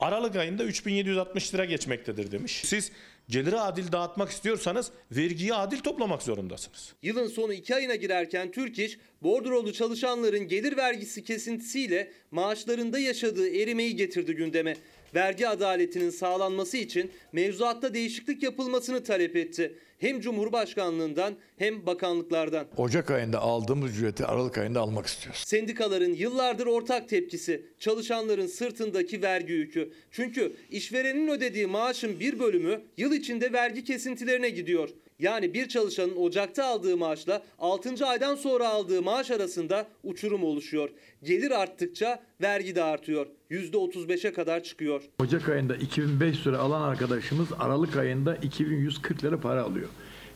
Aralık 0.00 0.36
ayında 0.36 0.64
3760 0.64 1.54
lira 1.54 1.64
geçmektedir 1.64 2.30
demiş. 2.30 2.62
Siz 2.64 2.92
Geliri 3.28 3.58
adil 3.58 3.92
dağıtmak 3.92 4.30
istiyorsanız 4.30 4.90
vergiyi 5.12 5.54
adil 5.54 5.78
toplamak 5.78 6.22
zorundasınız. 6.22 6.92
Yılın 7.02 7.26
sonu 7.26 7.52
2 7.52 7.74
ayına 7.74 7.94
girerken 7.94 8.50
Türk 8.50 8.78
İş, 8.78 8.98
bordrolu 9.22 9.72
çalışanların 9.72 10.48
gelir 10.48 10.76
vergisi 10.76 11.24
kesintisiyle 11.24 12.12
maaşlarında 12.30 12.98
yaşadığı 12.98 13.48
erimeyi 13.48 13.96
getirdi 13.96 14.34
gündeme. 14.34 14.76
Vergi 15.14 15.48
adaletinin 15.48 16.10
sağlanması 16.10 16.76
için 16.76 17.10
mevzuatta 17.32 17.94
değişiklik 17.94 18.42
yapılmasını 18.42 19.04
talep 19.04 19.36
etti. 19.36 19.78
Hem 19.98 20.20
Cumhurbaşkanlığından 20.20 21.34
hem 21.56 21.86
bakanlıklardan. 21.86 22.66
Ocak 22.76 23.10
ayında 23.10 23.38
aldığımız 23.38 23.98
ücreti 23.98 24.24
Aralık 24.24 24.58
ayında 24.58 24.80
almak 24.80 25.06
istiyoruz. 25.06 25.42
Sendikaların 25.46 26.12
yıllardır 26.12 26.66
ortak 26.66 27.08
tepkisi 27.08 27.62
çalışanların 27.78 28.46
sırtındaki 28.46 29.22
vergi 29.22 29.52
yükü. 29.52 29.92
Çünkü 30.10 30.52
işverenin 30.70 31.28
ödediği 31.28 31.66
maaşın 31.66 32.20
bir 32.20 32.38
bölümü 32.38 32.80
yıl 32.96 33.12
içinde 33.12 33.52
vergi 33.52 33.84
kesintilerine 33.84 34.50
gidiyor. 34.50 34.88
Yani 35.18 35.54
bir 35.54 35.68
çalışanın 35.68 36.16
Ocak'ta 36.16 36.64
aldığı 36.64 36.96
maaşla 36.96 37.42
6. 37.58 38.06
aydan 38.06 38.34
sonra 38.34 38.68
aldığı 38.68 39.02
maaş 39.02 39.30
arasında 39.30 39.86
uçurum 40.04 40.44
oluşuyor. 40.44 40.90
Gelir 41.22 41.50
arttıkça 41.50 42.22
vergi 42.40 42.74
de 42.74 42.82
artıyor. 42.82 43.26
%35'e 43.50 44.32
kadar 44.32 44.62
çıkıyor. 44.62 45.02
Ocak 45.22 45.48
ayında 45.48 45.76
2500 45.76 46.46
lira 46.46 46.58
alan 46.58 46.82
arkadaşımız 46.82 47.48
Aralık 47.58 47.96
ayında 47.96 48.36
2140 48.36 49.24
lira 49.24 49.40
para 49.40 49.62
alıyor. 49.62 49.88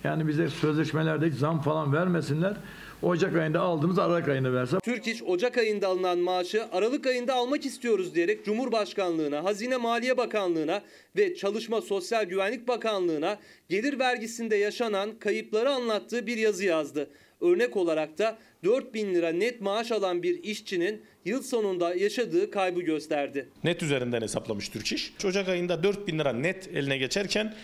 Yani 0.04 0.28
bize 0.28 0.48
sözleşmelerde 0.48 1.30
zam 1.30 1.60
falan 1.60 1.92
vermesinler. 1.92 2.56
Ocak 3.02 3.36
ayında 3.36 3.60
aldığımız 3.60 3.98
Aralık 3.98 4.28
ayında 4.28 4.52
verse. 4.52 4.76
Türk 4.84 5.06
İş 5.06 5.22
Ocak 5.22 5.58
ayında 5.58 5.88
alınan 5.88 6.18
maaşı 6.18 6.64
Aralık 6.72 7.06
ayında 7.06 7.34
almak 7.34 7.66
istiyoruz 7.66 8.14
diyerek 8.14 8.44
Cumhurbaşkanlığına, 8.44 9.44
Hazine 9.44 9.76
Maliye 9.76 10.16
Bakanlığına 10.16 10.82
ve 11.16 11.34
Çalışma 11.34 11.80
Sosyal 11.80 12.24
Güvenlik 12.24 12.68
Bakanlığına 12.68 13.38
gelir 13.68 13.98
vergisinde 13.98 14.56
yaşanan 14.56 15.18
kayıpları 15.18 15.70
anlattığı 15.70 16.26
bir 16.26 16.36
yazı 16.36 16.64
yazdı. 16.64 17.10
Örnek 17.40 17.76
olarak 17.76 18.18
da 18.18 18.38
4 18.64 18.94
bin 18.94 19.14
lira 19.14 19.28
net 19.32 19.60
maaş 19.60 19.92
alan 19.92 20.22
bir 20.22 20.44
işçinin 20.44 21.02
yıl 21.24 21.42
sonunda 21.42 21.94
yaşadığı 21.94 22.50
kaybı 22.50 22.80
gösterdi. 22.80 23.48
Net 23.64 23.82
üzerinden 23.82 24.22
hesaplamış 24.22 24.68
Türk 24.68 24.92
İş. 24.92 25.12
Ocak 25.26 25.48
ayında 25.48 25.82
4 25.82 26.06
bin 26.08 26.18
lira 26.18 26.32
net 26.32 26.68
eline 26.74 26.98
geçerken 26.98 27.54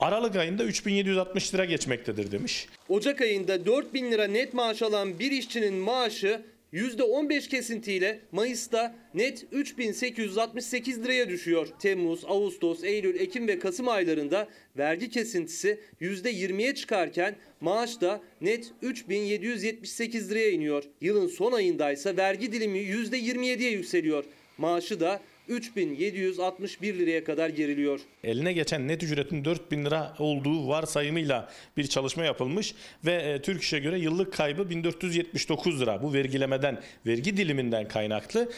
Aralık 0.00 0.36
ayında 0.36 0.64
3760 0.64 1.54
lira 1.54 1.64
geçmektedir 1.64 2.32
demiş. 2.32 2.68
Ocak 2.88 3.20
ayında 3.20 3.66
4 3.66 3.94
bin 3.94 4.12
lira 4.12 4.26
net 4.26 4.54
maaş 4.54 4.82
alan 4.82 5.18
bir 5.18 5.30
işçinin 5.30 5.74
maaşı 5.74 6.42
%15 6.72 7.48
kesintiyle 7.48 8.20
Mayıs'ta 8.32 8.94
net 9.14 9.46
3868 9.52 11.04
liraya 11.04 11.28
düşüyor. 11.28 11.68
Temmuz, 11.78 12.24
Ağustos, 12.24 12.84
Eylül, 12.84 13.20
Ekim 13.20 13.48
ve 13.48 13.58
Kasım 13.58 13.88
aylarında 13.88 14.48
vergi 14.78 15.10
kesintisi 15.10 15.80
%20'ye 16.00 16.74
çıkarken 16.74 17.36
maaş 17.60 18.00
da 18.00 18.20
net 18.40 18.72
3778 18.82 20.30
liraya 20.30 20.50
iniyor. 20.50 20.84
Yılın 21.00 21.28
son 21.28 21.52
ayında 21.52 21.92
ise 21.92 22.16
vergi 22.16 22.52
dilimi 22.52 22.78
%27'ye 22.78 23.70
yükseliyor. 23.70 24.24
Maaşı 24.58 25.00
da 25.00 25.20
3761 25.48 26.98
liraya 26.98 27.24
kadar 27.24 27.48
geriliyor. 27.48 28.00
Eline 28.24 28.52
geçen 28.52 28.88
net 28.88 29.02
ücretin 29.02 29.44
4 29.44 29.70
bin 29.70 29.84
lira 29.84 30.14
olduğu 30.18 30.68
varsayımıyla 30.68 31.48
bir 31.76 31.86
çalışma 31.86 32.24
yapılmış 32.24 32.74
ve 33.04 33.12
e, 33.12 33.42
Türk 33.42 33.62
İş'e 33.62 33.78
göre 33.78 33.98
yıllık 33.98 34.32
kaybı 34.32 34.70
1479 34.70 35.80
lira. 35.80 36.02
Bu 36.02 36.12
vergilemeden, 36.12 36.82
vergi 37.06 37.36
diliminden 37.36 37.88
kaynaklı. 37.88 38.48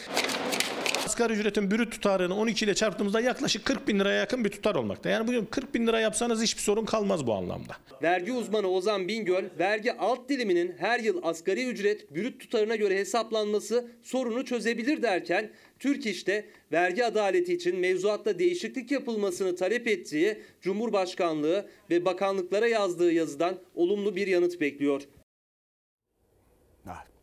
Asgari 1.07 1.33
ücretin 1.33 1.71
brüt 1.71 1.91
tutarını 1.91 2.35
12 2.35 2.65
ile 2.65 2.75
çarptığımızda 2.75 3.21
yaklaşık 3.21 3.65
40 3.65 3.87
bin 3.87 3.99
liraya 3.99 4.19
yakın 4.19 4.45
bir 4.45 4.49
tutar 4.49 4.75
olmakta. 4.75 5.09
Yani 5.09 5.27
bugün 5.27 5.45
40 5.45 5.73
bin 5.73 5.87
lira 5.87 5.99
yapsanız 5.99 6.41
hiçbir 6.41 6.61
sorun 6.61 6.85
kalmaz 6.85 7.27
bu 7.27 7.33
anlamda. 7.33 7.75
Vergi 8.01 8.31
uzmanı 8.31 8.67
Ozan 8.67 9.07
Bingöl, 9.07 9.43
vergi 9.59 9.93
alt 9.93 10.29
diliminin 10.29 10.75
her 10.77 10.99
yıl 10.99 11.23
asgari 11.23 11.65
ücret 11.65 12.15
brüt 12.15 12.39
tutarına 12.39 12.75
göre 12.75 12.97
hesaplanması 12.97 13.91
sorunu 14.03 14.45
çözebilir 14.45 15.01
derken, 15.01 15.51
Türk 15.79 16.05
İş'te 16.05 16.45
vergi 16.71 17.05
adaleti 17.05 17.53
için 17.53 17.79
mevzuatta 17.79 18.39
değişiklik 18.39 18.91
yapılmasını 18.91 19.55
talep 19.55 19.87
ettiği 19.87 20.41
Cumhurbaşkanlığı 20.61 21.69
ve 21.89 22.05
bakanlıklara 22.05 22.67
yazdığı 22.67 23.11
yazıdan 23.11 23.55
olumlu 23.75 24.15
bir 24.15 24.27
yanıt 24.27 24.61
bekliyor. 24.61 25.01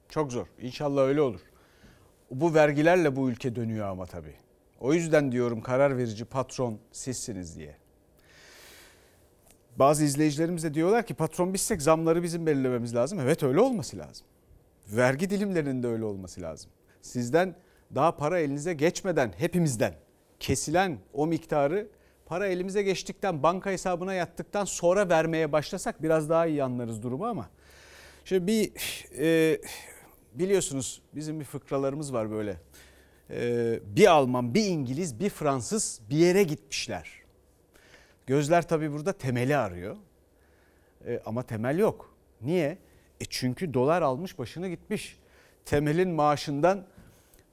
Çok 0.09 0.33
zor. 0.33 0.47
İnşallah 0.63 1.03
öyle 1.03 1.21
olur. 1.21 1.41
Bu 2.31 2.55
vergilerle 2.55 3.17
bu 3.17 3.31
ülke 3.31 3.57
dönüyor 3.57 3.89
ama 3.89 4.07
tabii. 4.07 4.35
O 4.81 4.95
yüzden 4.95 5.33
diyorum 5.33 5.61
karar 5.61 5.99
verici 5.99 6.25
patron 6.25 6.79
sizsiniz 6.93 7.59
diye. 7.59 7.77
Bazı 9.77 10.05
izleyicilerimiz 10.05 10.65
de 10.65 10.75
diyorlar 10.75 11.07
ki 11.07 11.15
patron 11.15 11.55
bizsek 11.55 11.83
zamları 11.83 12.23
bizim 12.23 12.47
belirlememiz 12.47 12.95
lazım. 12.95 13.21
Evet 13.21 13.43
öyle 13.43 13.61
olması 13.61 13.99
lazım. 13.99 14.27
Vergi 14.89 15.31
dilimlerinin 15.31 15.83
de 15.83 15.87
öyle 15.87 16.05
olması 16.05 16.41
lazım. 16.41 16.71
Sizden 17.03 17.55
daha 17.95 18.17
para 18.17 18.41
elinize 18.41 18.75
geçmeden 18.75 19.33
hepimizden 19.39 19.95
kesilen 20.41 20.99
o 21.13 21.27
miktarı 21.27 21.89
para 22.27 22.47
elimize 22.47 22.83
geçtikten 22.83 23.43
banka 23.43 23.71
hesabına 23.71 24.15
yattıktan 24.15 24.65
sonra 24.65 25.09
vermeye 25.09 25.53
başlasak 25.53 26.03
biraz 26.03 26.31
daha 26.31 26.47
iyi 26.47 26.63
anlarız 26.63 27.03
durumu 27.03 27.27
ama. 27.27 27.51
Şimdi 28.25 28.47
bir 28.47 28.73
e, 29.19 29.61
biliyorsunuz 30.35 31.03
bizim 31.15 31.41
bir 31.41 31.45
fıkralarımız 31.45 32.13
var 32.13 32.31
böyle. 32.31 32.57
E, 33.31 33.81
bir 33.97 34.07
Alman, 34.07 34.55
bir 34.55 34.65
İngiliz, 34.65 35.21
bir 35.21 35.31
Fransız 35.31 36.01
bir 36.11 36.17
yere 36.17 36.43
gitmişler. 36.43 37.11
Gözler 38.27 38.69
tabii 38.69 38.93
burada 38.93 39.13
temeli 39.13 39.57
arıyor. 39.57 39.97
E, 41.07 41.21
ama 41.27 41.43
temel 41.43 41.79
yok. 41.79 42.15
Niye? 42.41 42.79
E 43.21 43.25
çünkü 43.25 43.75
dolar 43.75 44.03
almış 44.03 44.39
başını 44.39 44.69
gitmiş. 44.69 45.19
Temelin 45.65 46.11
maaşından 46.11 46.87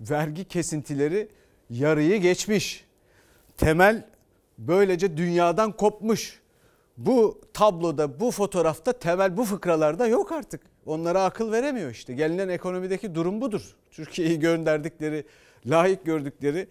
vergi 0.02 0.46
kesintileri 0.46 1.30
yarıyı 1.70 2.22
geçmiş. 2.22 2.86
Temel 3.58 4.08
böylece 4.58 5.18
dünyadan 5.18 5.72
kopmuş. 5.78 6.42
Bu 6.98 7.42
tabloda, 7.54 8.20
bu 8.20 8.32
fotoğrafta 8.32 8.94
temel 8.94 9.38
bu 9.38 9.46
fıkralarda 9.46 10.08
yok 10.08 10.32
artık. 10.32 10.71
Onlara 10.86 11.24
akıl 11.24 11.52
veremiyor 11.52 11.92
işte. 11.92 12.14
Gelinen 12.14 12.50
ekonomideki 12.50 13.16
durum 13.16 13.42
budur. 13.42 13.76
Türkiye'yi 13.92 14.40
gönderdikleri, 14.40 15.26
layık 15.66 16.06
gördükleri 16.06 16.68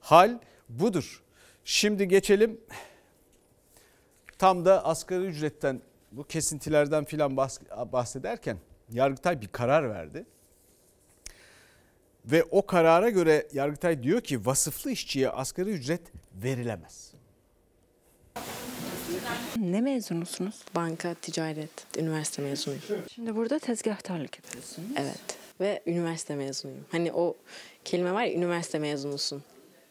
hal 0.00 0.38
budur. 0.68 1.22
Şimdi 1.64 2.08
geçelim 2.08 2.60
tam 4.38 4.64
da 4.64 4.84
asgari 4.84 5.24
ücretten 5.24 5.82
bu 6.12 6.24
kesintilerden 6.24 7.04
filan 7.04 7.36
bahsederken 7.92 8.58
Yargıtay 8.92 9.40
bir 9.40 9.48
karar 9.48 9.90
verdi. 9.90 10.26
Ve 12.24 12.44
o 12.50 12.66
karara 12.66 13.10
göre 13.10 13.48
Yargıtay 13.52 14.02
diyor 14.02 14.20
ki 14.20 14.46
vasıflı 14.46 14.90
işçiye 14.90 15.30
asgari 15.30 15.70
ücret 15.70 16.00
verilemez. 16.34 17.11
Ne 19.56 19.80
mezunusunuz? 19.80 20.54
Banka, 20.74 21.14
ticaret, 21.14 21.96
üniversite 21.98 22.42
mezunuyum. 22.42 22.82
Şimdi 23.14 23.36
burada 23.36 23.58
tezgahtarlık 23.58 24.36
yapıyorsunuz. 24.36 24.88
Evet 24.96 25.42
ve 25.60 25.82
üniversite 25.86 26.34
mezunuyum. 26.34 26.84
Hani 26.92 27.12
o 27.12 27.36
kelime 27.84 28.12
var 28.12 28.22
ya 28.22 28.32
üniversite 28.32 28.78
mezunusun. 28.78 29.42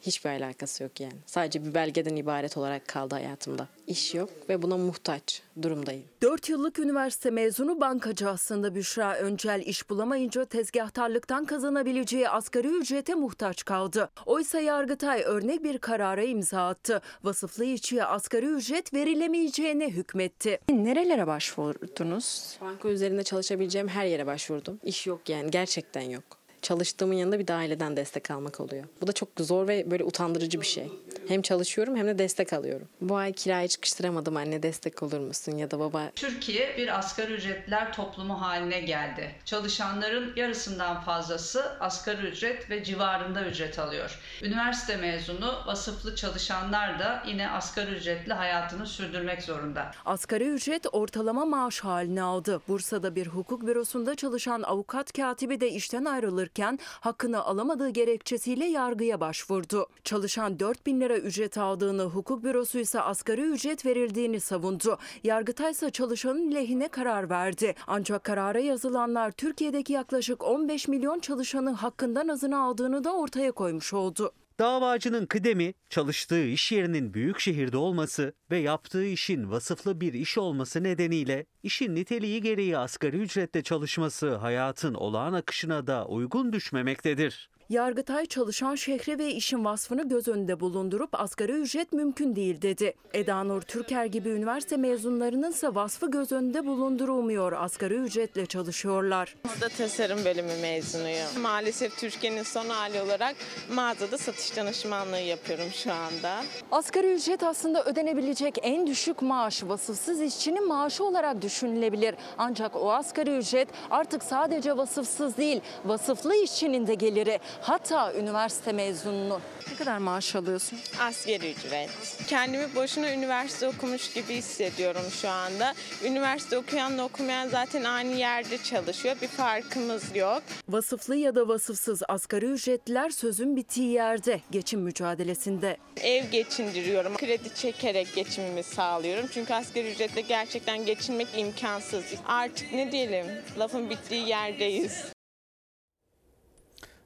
Hiçbir 0.02 0.30
alakası 0.30 0.84
yok 0.84 1.00
yani. 1.00 1.14
Sadece 1.26 1.66
bir 1.66 1.74
belgeden 1.74 2.16
ibaret 2.16 2.58
olarak 2.58 2.88
kaldı 2.88 3.16
hayatımda. 3.16 3.68
İş 3.88 4.14
yok 4.16 4.30
ve 4.50 4.62
buna 4.62 4.78
muhtaç 4.78 5.42
durumdayım. 5.62 6.04
4 6.22 6.50
yıllık 6.50 6.80
üniversite 6.80 7.30
mezunu 7.32 7.80
bankacı 7.82 8.30
aslında 8.30 8.76
Büşra 8.76 9.16
Öncel 9.16 9.62
iş 9.66 9.90
bulamayınca 9.90 10.46
tezgahtarlıktan 10.46 11.46
kazanabileceği 11.46 12.30
asgari 12.30 12.68
ücrete 12.68 13.16
muhtaç 13.16 13.66
kaldı. 13.66 14.10
Oysa 14.26 14.60
Yargıtay 14.60 15.24
örnek 15.26 15.64
bir 15.64 15.78
karara 15.78 16.24
imza 16.24 16.68
attı. 16.68 17.02
Vasıflı 17.24 17.66
işçiye 17.66 18.04
asgari 18.06 18.46
ücret 18.46 18.94
verilemeyeceğine 18.94 19.90
hükmetti. 19.90 20.60
Nerelere 20.70 21.28
başvurdunuz? 21.28 22.58
Banka 22.62 22.90
üzerinde 22.90 23.24
çalışabileceğim 23.24 23.88
her 23.88 24.06
yere 24.06 24.26
başvurdum. 24.26 24.80
İş 24.84 25.08
yok 25.08 25.30
yani 25.30 25.52
gerçekten 25.52 26.02
yok 26.02 26.24
çalıştığımın 26.62 27.14
yanında 27.14 27.40
bir 27.40 27.48
de 27.48 27.54
aileden 27.54 27.98
destek 27.98 28.32
almak 28.32 28.60
oluyor. 28.60 28.84
Bu 29.02 29.08
da 29.08 29.14
çok 29.14 29.30
zor 29.40 29.68
ve 29.68 29.92
böyle 29.92 30.04
utandırıcı 30.04 30.62
bir 30.62 30.66
şey. 30.66 30.92
Hem 31.28 31.42
çalışıyorum 31.42 31.96
hem 31.96 32.08
de 32.08 32.18
destek 32.20 32.54
alıyorum. 32.54 32.88
Bu 33.02 33.16
ay 33.16 33.34
kirayı 33.34 33.68
çıkıştıramadım 33.68 34.38
anne 34.38 34.64
destek 34.64 35.04
olur 35.04 35.20
musun 35.20 35.58
ya 35.58 35.72
da 35.72 35.80
baba. 35.80 36.12
Türkiye 36.16 36.78
bir 36.78 37.00
asgari 37.00 37.34
ücretler 37.34 37.94
toplumu 37.94 38.42
haline 38.42 38.80
geldi. 38.80 39.32
Çalışanların 39.46 40.34
yarısından 40.36 41.02
fazlası 41.02 41.78
asgari 41.80 42.28
ücret 42.28 42.70
ve 42.70 42.84
civarında 42.84 43.46
ücret 43.46 43.80
alıyor. 43.80 44.20
Üniversite 44.44 44.98
mezunu 44.98 45.54
vasıflı 45.68 46.16
çalışanlar 46.16 47.00
da 47.00 47.24
yine 47.28 47.50
asgari 47.50 47.92
ücretli 47.92 48.34
hayatını 48.34 48.88
sürdürmek 48.88 49.42
zorunda. 49.44 49.92
Asgari 50.06 50.50
ücret 50.50 50.86
ortalama 50.92 51.46
maaş 51.46 51.80
halini 51.80 52.22
aldı. 52.22 52.62
Bursa'da 52.68 53.16
bir 53.16 53.28
hukuk 53.28 53.68
bürosunda 53.68 54.16
çalışan 54.16 54.62
avukat 54.62 55.14
katibi 55.14 55.62
de 55.62 55.70
işten 55.70 56.06
ayrılır 56.06 56.48
çalışırken 56.52 56.80
hakkını 57.02 57.44
alamadığı 57.44 57.90
gerekçesiyle 57.90 58.66
yargıya 58.66 59.20
başvurdu. 59.20 59.88
Çalışan 60.04 60.60
4 60.60 60.86
bin 60.86 61.02
lira 61.02 61.18
ücret 61.18 61.58
aldığını, 61.58 62.04
hukuk 62.04 62.44
bürosu 62.44 62.80
ise 62.80 63.02
asgari 63.02 63.42
ücret 63.42 63.86
verildiğini 63.86 64.40
savundu. 64.40 64.98
Yargıtay 65.24 65.72
ise 65.72 65.90
çalışanın 65.90 66.52
lehine 66.52 66.88
karar 66.88 67.30
verdi. 67.30 67.76
Ancak 67.88 68.24
karara 68.24 68.60
yazılanlar 68.60 69.32
Türkiye'deki 69.32 69.94
yaklaşık 69.94 70.44
15 70.44 70.88
milyon 70.88 71.20
çalışanın 71.20 71.74
hakkından 71.74 72.28
azını 72.28 72.62
aldığını 72.62 73.04
da 73.04 73.16
ortaya 73.16 73.52
koymuş 73.52 73.94
oldu. 73.94 74.32
Davacının 74.62 75.26
kıdemi, 75.26 75.74
çalıştığı 75.90 76.44
iş 76.44 76.72
yerinin 76.72 77.14
büyük 77.14 77.40
şehirde 77.40 77.78
olması 77.78 78.34
ve 78.52 78.58
yaptığı 78.58 79.06
işin 79.06 79.52
vasıflı 79.52 80.02
bir 80.02 80.14
iş 80.14 80.38
olması 80.38 80.84
nedeniyle 80.84 81.46
işin 81.64 81.96
niteliği 81.96 82.42
gereği 82.42 82.78
asgari 82.78 83.18
ücretle 83.18 83.64
çalışması 83.64 84.36
hayatın 84.36 84.94
olağan 84.94 85.34
akışına 85.34 85.88
da 85.88 86.08
uygun 86.08 86.54
düşmemektedir. 86.54 87.50
Yargıtay 87.72 88.26
çalışan 88.26 88.76
şehri 88.76 89.20
ve 89.20 89.34
işin 89.34 89.66
vasfını 89.66 90.10
göz 90.10 90.28
önünde 90.28 90.60
bulundurup 90.60 91.10
asgari 91.22 91.52
ücret 91.52 91.94
mümkün 91.94 92.36
değil 92.36 92.62
dedi. 92.62 92.94
Eda 93.14 93.44
Nur 93.44 93.62
Türker 93.62 94.06
gibi 94.06 94.30
üniversite 94.30 94.78
mezunlarının 94.78 95.52
ise 95.52 95.76
vasfı 95.76 96.12
göz 96.12 96.32
önünde 96.32 96.66
bulundurulmuyor. 96.66 97.52
Asgari 97.52 97.94
ücretle 97.94 98.46
çalışıyorlar. 98.46 99.36
Moda 99.46 99.70
tasarım 99.70 100.26
bölümü 100.26 100.62
mezunuyum. 100.62 101.28
Maalesef 101.42 101.98
Türkiye'nin 101.98 102.44
son 102.44 102.66
hali 102.70 103.02
olarak 103.02 103.36
mağazada 103.74 104.18
satış 104.18 104.58
danışmanlığı 104.58 105.20
yapıyorum 105.20 105.68
şu 105.74 105.94
anda. 105.94 106.42
Asgari 106.72 107.14
ücret 107.14 107.44
aslında 107.44 107.84
ödenebilecek 107.84 108.56
en 108.62 108.88
düşük 108.88 109.22
maaş. 109.22 109.64
Vasıfsız 109.64 110.22
işçinin 110.22 110.68
maaşı 110.68 111.04
olarak 111.04 111.42
düşünülebilir. 111.42 112.16
Ancak 112.38 112.76
o 112.76 112.92
asgari 112.92 113.38
ücret 113.38 113.68
artık 113.90 114.24
sadece 114.24 114.78
vasıfsız 114.78 115.38
değil, 115.38 115.62
vasıflı 115.86 116.36
işçinin 116.36 116.88
de 116.88 116.94
geliri. 116.94 117.40
Hatta 117.62 118.14
üniversite 118.14 118.72
mezununun. 118.72 119.42
Ne 119.72 119.76
kadar 119.76 119.98
maaş 119.98 120.36
alıyorsun? 120.36 120.80
Asgari 121.00 121.52
ücret. 121.52 121.90
Kendimi 122.28 122.76
boşuna 122.76 123.14
üniversite 123.14 123.68
okumuş 123.68 124.14
gibi 124.14 124.34
hissediyorum 124.36 125.02
şu 125.22 125.30
anda. 125.30 125.74
Üniversite 126.06 126.58
okuyanla 126.58 127.04
okumayan 127.04 127.50
zaten 127.50 127.84
aynı 127.84 128.16
yerde 128.16 128.58
çalışıyor. 128.58 129.16
Bir 129.22 129.28
farkımız 129.28 130.16
yok. 130.16 130.44
Vasıflı 130.70 131.16
ya 131.16 131.36
da 131.36 131.48
vasıfsız 131.48 132.02
asgari 132.08 132.46
ücretliler 132.46 133.10
sözün 133.10 133.56
bittiği 133.56 133.92
yerde 133.92 134.42
geçim 134.52 134.80
mücadelesinde. 134.80 135.78
Ev 136.02 136.26
geçindiriyorum. 136.32 137.18
Kredi 137.18 137.56
çekerek 137.56 138.16
geçimimi 138.16 138.64
sağlıyorum. 138.64 139.30
Çünkü 139.34 139.54
asgari 139.54 139.92
ücretle 139.92 140.22
gerçekten 140.22 140.86
geçinmek 140.86 141.28
imkansız. 141.38 142.04
Artık 142.28 142.74
ne 142.74 142.92
diyelim 142.92 143.26
lafın 143.60 143.90
bittiği 143.90 144.28
yerdeyiz. 144.28 145.04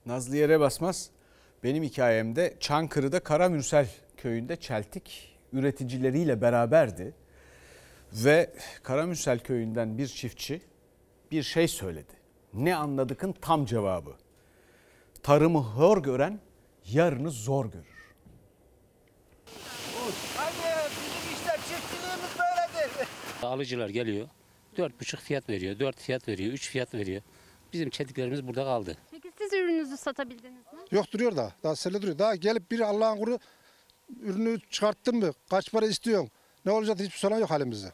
Nazlı 0.06 0.38
Yere 0.38 0.60
Basmaz 0.60 1.10
benim 1.63 1.84
hikayemde 1.84 2.58
Çankırı'da 2.60 3.20
Karamürsel 3.20 3.88
köyünde 4.18 4.56
çeltik 4.56 5.38
üreticileriyle 5.54 6.41
beraberdi. 6.41 7.13
Ve 8.13 8.54
Karamürsel 8.84 9.39
köyünden 9.39 9.98
bir 9.98 10.08
çiftçi 10.08 10.62
bir 11.32 11.44
şey 11.44 11.68
söyledi. 11.68 12.13
Ne 12.54 12.76
anladıkın 12.76 13.32
tam 13.41 13.65
cevabı. 13.65 14.15
Tarımı 15.24 15.60
hor 15.60 16.04
gören 16.04 16.39
yarını 16.91 17.32
zor 17.32 17.65
görür. 17.65 18.13
Anne 20.39 20.76
bizim 20.89 21.34
işte 21.34 21.52
çiftçiliğimiz 21.58 22.36
böyledir. 22.39 23.08
Alıcılar 23.44 23.89
geliyor. 23.89 24.28
Dört 24.78 25.00
buçuk 25.02 25.20
fiyat 25.20 25.50
veriyor, 25.50 25.80
dört 25.80 26.00
fiyat 26.00 26.28
veriyor, 26.28 26.54
üç 26.54 26.70
fiyat 26.70 26.94
veriyor. 26.94 27.22
Bizim 27.74 27.89
çetiklerimiz 27.89 28.48
burada 28.48 28.63
kaldı. 28.63 28.98
Ürününüzü 29.65 29.97
satabildiniz 29.97 30.73
mi? 30.73 30.80
Yok 30.91 31.12
duruyor 31.12 31.36
da. 31.36 31.51
Daha 31.63 31.75
selle 31.75 32.01
duruyor. 32.01 32.19
Daha 32.19 32.36
gelip 32.36 32.71
bir 32.71 32.80
Allah'ın 32.80 33.17
kuru 33.17 33.39
ürünü 34.19 34.60
çıkarttın 34.69 35.15
mı? 35.15 35.32
Kaç 35.49 35.71
para 35.71 35.86
istiyorsun? 35.86 36.32
Ne 36.65 36.71
olacak 36.71 36.99
hiçbir 36.99 37.17
sorun 37.17 37.38
yok 37.38 37.49
halimizde. 37.49 37.91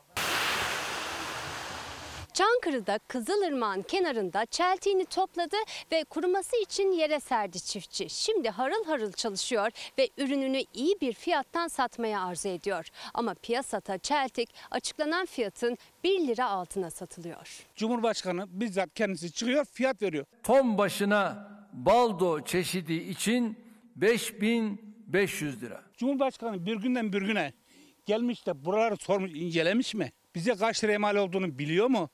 Çankırı'da 2.61 2.99
Kızılırmak'ın 3.07 3.81
kenarında 3.81 4.45
çeltiğini 4.45 5.05
topladı 5.05 5.55
ve 5.91 6.03
kuruması 6.03 6.55
için 6.63 6.91
yere 6.91 7.19
serdi 7.19 7.59
çiftçi. 7.59 8.09
Şimdi 8.09 8.49
harıl 8.49 8.85
harıl 8.85 9.11
çalışıyor 9.11 9.71
ve 9.97 10.09
ürününü 10.17 10.63
iyi 10.73 11.01
bir 11.01 11.13
fiyattan 11.13 11.67
satmaya 11.67 12.21
arzu 12.21 12.49
ediyor. 12.49 12.87
Ama 13.13 13.33
piyasada 13.33 13.97
çeltik 13.97 14.49
açıklanan 14.71 15.25
fiyatın 15.25 15.77
1 16.03 16.27
lira 16.27 16.49
altına 16.49 16.91
satılıyor. 16.91 17.67
Cumhurbaşkanı 17.75 18.45
bizzat 18.49 18.93
kendisi 18.95 19.31
çıkıyor 19.31 19.65
fiyat 19.65 20.01
veriyor. 20.01 20.25
Ton 20.43 20.77
başına 20.77 21.47
baldo 21.73 22.43
çeşidi 22.43 22.93
için 22.93 23.57
5500 23.95 25.63
lira. 25.63 25.81
Cumhurbaşkanı 25.97 26.65
bir 26.65 26.75
günden 26.75 27.13
bir 27.13 27.21
güne 27.21 27.53
gelmiş 28.05 28.47
de 28.47 28.65
buraları 28.65 28.97
sormuş 28.97 29.31
incelemiş 29.33 29.93
mi? 29.93 30.11
Bize 30.35 30.55
kaç 30.55 30.83
liraya 30.83 30.99
mal 30.99 31.15
olduğunu 31.15 31.59
biliyor 31.59 31.87
mu? 31.87 32.09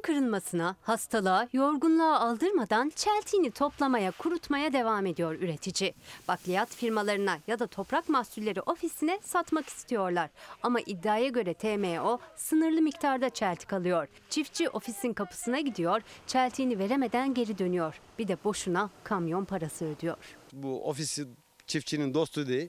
Kolunun 0.00 0.20
kırılmasına, 0.20 0.76
hastalığa, 0.82 1.48
yorgunluğa 1.52 2.20
aldırmadan 2.20 2.92
çeltiğini 2.96 3.50
toplamaya, 3.50 4.10
kurutmaya 4.10 4.72
devam 4.72 5.06
ediyor 5.06 5.34
üretici. 5.34 5.94
Bakliyat 6.28 6.68
firmalarına 6.68 7.38
ya 7.46 7.58
da 7.58 7.66
toprak 7.66 8.08
mahsulleri 8.08 8.60
ofisine 8.60 9.18
satmak 9.22 9.68
istiyorlar. 9.68 10.30
Ama 10.62 10.80
iddiaya 10.80 11.28
göre 11.28 11.54
TMO 11.54 12.18
sınırlı 12.36 12.82
miktarda 12.82 13.30
çeltik 13.30 13.72
alıyor. 13.72 14.08
Çiftçi 14.30 14.68
ofisin 14.68 15.12
kapısına 15.12 15.60
gidiyor, 15.60 16.02
çeltiğini 16.26 16.78
veremeden 16.78 17.34
geri 17.34 17.58
dönüyor. 17.58 18.00
Bir 18.18 18.28
de 18.28 18.36
boşuna 18.44 18.90
kamyon 19.04 19.44
parası 19.44 19.84
ödüyor. 19.84 20.16
Bu 20.52 20.88
ofisi 20.88 21.26
çiftçinin 21.66 22.14
dostu 22.14 22.48
değil 22.48 22.68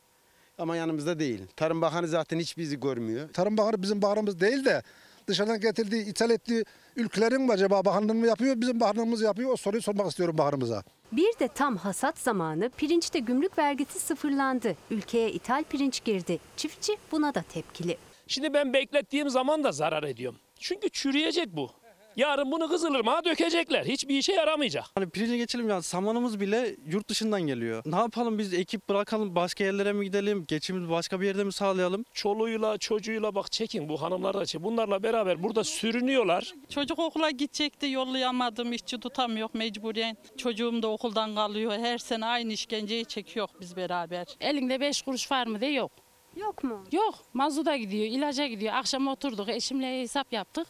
ama 0.58 0.76
yanımızda 0.76 1.20
değil. 1.20 1.42
Tarım 1.56 1.82
Bakanı 1.82 2.08
zaten 2.08 2.40
hiç 2.40 2.58
bizi 2.58 2.80
görmüyor. 2.80 3.30
Tarım 3.34 3.58
Bakanı 3.58 3.82
bizim 3.82 4.02
bakanımız 4.02 4.40
değil 4.40 4.66
de 4.66 4.84
dışarıdan 5.28 5.60
getirdiği, 5.60 6.06
ithal 6.06 6.30
ettiği 6.30 6.66
ülkelerin 6.96 7.42
mi 7.42 7.52
acaba 7.52 7.86
bakanlığını 7.86 8.14
mı 8.14 8.28
yapıyor, 8.28 8.62
bizim 8.62 8.80
bakanlığımız 8.80 9.22
yapıyor? 9.22 9.52
O 9.52 9.56
soruyu 9.56 9.82
sormak 9.82 10.08
istiyorum 10.08 10.38
bakanımıza. 10.38 10.84
Bir 11.12 11.40
de 11.40 11.48
tam 11.48 11.78
hasat 11.78 12.20
zamanı 12.20 12.70
pirinçte 12.78 13.20
gümrük 13.20 13.58
vergisi 13.58 14.00
sıfırlandı. 14.00 14.76
Ülkeye 14.92 15.32
ithal 15.32 15.64
pirinç 15.64 16.04
girdi. 16.04 16.40
Çiftçi 16.58 16.98
buna 17.12 17.36
da 17.36 17.44
tepkili. 17.54 17.98
Şimdi 18.28 18.54
ben 18.54 18.74
beklettiğim 18.74 19.30
zaman 19.30 19.64
da 19.64 19.72
zarar 19.72 20.04
ediyorum. 20.04 20.40
Çünkü 20.60 20.90
çürüyecek 20.90 21.56
bu. 21.56 21.70
Yarın 22.16 22.52
bunu 22.52 22.68
Kızılırmak'a 22.70 23.26
dökecekler. 23.26 23.86
Hiçbir 23.86 24.18
işe 24.18 24.34
yaramayacak. 24.34 24.86
Hani 24.96 25.10
pirince 25.10 25.38
geçelim 25.38 25.70
ya 25.70 25.82
samanımız 25.82 26.40
bile 26.40 26.76
yurt 26.86 27.10
dışından 27.10 27.42
geliyor. 27.42 27.84
Ne 27.86 27.96
yapalım 27.96 28.38
biz 28.38 28.54
ekip 28.54 28.90
bırakalım 28.90 29.36
başka 29.36 29.64
yerlere 29.64 29.94
mi 29.94 30.06
gidelim? 30.06 30.46
Geçimimizi 30.48 30.92
başka 30.92 31.22
bir 31.22 31.26
yerde 31.26 31.44
mi 31.44 31.54
sağlayalım? 31.54 32.06
Çoluğuyla 32.14 32.78
çocuğuyla 32.78 33.36
bak 33.36 33.52
çekin 33.52 33.90
bu 33.90 34.02
hanımlar 34.02 34.34
da 34.34 34.46
çekin. 34.46 34.64
Bunlarla 34.64 35.04
beraber 35.04 35.44
burada 35.44 35.64
sürünüyorlar. 35.64 36.54
Çocuk 36.70 37.00
okula 37.00 37.30
gidecekti 37.30 37.88
yollayamadım 37.90 38.74
işçi 38.74 39.00
tutamıyor 39.00 39.50
mecburen. 39.54 40.18
Çocuğum 40.38 40.82
da 40.84 40.88
okuldan 40.88 41.36
kalıyor. 41.36 41.72
Her 41.72 41.98
sene 41.98 42.26
aynı 42.26 42.54
işkenceyi 42.54 43.06
çekiyor 43.06 43.48
biz 43.62 43.76
beraber. 43.76 44.28
Elinde 44.42 44.80
beş 44.80 45.02
kuruş 45.02 45.32
var 45.32 45.48
mı 45.48 45.62
de 45.62 45.66
yok. 45.66 45.92
Yok 46.36 46.64
mu? 46.64 46.84
Yok 46.92 47.16
mazuda 47.34 47.78
gidiyor 47.78 48.06
ilaca 48.06 48.48
gidiyor. 48.48 48.74
Akşam 48.74 49.08
oturduk 49.08 49.50
eşimle 49.50 50.02
hesap 50.02 50.34
yaptık. 50.34 50.68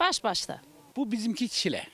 Baş 0.00 0.24
başta. 0.24 0.60
Bu 0.96 1.12
bizimki 1.12 1.48
çile. 1.48 1.84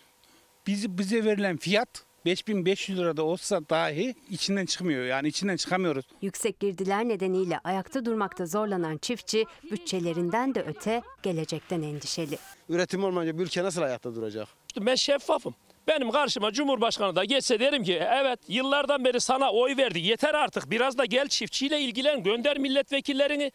Bizi, 0.67 0.99
bize 0.99 1.25
verilen 1.25 1.57
fiyat 1.57 2.05
5500 2.25 2.99
lirada 2.99 3.23
olsa 3.23 3.61
dahi 3.71 4.15
içinden 4.31 4.67
çıkmıyor. 4.67 5.05
Yani 5.05 5.29
içinden 5.29 5.57
çıkamıyoruz. 5.57 6.05
Yüksek 6.23 6.61
girdiler 6.61 7.09
nedeniyle 7.09 7.59
ayakta 7.65 8.05
durmakta 8.05 8.47
zorlanan 8.47 8.99
çiftçi 8.99 9.45
bütçelerinden 9.71 10.55
de 10.55 10.62
öte 10.62 11.03
gelecekten 11.23 11.83
endişeli. 11.83 12.38
Üretim 12.69 13.05
olmayınca 13.05 13.38
bir 13.38 13.45
ülke 13.45 13.62
nasıl 13.65 13.83
ayakta 13.83 14.15
duracak? 14.15 14.49
Ben 14.81 14.95
şeffafım. 14.95 15.55
Benim 15.87 16.11
karşıma 16.11 16.53
Cumhurbaşkanı 16.53 17.17
da 17.17 17.25
geçse 17.25 17.61
derim 17.61 17.85
ki 17.85 17.95
evet 18.11 18.41
yıllardan 18.49 19.05
beri 19.05 19.21
sana 19.21 19.53
oy 19.53 19.77
verdi 19.77 19.99
yeter 20.01 20.35
artık 20.35 20.71
biraz 20.71 20.99
da 20.99 21.05
gel 21.05 21.29
çiftçiyle 21.29 21.81
ilgilen 21.81 22.23
gönder 22.23 22.59
milletvekillerini. 22.59 23.53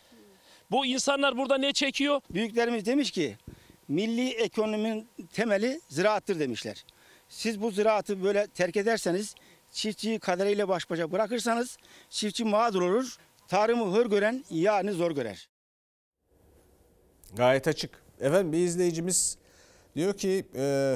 Bu 0.71 0.85
insanlar 0.85 1.37
burada 1.37 1.57
ne 1.57 1.73
çekiyor? 1.73 2.21
Büyüklerimiz 2.29 2.85
demiş 2.85 3.11
ki 3.11 3.37
milli 3.87 4.29
ekonominin 4.29 5.07
temeli 5.33 5.81
ziraattır 5.89 6.39
demişler. 6.39 6.85
Siz 7.29 7.61
bu 7.61 7.71
ziraatı 7.71 8.23
böyle 8.23 8.47
terk 8.47 8.77
ederseniz, 8.77 9.35
çiftçiyi 9.71 10.19
kaderüyle 10.19 10.67
baş 10.67 10.89
başa 10.89 11.11
bırakırsanız 11.11 11.77
çiftçi 12.09 12.45
mağdur 12.45 12.81
olur. 12.81 13.17
Tarımı 13.47 13.97
hır 13.97 14.05
gören 14.05 14.43
yani 14.49 14.91
zor 14.91 15.11
görer. 15.11 15.49
Gayet 17.35 17.67
açık. 17.67 18.01
Efendim 18.19 18.51
bir 18.51 18.57
izleyicimiz 18.57 19.37
diyor 19.95 20.13
ki 20.13 20.45
e, 20.55 20.95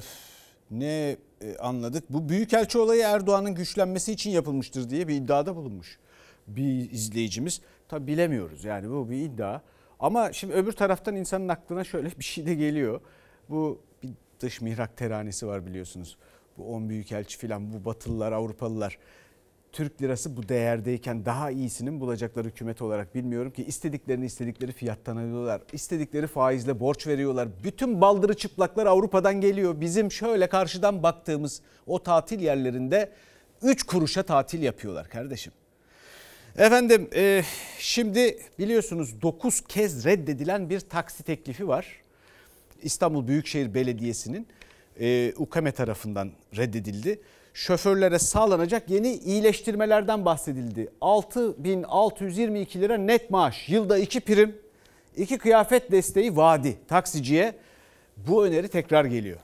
ne 0.71 1.17
e, 1.41 1.58
anladık? 1.60 2.04
Bu 2.10 2.30
büyükelçi 2.30 2.77
olayı 2.77 3.01
Erdoğan'ın 3.01 3.56
güçlenmesi 3.56 4.12
için 4.12 4.32
yapılmıştır 4.32 4.89
diye 4.89 5.08
bir 5.08 5.15
iddiada 5.15 5.56
bulunmuş 5.56 5.99
bir 6.47 6.91
izleyicimiz. 6.91 7.61
Tabi 7.88 8.07
bilemiyoruz 8.07 8.63
yani 8.63 8.89
bu 8.89 9.09
bir 9.09 9.18
iddia. 9.18 9.61
Ama 10.02 10.34
şimdi 10.34 10.54
öbür 10.54 10.72
taraftan 10.72 11.16
insanın 11.16 11.47
aklına 11.47 11.84
şöyle 11.84 12.12
bir 12.20 12.24
şey 12.24 12.45
de 12.45 12.54
geliyor. 12.56 13.02
Bu 13.49 13.82
bir 14.04 14.10
dış 14.39 14.62
mihrak 14.62 14.97
teranesi 14.97 15.47
var 15.47 15.66
biliyorsunuz. 15.66 16.18
bu 16.58 16.74
10 16.74 16.89
büyükelçi 16.89 17.38
filan 17.38 17.74
bu 17.74 17.86
Batılılar, 17.86 18.32
Avrupalılar 18.32 18.97
Türk 19.72 20.02
lirası 20.02 20.38
bu 20.38 20.49
değerdeyken 20.49 21.26
daha 21.26 21.52
iyisinin 21.52 21.99
bulacaklar 21.99 22.45
hükümet 22.45 22.82
olarak 22.82 23.16
bilmiyorum 23.16 23.52
ki 23.52 23.64
istediklerini 23.66 24.26
istedikleri 24.26 24.72
fiyattan 24.72 25.18
alıyorlar. 25.18 25.62
İstedikleri 25.74 26.28
faizle 26.28 26.80
borç 26.80 27.08
veriyorlar. 27.08 27.47
Bütün 27.64 28.02
baldırı 28.02 28.34
çıplaklar 28.34 28.86
Avrupa'dan 28.86 29.41
geliyor. 29.41 29.82
Bizim 29.82 30.12
şöyle 30.12 30.49
karşıdan 30.49 31.04
baktığımız 31.04 31.62
o 31.88 32.04
tatil 32.04 32.39
yerlerinde 32.39 33.12
3 33.62 33.84
kuruşa 33.84 34.24
tatil 34.24 34.64
yapıyorlar 34.64 35.10
kardeşim. 35.10 35.54
Efendim 36.58 37.10
e, 37.16 37.43
şimdi 37.80 38.38
biliyorsunuz 38.60 39.22
9 39.22 39.62
kez 39.62 40.06
reddedilen 40.06 40.70
bir 40.70 40.80
taksi 40.80 41.24
teklifi 41.24 41.68
var. 41.68 41.86
İstanbul 42.84 43.28
Büyükşehir 43.28 43.74
Belediyesi'nin 43.74 44.47
e, 44.99 45.34
UKME 45.38 45.72
tarafından 45.72 46.32
reddedildi. 46.58 47.20
Şoförlere 47.54 48.20
sağlanacak 48.20 48.89
yeni 48.89 49.14
iyileştirmelerden 49.14 50.26
bahsedildi. 50.26 50.89
6622 51.02 52.82
lira 52.82 52.97
net 52.97 53.30
maaş, 53.30 53.70
yılda 53.70 53.97
2 53.97 54.20
prim, 54.20 54.56
2 55.18 55.38
kıyafet 55.38 55.91
desteği 55.91 56.38
vadi 56.38 56.78
taksiciye. 56.88 57.56
Bu 58.18 58.45
öneri 58.45 58.68
tekrar 58.68 59.06
geliyor. 59.06 59.39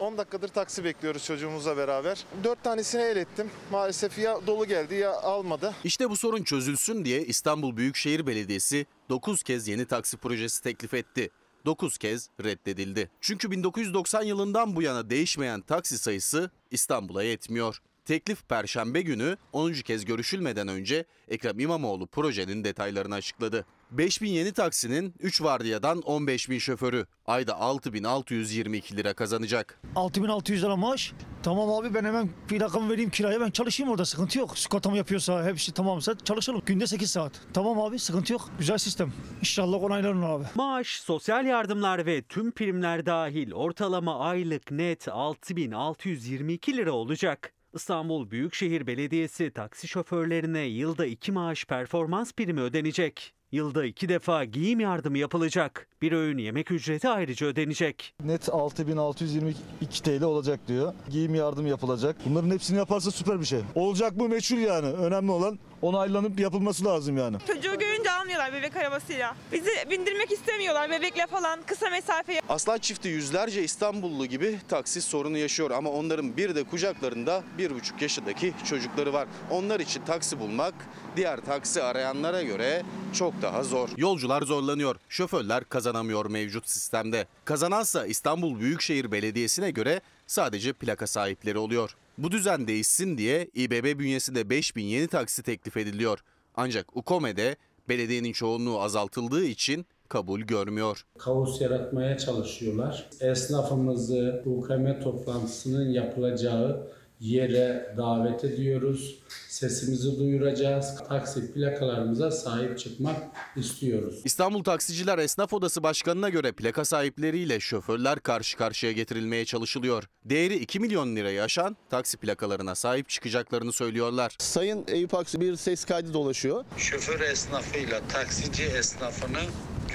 10 0.00 0.18
dakikadır 0.18 0.48
taksi 0.48 0.84
bekliyoruz 0.84 1.24
çocuğumuzla 1.24 1.76
beraber. 1.76 2.24
4 2.44 2.64
tanesini 2.64 3.02
el 3.02 3.16
ettim. 3.16 3.50
Maalesef 3.72 4.18
ya 4.18 4.46
dolu 4.46 4.66
geldi 4.66 4.94
ya 4.94 5.12
almadı. 5.12 5.74
İşte 5.84 6.10
bu 6.10 6.16
sorun 6.16 6.42
çözülsün 6.42 7.04
diye 7.04 7.24
İstanbul 7.24 7.76
Büyükşehir 7.76 8.26
Belediyesi 8.26 8.86
9 9.08 9.42
kez 9.42 9.68
yeni 9.68 9.86
taksi 9.86 10.16
projesi 10.16 10.62
teklif 10.62 10.94
etti. 10.94 11.30
9 11.66 11.98
kez 11.98 12.28
reddedildi. 12.44 13.10
Çünkü 13.20 13.50
1990 13.50 14.22
yılından 14.22 14.76
bu 14.76 14.82
yana 14.82 15.10
değişmeyen 15.10 15.60
taksi 15.60 15.98
sayısı 15.98 16.50
İstanbul'a 16.70 17.22
yetmiyor. 17.22 17.82
Teklif 18.04 18.48
Perşembe 18.48 19.02
günü 19.02 19.36
10. 19.52 19.72
kez 19.72 20.04
görüşülmeden 20.04 20.68
önce 20.68 21.04
Ekrem 21.28 21.58
İmamoğlu 21.58 22.06
projenin 22.06 22.64
detaylarını 22.64 23.14
açıkladı. 23.14 23.66
5000 23.90 24.28
yeni 24.30 24.52
taksinin 24.52 25.14
3 25.20 25.42
vardiyadan 25.42 26.00
15 26.00 26.50
bin 26.50 26.58
şoförü 26.58 27.06
ayda 27.26 27.56
6622 27.60 28.96
lira 28.96 29.14
kazanacak. 29.14 29.80
6600 29.94 30.62
lira 30.62 30.76
maaş. 30.76 31.12
Tamam 31.42 31.70
abi 31.70 31.94
ben 31.94 32.04
hemen 32.04 32.28
plakamı 32.48 32.90
vereyim 32.90 33.10
kiraya 33.10 33.40
ben 33.40 33.50
çalışayım 33.50 33.92
orada 33.92 34.04
sıkıntı 34.04 34.38
yok. 34.38 34.58
Sigortamı 34.58 34.96
yapıyorsa 34.96 35.44
hepsi 35.44 35.72
tamamsa 35.72 36.18
çalışalım. 36.18 36.62
Günde 36.66 36.86
8 36.86 37.10
saat. 37.10 37.32
Tamam 37.54 37.80
abi 37.80 37.98
sıkıntı 37.98 38.32
yok. 38.32 38.50
Güzel 38.58 38.78
sistem. 38.78 39.12
İnşallah 39.40 39.82
onaylanır 39.82 40.22
abi. 40.22 40.44
Maaş, 40.54 41.00
sosyal 41.00 41.46
yardımlar 41.46 42.06
ve 42.06 42.22
tüm 42.22 42.50
primler 42.52 43.06
dahil 43.06 43.52
ortalama 43.52 44.18
aylık 44.20 44.70
net 44.70 45.08
6622 45.08 46.76
lira 46.76 46.92
olacak. 46.92 47.52
İstanbul 47.74 48.30
Büyükşehir 48.30 48.86
Belediyesi 48.86 49.50
taksi 49.50 49.88
şoförlerine 49.88 50.60
yılda 50.60 51.06
2 51.06 51.32
maaş 51.32 51.64
performans 51.64 52.32
primi 52.32 52.60
ödenecek. 52.60 53.35
Yılda 53.52 53.84
iki 53.84 54.08
defa 54.08 54.44
giyim 54.44 54.80
yardımı 54.80 55.18
yapılacak. 55.18 55.88
Bir 56.02 56.12
öğün 56.12 56.38
yemek 56.38 56.70
ücreti 56.70 57.08
ayrıca 57.08 57.46
ödenecek. 57.46 58.14
Net 58.24 58.48
6622 58.48 60.02
TL 60.02 60.22
olacak 60.22 60.60
diyor. 60.68 60.94
Giyim 61.10 61.34
yardım 61.34 61.66
yapılacak. 61.66 62.16
Bunların 62.26 62.50
hepsini 62.50 62.78
yaparsa 62.78 63.10
süper 63.10 63.40
bir 63.40 63.44
şey. 63.44 63.60
Olacak 63.74 64.16
mı 64.16 64.28
meçhul 64.28 64.56
yani. 64.56 64.86
Önemli 64.86 65.30
olan 65.30 65.58
onaylanıp 65.82 66.40
yapılması 66.40 66.84
lazım 66.84 67.16
yani. 67.16 67.36
Çocuğu 67.46 67.78
görünce 67.78 68.10
almıyorlar 68.10 68.52
bebek 68.52 68.76
arabasıyla. 68.76 69.34
Bizi 69.52 69.70
bindirmek 69.90 70.32
istemiyorlar 70.32 70.90
bebekle 70.90 71.26
falan 71.26 71.60
kısa 71.66 71.90
mesafe. 71.90 72.40
Aslan 72.48 72.78
çifti 72.78 73.08
yüzlerce 73.08 73.62
İstanbullu 73.62 74.26
gibi 74.26 74.58
taksi 74.68 75.02
sorunu 75.02 75.38
yaşıyor 75.38 75.70
ama 75.70 75.90
onların 75.90 76.36
bir 76.36 76.54
de 76.54 76.64
kucaklarında 76.64 77.42
bir 77.58 77.74
buçuk 77.74 78.02
yaşındaki 78.02 78.54
çocukları 78.64 79.12
var. 79.12 79.28
Onlar 79.50 79.80
için 79.80 80.02
taksi 80.02 80.40
bulmak 80.40 80.74
diğer 81.16 81.40
taksi 81.40 81.82
arayanlara 81.82 82.42
göre 82.42 82.82
çok 83.12 83.42
daha 83.42 83.62
zor. 83.62 83.88
Yolcular 83.96 84.42
zorlanıyor, 84.42 84.96
şoförler 85.08 85.64
kazanamıyor 85.64 86.26
mevcut 86.26 86.68
sistemde. 86.68 87.26
Kazanansa 87.44 88.06
İstanbul 88.06 88.60
Büyükşehir 88.60 89.12
Belediyesi'ne 89.12 89.70
göre 89.70 90.00
sadece 90.26 90.72
plaka 90.72 91.06
sahipleri 91.06 91.58
oluyor. 91.58 91.96
Bu 92.18 92.30
düzen 92.30 92.66
değişsin 92.66 93.18
diye 93.18 93.48
İBB 93.54 93.98
bünyesinde 93.98 94.50
5000 94.50 94.84
yeni 94.84 95.06
taksi 95.08 95.42
teklif 95.42 95.76
ediliyor. 95.76 96.18
Ancak 96.54 96.96
UKOME'de 96.96 97.56
belediyenin 97.88 98.32
çoğunluğu 98.32 98.80
azaltıldığı 98.80 99.44
için 99.44 99.86
kabul 100.08 100.40
görmüyor. 100.40 101.06
Kaos 101.18 101.60
yaratmaya 101.60 102.18
çalışıyorlar. 102.18 103.08
Esnafımızı 103.20 104.42
UKM 104.46 105.00
toplantısının 105.00 105.90
yapılacağı 105.90 106.88
yere 107.20 107.94
davet 107.96 108.44
ediyoruz. 108.44 109.18
Sesimizi 109.48 110.18
duyuracağız. 110.18 111.04
Taksi 111.08 111.52
plakalarımıza 111.52 112.30
sahip 112.30 112.78
çıkmak 112.78 113.16
istiyoruz. 113.56 114.20
İstanbul 114.24 114.64
Taksiciler 114.64 115.18
Esnaf 115.18 115.52
Odası 115.52 115.82
Başkanı'na 115.82 116.28
göre 116.28 116.52
plaka 116.52 116.84
sahipleriyle 116.84 117.60
şoförler 117.60 118.20
karşı 118.20 118.56
karşıya 118.56 118.92
getirilmeye 118.92 119.44
çalışılıyor. 119.44 120.04
Değeri 120.24 120.54
2 120.54 120.80
milyon 120.80 121.16
lirayı 121.16 121.42
aşan 121.42 121.76
taksi 121.90 122.16
plakalarına 122.16 122.74
sahip 122.74 123.08
çıkacaklarını 123.08 123.72
söylüyorlar. 123.72 124.36
Sayın 124.38 124.84
Eyüp 124.88 125.14
Aksu 125.14 125.40
bir 125.40 125.56
ses 125.56 125.84
kaydı 125.84 126.12
dolaşıyor. 126.12 126.64
Şoför 126.76 127.20
esnafıyla 127.20 128.00
taksici 128.08 128.62
esnafını 128.64 129.40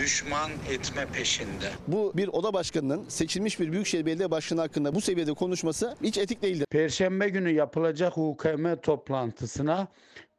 düşman 0.02 0.52
etme 0.70 1.06
peşinde. 1.14 1.70
Bu 1.88 2.14
bir 2.16 2.28
oda 2.28 2.54
başkanının 2.54 3.06
seçilmiş 3.10 3.60
bir 3.60 3.72
büyükşehir 3.72 4.06
belediye 4.06 4.32
başkanı 4.32 4.62
hakkında 4.62 4.96
bu 4.96 5.02
seviyede 5.02 5.34
konuşması 5.34 5.96
hiç 6.04 6.18
etik 6.18 6.42
değildir. 6.42 6.66
Perşembe 6.72 7.30
günü 7.30 7.52
yapılacak 7.52 8.18
UKM 8.18 8.76
toplantısına 8.82 9.88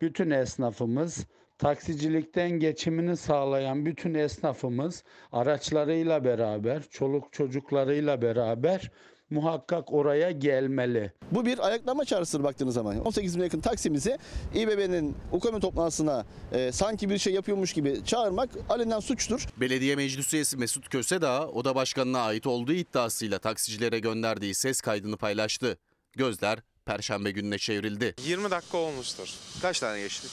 bütün 0.00 0.30
esnafımız, 0.30 1.26
taksicilikten 1.58 2.50
geçimini 2.50 3.16
sağlayan 3.16 3.86
bütün 3.86 4.14
esnafımız 4.14 5.04
araçlarıyla 5.32 6.24
beraber, 6.24 6.82
çoluk 6.90 7.32
çocuklarıyla 7.32 8.22
beraber 8.22 8.90
muhakkak 9.32 9.92
oraya 9.92 10.30
gelmeli. 10.30 11.12
Bu 11.30 11.46
bir 11.46 11.66
ayaklama 11.66 12.04
çağrısıdır 12.04 12.44
baktığınız 12.44 12.74
zaman. 12.74 13.04
18 13.04 13.38
bin 13.38 13.42
yakın 13.42 13.60
taksimizi 13.60 14.18
İBB'nin 14.54 15.16
UKM 15.32 15.60
toplantısına 15.60 16.26
e, 16.52 16.72
sanki 16.72 17.10
bir 17.10 17.18
şey 17.18 17.32
yapıyormuş 17.32 17.72
gibi 17.72 18.04
çağırmak 18.04 18.50
alenen 18.68 19.00
suçtur. 19.00 19.46
Belediye 19.56 19.96
Meclis 19.96 20.34
Üyesi 20.34 20.56
Mesut 20.56 20.88
Kösedağ, 20.88 21.48
oda 21.48 21.74
başkanına 21.74 22.20
ait 22.20 22.46
olduğu 22.46 22.72
iddiasıyla 22.72 23.38
taksicilere 23.38 23.98
gönderdiği 23.98 24.54
ses 24.54 24.80
kaydını 24.80 25.16
paylaştı. 25.16 25.78
Gözler 26.12 26.58
Perşembe 26.86 27.30
gününe 27.30 27.58
çevrildi. 27.58 28.14
20 28.24 28.50
dakika 28.50 28.78
olmuştur. 28.78 29.34
Kaç 29.62 29.80
tane 29.80 30.00
geçti? 30.00 30.28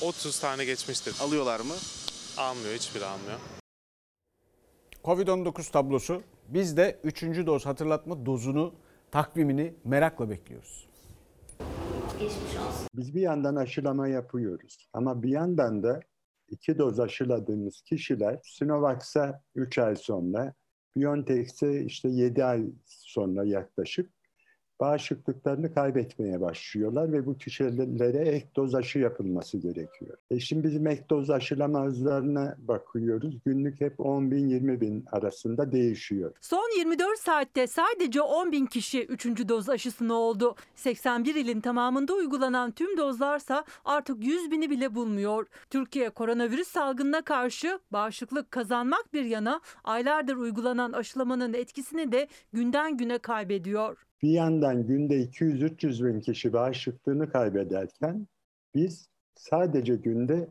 30 0.00 0.40
tane 0.40 0.64
geçmiştir. 0.64 1.14
Alıyorlar 1.20 1.60
mı? 1.60 1.74
Almıyor, 2.36 2.74
hiçbiri 2.74 3.04
almıyor. 3.04 3.38
Covid-19 5.04 5.70
tablosu 5.70 6.22
biz 6.50 6.76
de 6.76 7.00
3. 7.04 7.22
doz 7.22 7.66
hatırlatma 7.66 8.26
dozunu 8.26 8.74
takvimini 9.10 9.74
merakla 9.84 10.30
bekliyoruz. 10.30 10.88
Biz 12.94 13.14
bir 13.14 13.20
yandan 13.20 13.56
aşılama 13.56 14.08
yapıyoruz 14.08 14.88
ama 14.92 15.22
bir 15.22 15.28
yandan 15.28 15.82
da 15.82 16.00
iki 16.48 16.78
doz 16.78 17.00
aşıladığımız 17.00 17.80
kişiler 17.80 18.40
Sinovax'a 18.44 19.42
3 19.54 19.78
ay 19.78 19.96
sonra, 19.96 20.54
BioNTech'e 20.96 21.84
işte 21.84 22.08
7 22.08 22.44
ay 22.44 22.66
sonra 22.86 23.44
yaklaşık 23.44 24.10
bağışıklıklarını 24.80 25.74
kaybetmeye 25.74 26.40
başlıyorlar 26.40 27.12
ve 27.12 27.26
bu 27.26 27.38
kişilere 27.38 28.18
ek 28.18 28.46
doz 28.56 28.74
aşı 28.74 28.98
yapılması 28.98 29.58
gerekiyor. 29.58 30.16
E 30.30 30.40
şimdi 30.40 30.68
bizim 30.68 30.86
ek 30.86 31.04
doz 31.10 31.30
aşılama 31.30 31.84
hızlarına 31.84 32.56
bakıyoruz. 32.58 33.34
Günlük 33.46 33.80
hep 33.80 34.00
10 34.00 34.30
bin 34.30 34.48
20 34.48 34.80
bin 34.80 35.04
arasında 35.12 35.72
değişiyor. 35.72 36.32
Son 36.40 36.78
24 36.78 37.18
saatte 37.18 37.66
sadece 37.66 38.22
10 38.22 38.52
bin 38.52 38.66
kişi 38.66 39.04
3. 39.04 39.48
doz 39.48 39.68
aşısını 39.68 40.14
oldu. 40.14 40.54
81 40.74 41.34
ilin 41.34 41.60
tamamında 41.60 42.14
uygulanan 42.14 42.70
tüm 42.70 42.96
dozlarsa 42.96 43.64
artık 43.84 44.24
100 44.24 44.50
bini 44.50 44.70
bile 44.70 44.94
bulmuyor. 44.94 45.46
Türkiye 45.70 46.10
koronavirüs 46.10 46.68
salgınına 46.68 47.22
karşı 47.22 47.78
bağışıklık 47.92 48.50
kazanmak 48.50 49.12
bir 49.12 49.24
yana 49.24 49.60
aylardır 49.84 50.36
uygulanan 50.36 50.92
aşılamanın 50.92 51.54
etkisini 51.54 52.12
de 52.12 52.28
günden 52.52 52.96
güne 52.96 53.18
kaybediyor. 53.18 54.09
Bir 54.22 54.30
yandan 54.30 54.86
günde 54.86 55.22
200-300 55.22 56.06
bin 56.06 56.20
kişi 56.20 56.52
bağışıklığını 56.52 57.30
kaybederken 57.30 58.26
biz 58.74 59.08
sadece 59.34 59.96
günde 59.96 60.48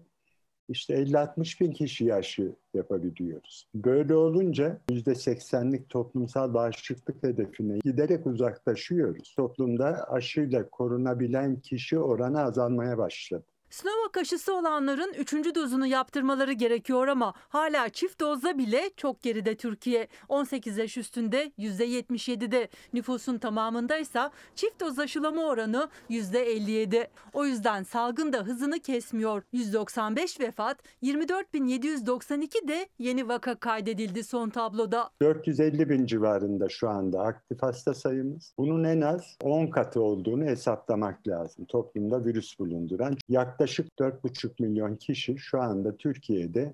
işte 0.70 0.94
50-60 0.94 1.60
bin 1.62 1.72
kişi 1.72 2.14
aşı 2.14 2.56
yapabiliyoruz. 2.74 3.68
Böyle 3.76 4.16
olunca 4.16 4.82
%80'lik 4.90 5.90
toplumsal 5.90 6.54
bağışıklık 6.54 7.24
hedefine 7.24 7.80
giderek 7.80 8.28
uzaklaşıyoruz. 8.28 9.34
Toplumda 9.36 10.12
aşıyla 10.12 10.70
korunabilen 10.70 11.60
kişi 11.60 12.00
oranı 12.00 12.42
azalmaya 12.42 12.98
başladı. 12.98 13.46
Sinovac 13.70 14.18
aşısı 14.18 14.56
olanların 14.56 15.14
3. 15.14 15.56
dozunu 15.56 15.88
yaptırmaları 15.88 16.54
gerekiyor 16.54 17.08
ama 17.08 17.34
hala 17.50 17.90
çift 17.90 18.20
dozda 18.20 18.58
bile 18.58 18.90
çok 18.98 19.22
geride 19.22 19.56
Türkiye. 19.56 20.08
18 20.30 20.78
yaş 20.78 20.98
üstünde 20.98 21.52
%77'de, 21.60 22.68
nüfusun 22.94 23.38
tamamında 23.38 23.98
ise 23.98 24.20
çift 24.56 24.80
doz 24.80 25.00
aşılama 25.00 25.42
oranı 25.42 25.90
%57. 26.10 27.08
O 27.34 27.46
yüzden 27.46 27.84
salgın 27.84 28.34
da 28.34 28.38
hızını 28.38 28.80
kesmiyor. 28.80 29.44
195 29.54 30.40
vefat, 30.40 30.78
24.792 31.04 32.68
de 32.68 32.88
yeni 33.00 33.28
vaka 33.28 33.56
kaydedildi 33.56 34.24
son 34.24 34.50
tabloda. 34.50 35.10
450 35.22 35.90
bin 35.90 36.06
civarında 36.06 36.70
şu 36.70 36.90
anda 36.90 37.22
aktif 37.22 37.62
hasta 37.64 37.94
sayımız. 37.94 38.54
Bunun 38.58 38.84
en 38.84 39.02
az 39.02 39.38
10 39.44 39.68
katı 39.68 40.02
olduğunu 40.02 40.44
hesaplamak 40.46 41.28
lazım. 41.28 41.66
Toplumda 41.66 42.26
virüs 42.26 42.60
bulunduran 42.60 43.18
yaklaşık 43.30 43.59
4,5 43.66 44.50
milyon 44.60 44.96
kişi 44.96 45.38
şu 45.38 45.62
anda 45.62 45.98
Türkiye'de 45.98 46.74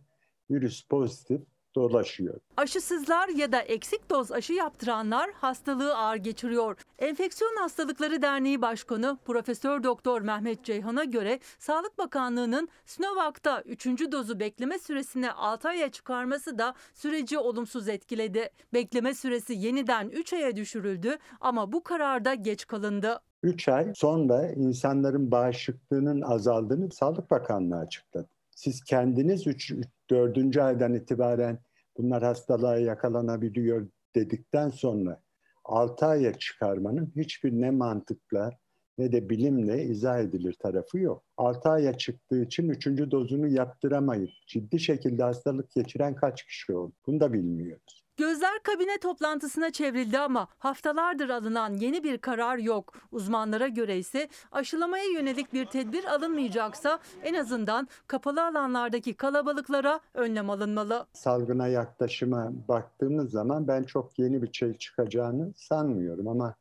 virüs 0.52 0.84
pozitif 0.84 1.42
dolaşıyor. 1.76 2.40
Aşısızlar 2.58 3.30
ya 3.30 3.52
da 3.52 3.62
eksik 3.62 4.10
doz 4.10 4.32
aşı 4.32 4.54
yaptıranlar 4.54 5.32
hastalığı 5.32 5.98
ağır 5.98 6.16
geçiriyor. 6.16 6.78
Enfeksiyon 7.00 7.56
Hastalıkları 7.56 8.22
Derneği 8.22 8.62
Başkanı 8.62 9.18
Profesör 9.26 9.84
Doktor 9.84 10.22
Mehmet 10.22 10.64
Ceyhan'a 10.64 11.04
göre 11.04 11.40
Sağlık 11.60 11.98
Bakanlığı'nın 11.98 12.70
Sinovac'ta 12.86 13.62
3. 13.62 13.86
dozu 13.86 14.40
bekleme 14.40 14.80
süresini 14.80 15.32
6 15.32 15.68
aya 15.70 15.92
çıkarması 15.92 16.58
da 16.58 16.74
süreci 16.94 17.38
olumsuz 17.38 17.88
etkiledi. 17.88 18.50
Bekleme 18.74 19.14
süresi 19.14 19.54
yeniden 19.54 20.10
3 20.10 20.34
aya 20.34 20.56
düşürüldü 20.56 21.18
ama 21.42 21.72
bu 21.72 21.84
kararda 21.84 22.34
geç 22.34 22.68
kalındı. 22.68 23.20
3 23.46 23.68
ay 23.68 23.92
sonra 23.96 24.52
insanların 24.52 25.32
bağışıklığının 25.32 26.22
azaldığını 26.22 26.92
Sağlık 26.92 27.32
Bakanlığı 27.32 27.78
açıkladı. 27.78 28.30
Siz 28.52 28.84
kendiniz 28.84 29.48
3 29.48 29.74
4. 30.10 30.58
aydan 30.58 30.94
itibaren 30.94 31.60
bunlar 31.98 32.24
hastalığa 32.24 32.78
yakalanabiliyor 32.78 33.88
dedikten 34.16 34.70
sonra 34.70 35.22
6 35.66 36.06
aya 36.06 36.34
çıkarmanın 36.34 37.14
hiçbir 37.16 37.52
ne 37.52 37.72
mantıkla 37.72 38.52
ne 38.98 39.12
de 39.12 39.30
bilimle 39.30 39.84
izah 39.84 40.20
edilir 40.20 40.54
tarafı 40.54 40.98
yok. 40.98 41.24
6 41.38 41.70
aya 41.70 41.98
çıktığı 41.98 42.42
için 42.42 42.70
3. 42.70 42.88
dozunu 43.12 43.48
yaptıramayıp 43.48 44.32
ciddi 44.48 44.80
şekilde 44.80 45.24
hastalık 45.24 45.72
geçiren 45.72 46.16
kaç 46.16 46.46
kişi 46.46 46.74
oldu? 46.74 46.94
Bunu 47.08 47.20
da 47.20 47.34
bilmiyoruz. 47.34 48.05
Gözler 48.18 48.64
kabine 48.64 48.98
toplantısına 49.02 49.72
çevrildi 49.72 50.20
ama 50.20 50.48
haftalardır 50.58 51.30
alınan 51.30 51.74
yeni 51.74 52.04
bir 52.04 52.18
karar 52.18 52.58
yok. 52.58 52.94
Uzmanlara 53.12 53.68
göre 53.68 53.98
ise 53.98 54.28
aşılamaya 54.52 55.04
yönelik 55.14 55.54
bir 55.54 55.66
tedbir 55.66 56.04
alınmayacaksa 56.04 57.00
en 57.24 57.34
azından 57.34 57.88
kapalı 58.08 58.46
alanlardaki 58.46 59.14
kalabalıklara 59.14 60.00
önlem 60.14 60.50
alınmalı. 60.50 61.06
Salgına 61.14 61.68
yaklaşıma 61.68 62.52
baktığımız 62.68 63.32
zaman 63.32 63.68
ben 63.68 63.84
çok 63.84 64.20
yeni 64.20 64.42
bir 64.42 64.54
şey 64.54 64.74
çıkacağını 64.74 65.54
sanmıyorum 65.56 66.28
ama 66.28 66.56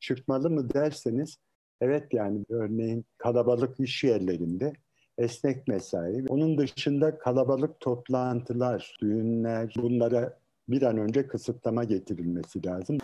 çıkmalı 0.00 0.50
mı 0.50 0.74
derseniz 0.74 1.38
evet 1.80 2.14
yani 2.14 2.44
örneğin 2.50 3.04
kalabalık 3.18 3.80
iş 3.80 4.04
yerlerinde 4.04 4.72
esnek 5.18 5.68
mesai. 5.68 6.24
Onun 6.28 6.58
dışında 6.58 7.18
kalabalık 7.18 7.80
toplantılar, 7.80 8.96
düğünler 9.02 9.74
bunlara 9.76 10.43
bir 10.68 10.82
an 10.82 10.98
önce 10.98 11.26
kısıtlama 11.26 11.84
getirilmesi 11.84 12.66
lazım. 12.66 12.98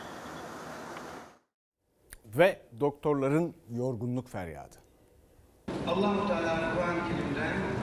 Ve 2.26 2.60
doktorların 2.80 3.54
yorgunluk 3.70 4.28
feryadı. 4.28 4.76
Allah-u 5.86 6.26
Teala 6.28 6.74
Kur'an-ı 6.74 7.00
Kerim'den 7.08 7.80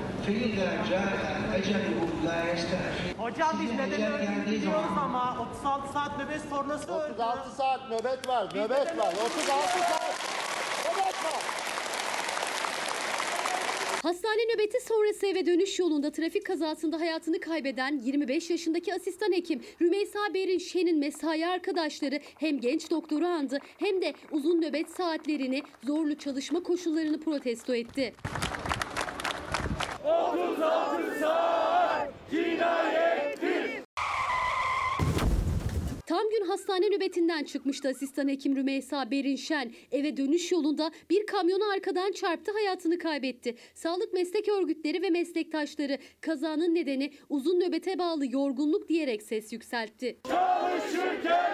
Hocam 3.18 3.50
biz 3.62 3.72
neden 3.72 4.12
öldüğünü 4.12 4.46
biliyoruz 4.46 4.86
ama 4.98 5.48
36 5.52 5.94
saat 5.94 6.18
nöbet 6.20 6.42
sonrası 6.42 6.94
36 6.94 7.42
öldü. 7.42 7.56
saat 7.58 7.90
nöbet 7.90 8.28
var, 8.28 8.46
nöbet 8.56 8.98
var. 8.98 9.14
36 9.14 9.80
saat. 9.80 9.97
Hastane 14.04 14.42
nöbeti 14.54 14.78
sonrası 14.82 15.28
eve 15.28 15.46
dönüş 15.46 15.80
yolunda 15.80 16.12
trafik 16.12 16.46
kazasında 16.46 17.00
hayatını 17.00 17.40
kaybeden 17.40 17.98
25 17.98 18.50
yaşındaki 18.50 18.94
asistan 18.94 19.32
hekim 19.32 19.62
Rümeysa 19.82 20.20
Berin 20.34 20.58
Şen'in 20.58 21.00
mesai 21.00 21.48
arkadaşları 21.48 22.20
hem 22.40 22.60
genç 22.60 22.92
doktoru 22.92 23.26
andı 23.26 23.60
hem 23.78 24.02
de 24.02 24.14
uzun 24.32 24.62
nöbet 24.62 24.90
saatlerini, 24.90 25.64
zorlu 25.84 26.16
çalışma 26.18 26.64
koşullarını 26.64 27.20
protesto 27.20 27.76
etti. 27.76 28.14
36 30.04 31.20
saat 31.20 31.67
Tam 36.18 36.30
gün 36.30 36.46
hastane 36.46 36.90
nöbetinden 36.90 37.44
çıkmıştı 37.44 37.90
asistan 37.90 38.28
hekim 38.28 38.56
Rümeysa 38.56 39.12
Berinşen. 39.12 39.72
Eve 39.92 40.18
dönüş 40.18 40.52
yolunda 40.52 40.92
bir 41.10 41.26
kamyonu 41.26 41.70
arkadan 41.74 42.12
çarptı 42.12 42.52
hayatını 42.52 42.98
kaybetti. 42.98 43.56
Sağlık 43.74 44.14
meslek 44.14 44.50
örgütleri 44.50 45.02
ve 45.02 45.10
meslektaşları 45.10 45.98
kazanın 46.22 46.76
nedeni 46.76 47.12
uzun 47.30 47.60
nöbete 47.60 48.00
bağlı 48.00 48.32
yorgunluk 48.32 48.90
diyerek 48.90 49.24
ses 49.24 49.54
yükseltti. 49.54 50.18
Çalışırken 50.28 51.52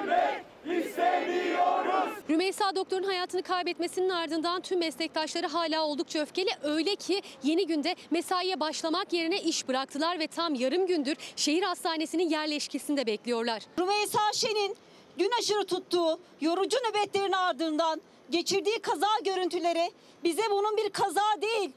ölmek 0.00 0.44
istemiyoruz. 0.86 1.89
Rümeysa 2.30 2.76
doktorun 2.76 3.02
hayatını 3.02 3.42
kaybetmesinin 3.42 4.08
ardından 4.08 4.60
tüm 4.60 4.78
meslektaşları 4.78 5.46
hala 5.46 5.86
oldukça 5.86 6.18
öfkeli. 6.18 6.50
Öyle 6.62 6.96
ki 6.96 7.22
yeni 7.42 7.66
günde 7.66 7.96
mesaiye 8.10 8.60
başlamak 8.60 9.12
yerine 9.12 9.42
iş 9.42 9.68
bıraktılar 9.68 10.18
ve 10.18 10.26
tam 10.26 10.54
yarım 10.54 10.86
gündür 10.86 11.16
şehir 11.36 11.62
hastanesinin 11.62 12.28
yerleşkesinde 12.28 13.06
bekliyorlar. 13.06 13.62
Rümeysa 13.78 14.18
Şen'in 14.32 14.76
gün 15.18 15.30
aşırı 15.38 15.64
tuttuğu 15.64 16.20
yorucu 16.40 16.76
nöbetlerin 16.78 17.32
ardından 17.32 18.00
geçirdiği 18.30 18.78
kaza 18.78 19.08
görüntüleri 19.24 19.90
bize 20.24 20.42
bunun 20.50 20.76
bir 20.76 20.90
kaza 20.90 21.22
değil, 21.42 21.70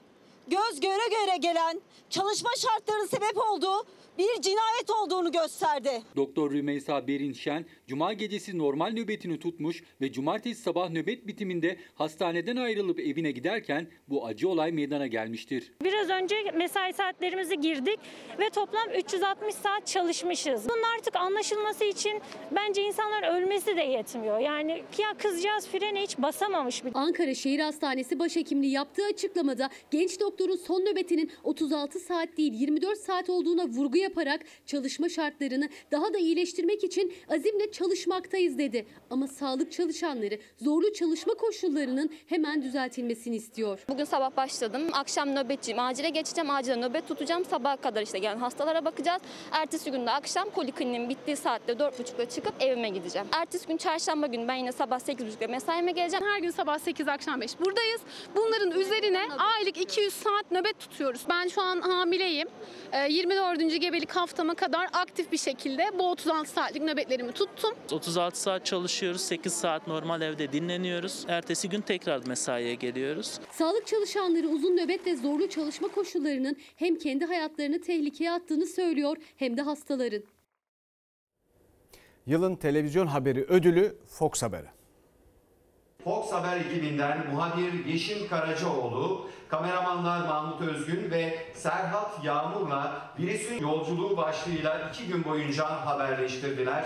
göz 0.48 0.80
göre 0.80 1.08
göre 1.10 1.38
gelen 1.40 1.82
çalışma 2.10 2.50
şartlarının 2.58 3.06
sebep 3.06 3.38
olduğu 3.52 3.86
bir 4.18 4.42
cinayet 4.42 4.90
olduğunu 5.02 5.32
gösterdi. 5.32 5.90
Doktor 6.16 6.52
Rümeysa 6.52 7.08
Berinşen 7.08 7.66
cuma 7.88 8.14
gecesi 8.14 8.58
normal 8.58 8.92
nöbetini 8.92 9.40
tutmuş 9.40 9.84
ve 10.02 10.12
cumartesi 10.12 10.62
sabah 10.62 10.90
nöbet 10.90 11.28
bitiminde 11.28 11.78
hastaneden 11.96 12.56
ayrılıp 12.56 13.00
evine 13.00 13.32
giderken 13.32 13.88
bu 14.10 14.26
acı 14.26 14.50
olay 14.50 14.72
meydana 14.72 15.08
gelmiştir. 15.08 15.72
Biraz 15.84 16.10
önce 16.10 16.36
mesai 16.56 16.94
saatlerimizi 16.94 17.60
girdik 17.60 18.00
ve 18.40 18.50
toplam 18.50 18.90
360 18.98 19.56
saat 19.56 19.88
çalışmışız. 19.88 20.70
Bunun 20.70 20.84
artık 20.98 21.16
anlaşılması 21.16 21.86
için 21.86 22.22
bence 22.52 22.84
insanlar 22.84 23.36
ölmesi 23.38 23.78
de 23.78 23.82
yetmiyor. 23.82 24.40
Yani 24.40 24.84
ya 24.98 25.14
kızcağız 25.18 25.68
frene 25.68 26.02
hiç 26.02 26.18
basamamış 26.18 26.86
bile. 26.86 26.92
Ankara 26.94 27.36
Şehir 27.36 27.60
Hastanesi 27.60 28.20
başhekimliği 28.20 28.72
yaptığı 28.72 29.06
açıklamada 29.06 29.70
genç 29.92 30.20
doktorun 30.34 30.56
son 30.56 30.82
nöbetinin 30.82 31.32
36 31.44 32.00
saat 32.00 32.38
değil 32.38 32.54
24 32.54 33.00
saat 33.00 33.30
olduğuna 33.30 33.66
vurgu 33.66 33.98
yaparak 33.98 34.42
çalışma 34.66 35.10
şartlarını 35.10 35.70
daha 35.92 36.14
da 36.14 36.18
iyileştirmek 36.18 36.84
için 36.84 37.14
azimle 37.30 37.72
çalışmaktayız 37.72 38.58
dedi. 38.58 38.86
Ama 39.10 39.28
sağlık 39.28 39.72
çalışanları 39.72 40.40
zorlu 40.62 40.94
çalışma 40.94 41.34
koşullarının 41.34 42.10
hemen 42.28 42.62
düzeltilmesini 42.62 43.36
istiyor. 43.36 43.80
Bugün 43.90 44.04
sabah 44.04 44.38
başladım. 44.38 44.82
Akşam 44.94 45.36
nöbetçiyim. 45.36 45.80
Acile 45.80 46.10
geçeceğim. 46.10 46.50
Acile 46.50 46.82
nöbet 46.82 47.08
tutacağım. 47.08 47.46
Sabaha 47.46 47.76
kadar 47.76 48.02
işte 48.02 48.20
gelen 48.20 48.38
hastalara 48.38 48.86
bakacağız. 48.86 49.22
Ertesi 49.52 49.92
gün 49.92 50.06
de 50.06 50.12
akşam 50.12 50.50
polikliniğin 50.50 51.10
bittiği 51.10 51.36
saatte 51.38 51.74
4.30'da 51.74 52.30
çıkıp 52.30 52.54
evime 52.60 52.90
gideceğim. 52.90 53.28
Ertesi 53.32 53.68
gün 53.68 53.78
çarşamba 53.78 54.28
günü 54.28 54.48
ben 54.48 54.56
yine 54.56 54.72
sabah 54.72 55.00
8.30'da 55.00 55.48
mesaime 55.48 55.92
geleceğim. 55.92 56.26
Her 56.26 56.40
gün 56.40 56.52
sabah 56.52 56.80
8 56.80 57.08
akşam 57.08 57.42
5 57.42 57.60
buradayız. 57.60 58.02
Bunların 58.36 58.80
üzerine 58.80 59.22
aylık 59.38 59.78
200 59.78 60.14
saat 60.24 60.52
nöbet 60.52 60.80
tutuyoruz. 60.80 61.22
Ben 61.30 61.48
şu 61.48 61.62
an 61.62 61.82
hamileyim. 61.82 62.48
Ee, 62.92 63.12
24. 63.12 63.82
gebelik 63.82 64.12
haftama 64.12 64.56
kadar 64.56 64.90
aktif 64.94 65.32
bir 65.32 65.38
şekilde 65.38 66.00
bu 66.00 66.10
36 66.10 66.50
saatlik 66.50 66.84
nöbetlerimi 66.84 67.32
tuttum. 67.32 67.72
36 67.92 68.42
saat 68.42 68.66
çalışıyoruz, 68.66 69.22
8 69.22 69.54
saat 69.54 69.88
normal 69.88 70.22
evde 70.22 70.54
dinleniyoruz. 70.54 71.26
Ertesi 71.28 71.70
gün 71.70 71.82
tekrar 71.82 72.28
mesaiye 72.28 72.76
geliyoruz. 72.76 73.40
Sağlık 73.52 73.88
çalışanları 73.88 74.48
uzun 74.48 74.78
nöbet 74.78 75.06
ve 75.08 75.16
zorlu 75.16 75.50
çalışma 75.50 75.88
koşullarının 75.88 76.58
hem 76.76 76.98
kendi 76.98 77.26
hayatlarını 77.26 77.82
tehlikeye 77.82 78.32
attığını 78.32 78.66
söylüyor 78.66 79.18
hem 79.36 79.58
de 79.58 79.62
hastaların. 79.62 80.24
Yılın 82.26 82.56
televizyon 82.56 83.08
haberi 83.08 83.44
ödülü 83.44 83.96
Fox 84.08 84.44
Haber'e. 84.44 84.83
Fox 86.04 86.32
Haber 86.32 86.58
ekibinden 86.58 87.28
muhabir 87.34 87.86
Yeşim 87.86 88.28
Karacaoğlu, 88.28 89.28
kameramanlar 89.50 90.20
Mahmut 90.28 90.62
Özgün 90.62 91.12
ve 91.12 91.46
Serhat 91.56 92.24
Yağmur'la 92.24 93.02
Virüsün 93.20 93.60
Yolculuğu 93.60 94.18
başlığıyla 94.18 94.90
iki 94.90 95.08
gün 95.08 95.24
boyunca 95.26 95.66
haberleştirdiler. 95.86 96.84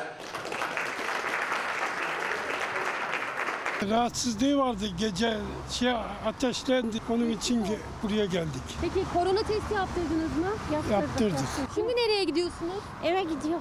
Rahatsızlığı 3.89 4.57
vardı 4.57 4.85
gece 4.99 5.37
şey 5.71 5.91
ateşlendi 6.25 6.97
onun 7.09 7.29
için 7.29 7.63
ge- 7.65 7.77
buraya 8.03 8.25
geldik. 8.25 8.61
Peki 8.81 9.05
korona 9.13 9.39
testi 9.39 9.73
yaptırdınız 9.73 10.37
mı? 10.37 10.47
Yaptırdık. 10.91 11.39
Şimdi 11.75 11.95
nereye 11.95 12.23
gidiyorsunuz? 12.23 12.83
Eve 13.03 13.21
gidiyor. 13.23 13.59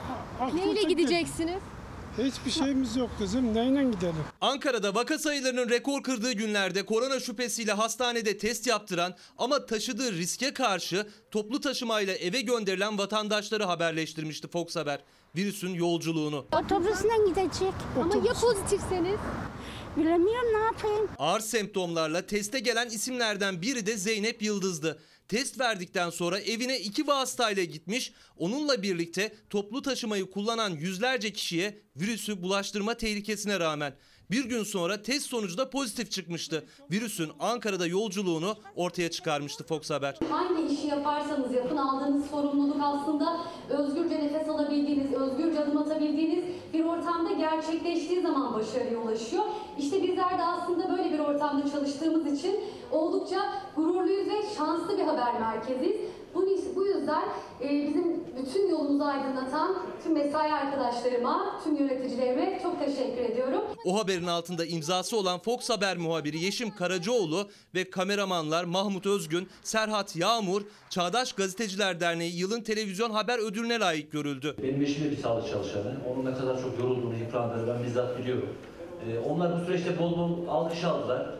Neyle 0.55 0.71
Akkurt'a 0.71 0.89
gideceksiniz? 0.89 1.63
Hiçbir 2.19 2.51
şeyimiz 2.51 2.97
yok 2.97 3.11
kızım. 3.19 3.55
Neyle 3.55 3.91
gidelim? 3.91 4.15
Ankara'da 4.41 4.95
vaka 4.95 5.19
sayılarının 5.19 5.69
rekor 5.71 6.03
kırdığı 6.03 6.33
günlerde 6.33 6.87
korona 6.87 7.21
şüphesiyle 7.21 7.73
hastanede 7.73 8.39
test 8.39 8.67
yaptıran 8.67 9.15
ama 9.39 9.67
taşıdığı 9.67 10.13
riske 10.13 10.55
karşı 10.55 11.07
toplu 11.31 11.61
taşımayla 11.61 12.15
eve 12.15 12.41
gönderilen 12.41 12.99
vatandaşları 12.99 13.65
haberleştirmişti 13.65 14.49
Fox 14.49 14.77
Haber. 14.77 15.01
Virüsün 15.37 15.75
yolculuğunu. 15.75 16.47
Otobüsünden 16.65 17.27
gidecek. 17.27 17.75
Ama 18.01 18.17
ya 18.17 18.33
pozitifseniz? 18.41 19.19
Bilemiyorum 19.97 20.53
ne 20.55 20.65
yapayım. 20.65 21.09
Ağır 21.19 21.41
semptomlarla 21.41 22.27
teste 22.27 22.59
gelen 22.59 22.89
isimlerden 22.89 23.63
biri 23.63 23.87
de 23.87 23.97
Zeynep 23.97 24.43
Yıldız'dı. 24.43 24.99
Test 25.29 25.61
verdikten 25.61 26.11
sonra 26.11 26.41
evine 26.41 26.81
iki 26.81 27.07
vasıtayla 27.07 27.65
gitmiş, 27.65 28.13
onunla 28.37 28.83
birlikte 28.83 29.35
toplu 29.51 29.83
taşımayı 29.83 30.31
kullanan 30.31 30.71
yüzlerce 30.71 31.33
kişiye 31.33 31.83
virüsü 31.97 32.43
bulaştırma 32.43 32.97
tehlikesine 32.97 33.61
rağmen 33.61 33.97
bir 34.31 34.45
gün 34.45 34.65
sonra 34.65 35.03
test 35.03 35.27
sonucu 35.27 35.59
da 35.59 35.71
pozitif 35.71 36.11
çıkmıştı. 36.11 36.65
Virüsün 36.91 37.31
Ankara'da 37.41 37.87
yolculuğunu 37.87 38.57
ortaya 38.77 39.11
çıkarmıştı 39.11 39.65
Fox 39.65 39.91
Haber. 39.91 40.19
Hangi 40.31 40.75
işi 40.75 40.87
yaparsanız 40.87 41.55
yapın 41.55 41.77
aldığınız 41.77 42.31
sorumluluk 42.31 42.77
aslında 42.83 43.41
özgürce 43.69 44.15
nefes 44.15 44.49
alabildiğiniz, 44.49 45.13
özgürce 45.13 45.61
adım 45.61 45.79
atabildiğiniz 45.79 46.45
bir 46.73 46.85
ortamda 46.85 47.33
gerçekleştiği 47.33 48.23
zaman 48.23 48.55
başarıya 48.55 48.99
ulaşıyor. 48.99 49.45
İşte 49.79 50.03
bizler 50.03 50.39
de 50.39 50.43
aslında 50.43 50.99
böyle 50.99 51.13
bir 51.13 51.19
ortamda 51.19 51.71
çalıştığımız 51.71 52.39
için 52.39 52.61
oldukça 52.91 53.53
gururluyuz 53.77 54.29
ve 54.29 54.55
şanslı 54.57 54.99
bir 54.99 55.03
haber 55.03 55.41
merkeziyiz. 55.41 55.97
Bu, 56.37 56.47
bu 56.77 56.87
yüzden 56.87 57.23
e, 57.63 57.89
bizim 57.89 58.25
bütün 58.37 58.69
yolumuzu 58.69 59.05
aydınlatan 59.05 59.77
tüm 60.03 60.13
mesai 60.13 60.53
arkadaşlarıma, 60.53 61.61
tüm 61.65 61.77
yöneticilerime 61.77 62.61
çok 62.63 62.79
teşekkür 62.81 63.23
ediyorum. 63.23 63.61
O 63.85 63.99
haberin 63.99 64.27
altında 64.27 64.65
imzası 64.65 65.17
olan 65.17 65.39
Fox 65.39 65.71
Haber 65.71 65.97
muhabiri 65.97 66.45
Yeşim 66.45 66.71
Karacaoğlu 66.71 67.49
ve 67.75 67.91
kameramanlar 67.91 68.65
Mahmut 68.65 69.07
Özgün, 69.07 69.49
Serhat 69.63 70.17
Yağmur, 70.17 70.63
Çağdaş 70.91 71.33
Gazeteciler 71.33 72.01
Derneği 72.01 72.39
yılın 72.39 72.61
televizyon 72.61 73.11
haber 73.11 73.39
ödülüne 73.39 73.81
layık 73.81 74.13
görüldü. 74.13 74.57
Benim 74.63 74.83
eşim 74.83 75.05
de 75.05 75.11
bir 75.11 75.17
sağlık 75.17 75.49
çalışanı. 75.49 75.97
Onun 76.09 76.25
ne 76.25 76.35
kadar 76.35 76.63
çok 76.63 76.79
yorulduğunu, 76.79 77.15
yıprandığını 77.15 77.75
ben 77.75 77.85
bizzat 77.85 78.19
biliyorum. 78.19 78.49
Ee, 79.07 79.19
onlar 79.19 79.61
bu 79.61 79.65
süreçte 79.65 79.99
bol 79.99 80.19
bol 80.19 80.49
alkış 80.49 80.85
aldılar, 80.85 81.31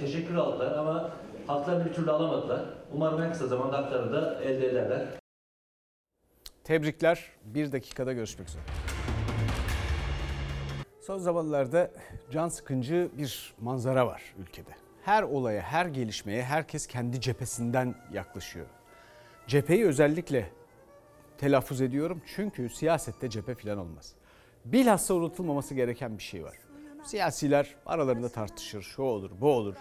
teşekkür 0.00 0.34
aldılar 0.34 0.78
ama 0.78 1.10
haklarını 1.46 1.84
bir 1.84 1.92
türlü 1.94 2.10
alamadılar. 2.10 2.60
Umarım 2.94 3.22
en 3.22 3.32
kısa 3.32 3.46
zamanda 3.46 3.78
haklarını 3.78 4.12
da 4.12 4.42
elde 4.42 4.68
ederler. 4.68 5.06
Tebrikler. 6.64 7.30
Bir 7.44 7.72
dakikada 7.72 8.12
görüşmek 8.12 8.48
üzere. 8.48 8.62
Son 11.00 11.18
zamanlarda 11.18 11.90
can 12.30 12.48
sıkıncı 12.48 13.10
bir 13.18 13.54
manzara 13.60 14.06
var 14.06 14.22
ülkede. 14.38 14.70
Her 15.02 15.22
olaya, 15.22 15.62
her 15.62 15.86
gelişmeye 15.86 16.42
herkes 16.42 16.86
kendi 16.86 17.20
cephesinden 17.20 17.94
yaklaşıyor. 18.12 18.66
Cepheyi 19.46 19.86
özellikle 19.86 20.50
telaffuz 21.38 21.80
ediyorum 21.80 22.22
çünkü 22.36 22.68
siyasette 22.68 23.30
cephe 23.30 23.54
falan 23.54 23.78
olmaz. 23.78 24.14
Bilhassa 24.64 25.14
unutulmaması 25.14 25.74
gereken 25.74 26.18
bir 26.18 26.22
şey 26.22 26.44
var. 26.44 26.56
Siyasiler 27.04 27.74
aralarında 27.86 28.28
tartışır, 28.28 28.82
şu 28.82 29.02
olur, 29.02 29.30
bu 29.40 29.52
olur. 29.52 29.74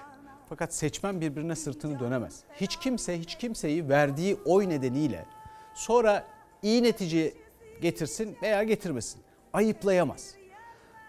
Fakat 0.49 0.73
seçmen 0.73 1.21
birbirine 1.21 1.55
sırtını 1.55 1.99
dönemez. 1.99 2.43
Hiç 2.55 2.75
kimse 2.79 3.19
hiç 3.19 3.35
kimseyi 3.35 3.89
verdiği 3.89 4.37
oy 4.45 4.69
nedeniyle 4.69 5.25
sonra 5.73 6.27
iyi 6.61 6.83
netice 6.83 7.33
getirsin 7.81 8.37
veya 8.41 8.63
getirmesin. 8.63 9.21
Ayıplayamaz. 9.53 10.35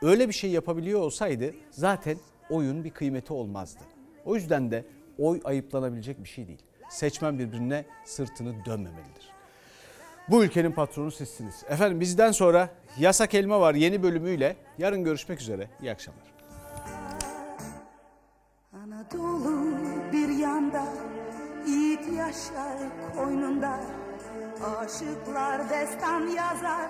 Öyle 0.03 0.28
bir 0.28 0.35
şey 0.35 0.51
yapabiliyor 0.51 1.01
olsaydı 1.01 1.55
zaten 1.70 2.16
oyun 2.51 2.85
bir 2.85 2.91
kıymeti 2.91 3.32
olmazdı. 3.32 3.80
O 4.24 4.35
yüzden 4.35 4.70
de 4.70 4.85
oy 5.18 5.41
ayıplanabilecek 5.45 6.24
bir 6.24 6.28
şey 6.28 6.49
değil. 6.49 6.62
Seçmen 6.91 7.39
birbirine 7.39 7.85
sırtını 8.05 8.64
dönmemelidir. 8.64 9.35
Bu 10.28 10.45
ülkenin 10.45 10.72
patronu 10.72 11.11
sizsiniz. 11.11 11.64
Efendim 11.68 12.01
bizden 12.01 12.32
sonra 12.32 12.68
Yasak 12.99 13.35
Elma 13.35 13.61
var 13.61 13.74
yeni 13.74 14.03
bölümüyle. 14.03 14.57
Yarın 14.78 15.05
görüşmek 15.05 15.41
üzere. 15.41 15.68
İyi 15.82 15.91
akşamlar. 15.91 16.34
Anadolu 19.12 19.66
bir 20.12 20.28
yanda, 20.28 20.84
yiğit 21.66 22.12
yaşar 22.12 22.78
koynunda. 23.16 23.80
Aşıklar 24.78 25.70
destan 25.70 26.20
yazar 26.20 26.88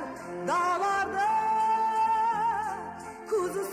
dağlarda. 0.49 1.27
Kuzusu 3.31 3.65